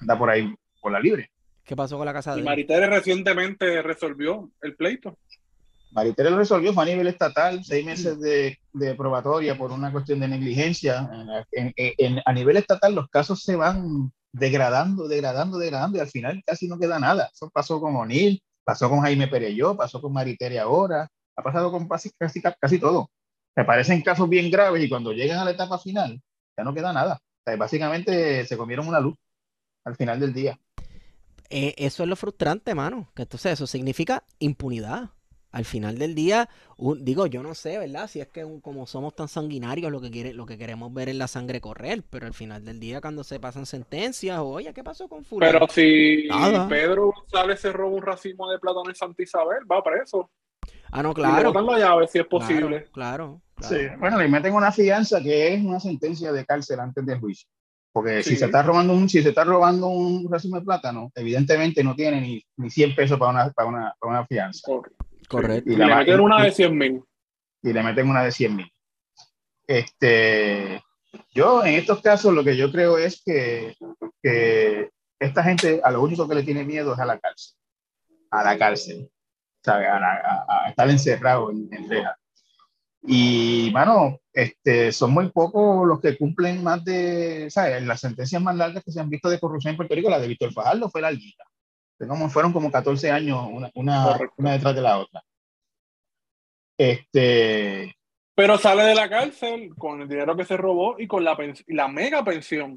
[0.00, 1.30] Anda por ahí por la libre.
[1.62, 2.44] ¿Qué pasó con la casa de Y?
[2.44, 5.18] Maritere recientemente resolvió el pleito.
[5.92, 10.20] Maritere lo resolvió, fue a nivel estatal, seis meses de, de probatoria por una cuestión
[10.20, 11.08] de negligencia.
[11.52, 16.08] En- en- en- a nivel estatal los casos se van degradando, degradando, degradando y al
[16.08, 17.30] final casi no queda nada.
[17.32, 21.86] Eso pasó con O'Neill, pasó con Jaime Pereyó, pasó con Maritere ahora, ha pasado con
[21.88, 23.10] casi, casi, casi todo.
[23.56, 26.20] Me parecen casos bien graves y cuando llegan a la etapa final
[26.56, 27.14] ya no queda nada.
[27.14, 29.16] O sea, básicamente se comieron una luz
[29.84, 30.58] al final del día.
[31.50, 33.10] Eh, eso es lo frustrante, mano.
[33.14, 35.10] Que entonces eso significa impunidad.
[35.52, 36.48] Al final del día,
[36.78, 38.08] un- digo, yo no sé, ¿verdad?
[38.08, 41.10] Si es que un- como somos tan sanguinarios, lo que quiere, lo que queremos ver
[41.10, 44.82] es la sangre correr, pero al final del día, cuando se pasan sentencias, oye, ¿qué
[44.82, 45.52] pasó con fulano?
[45.52, 46.66] Pero si Nada.
[46.66, 50.28] Pedro González se roba un racimo de plátano en Santa Isabel, va preso.
[50.94, 51.52] Ah, no, Y le claro.
[51.52, 52.84] botan la llave si es Claro, posible.
[52.92, 53.74] Claro, claro.
[53.76, 57.48] Sí, bueno, le meten una fianza que es una sentencia de cárcel antes del juicio.
[57.92, 58.36] Porque si Sí.
[58.36, 62.20] se está robando un, si se está robando un racimo de plátano, evidentemente no tiene
[62.20, 64.62] ni, ni 100 pesos para una, para una, para una fianza.
[64.66, 65.06] Correcto.
[65.28, 65.70] Correcto.
[65.72, 67.02] Y la le meten una y- de 100 mil.
[67.62, 68.70] Y le meten una de 100 mil.
[69.66, 70.82] Este,
[71.32, 73.74] yo en estos casos lo que yo creo es que,
[74.22, 77.56] que esta gente a lo único que le tiene miedo es a la cárcel.
[78.30, 79.08] A la cárcel.
[79.64, 79.86] ¿Sabe?
[79.88, 82.16] A, a- a estar encerrado en, en rejas.
[83.06, 87.82] Y, mano, este, son muy pocos los que cumplen más de, ¿sabes?
[87.82, 90.28] Las sentencias más largas que se han visto de corrupción en Puerto Rico, la de
[90.28, 91.44] Víctor Fajardo fue larguita.
[92.08, 95.22] Como, fueron como 14 años, una, una, una detrás de la otra.
[96.78, 97.94] Este,
[98.34, 101.36] Pero sale de la cárcel con el dinero que se robó y con la,
[101.68, 102.74] la mega pensión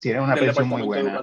[0.00, 1.22] tiene una pensión muy buena.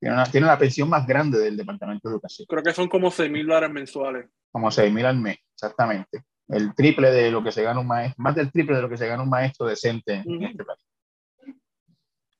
[0.00, 3.10] Tiene, una- tiene la pensión más grande del Departamento de Educación, Creo que son como
[3.10, 4.26] 6 mil dólares mensuales.
[4.50, 6.22] como 6 mil al mes, exactamente.
[6.48, 8.96] El triple de lo que se gana un maestro, más del triple de lo que
[8.96, 10.44] se gana un maestro decente en Ujú.
[10.46, 10.80] este país.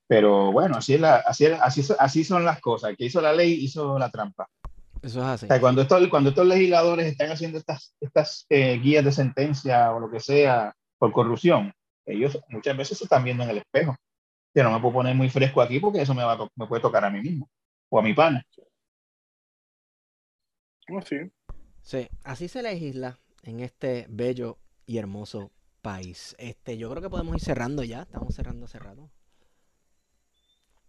[0.08, 2.90] Pero bueno, así, es la, así, es- así, son- así son las cosas.
[2.90, 4.48] El que hizo la ley hizo la trampa.
[5.02, 5.44] Eso es así.
[5.46, 9.92] O sea, cuando, estos, cuando estos legisladores están haciendo estas, estas eh, guías de sentencia
[9.92, 11.72] o lo que sea por corrupción,
[12.04, 13.96] ellos muchas veces se están viendo en el espejo.
[14.54, 17.04] Yo no me puedo poner muy fresco aquí porque eso me, va me puede tocar
[17.04, 17.48] a mí mismo
[17.88, 18.44] o a mi pana.
[20.88, 21.16] Oh, sí.
[21.82, 25.50] Sí, así se legisla en este bello y hermoso
[25.82, 26.34] país.
[26.38, 28.02] Este, yo creo que podemos ir cerrando ya.
[28.02, 29.10] Estamos cerrando hace rato.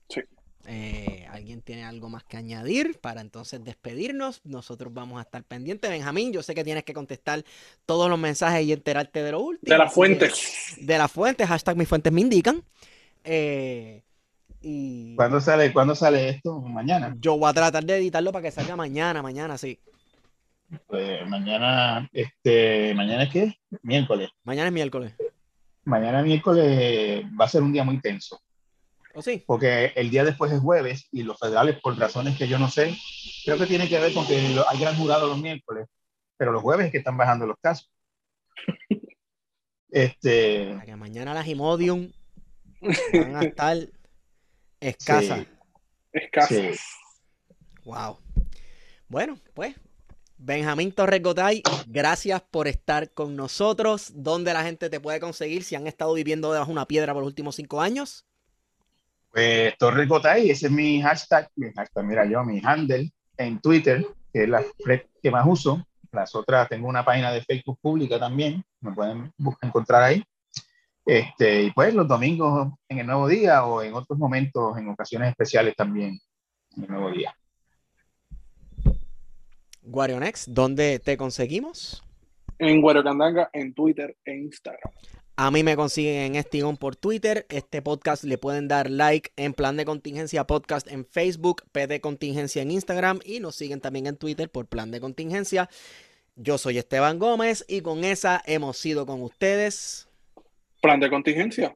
[0.09, 0.21] Sí.
[0.67, 4.41] Eh, ¿Alguien tiene algo más que añadir para entonces despedirnos?
[4.43, 5.89] Nosotros vamos a estar pendientes.
[5.89, 7.43] Benjamín, yo sé que tienes que contestar
[7.85, 9.71] todos los mensajes y enterarte de lo último.
[9.71, 10.75] De las fuentes.
[10.79, 12.63] De las fuentes, hashtag mis fuentes me indican.
[13.23, 14.03] Eh,
[14.61, 16.59] y ¿Cuándo sale, ¿Cuándo sale esto?
[16.61, 17.15] Mañana.
[17.19, 19.79] yo voy a tratar de editarlo para que salga mañana, mañana, sí.
[20.87, 23.53] Pues mañana, este, ¿mañana es qué?
[23.81, 24.29] Miércoles.
[24.43, 25.13] Mañana es miércoles.
[25.83, 28.39] Mañana miércoles va a ser un día muy tenso,
[29.15, 29.43] ¿O sí?
[29.47, 32.95] porque el día después es jueves y los federales, por razones que yo no sé,
[33.43, 34.35] creo que tiene que ver con que
[34.69, 35.87] hay gran jurado los miércoles,
[36.37, 37.91] pero los jueves es que están bajando los casos.
[39.93, 42.13] Este, Para que mañana las Imodium
[43.13, 43.77] van a estar
[44.79, 45.39] escasas.
[45.39, 45.47] Sí.
[46.13, 46.53] Escaso.
[46.53, 46.71] sí.
[47.85, 48.19] Wow.
[49.07, 49.75] Bueno, pues,
[50.37, 54.11] Benjamín Torres Gotay, gracias por estar con nosotros.
[54.15, 57.21] ¿Dónde la gente te puede conseguir si han estado viviendo debajo de una piedra por
[57.21, 58.25] los últimos cinco años?
[59.31, 64.05] Pues Torres Gotay, ese es mi hashtag, mi hashtag, mira yo, mi handle en Twitter,
[64.33, 65.85] que es la red que más uso.
[66.11, 69.31] Las otras, tengo una página de Facebook pública también, me pueden
[69.61, 70.23] encontrar ahí.
[71.11, 75.31] Este, y pues los domingos en el nuevo día o en otros momentos, en ocasiones
[75.31, 76.17] especiales también
[76.77, 77.35] en el nuevo día.
[79.81, 82.01] Guarionex, ¿dónde te conseguimos?
[82.59, 84.89] En Guarocandanga, en Twitter e Instagram.
[85.35, 87.45] A mí me consiguen en Estigón por Twitter.
[87.49, 92.61] Este podcast le pueden dar like en Plan de Contingencia Podcast en Facebook, PD Contingencia
[92.61, 95.69] en Instagram y nos siguen también en Twitter por Plan de Contingencia.
[96.37, 100.07] Yo soy Esteban Gómez y con esa hemos sido con ustedes.
[100.81, 101.75] Plan de Contingencia.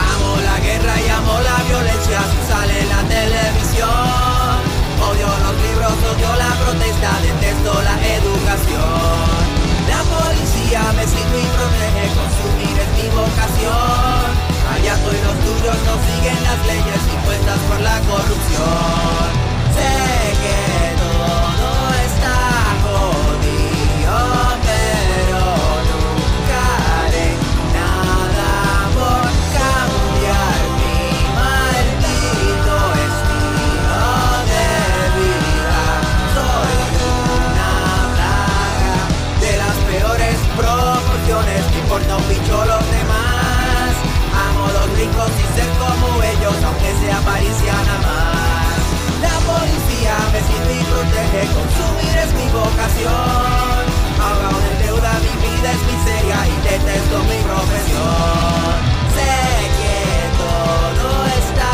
[0.00, 3.90] Amo la guerra y amo la violencia sale la televisión.
[5.04, 9.36] Odio los libros, odio la protesta, detesto la educación.
[9.84, 14.32] La policía me sirve y protege, consumir es mi vocación.
[14.72, 17.03] Allá estoy los tuyos, no siguen las leyes
[17.34, 19.33] impuestas por la corrupción.
[47.44, 48.82] acarician a más.
[49.20, 53.82] La policía me sirve y protege, consumir es mi vocación.
[54.20, 58.74] Ahogado en deuda, mi vida es miseria y detesto mi profesión.
[59.14, 59.34] Sé
[59.78, 59.96] que
[60.40, 61.08] todo
[61.38, 61.73] está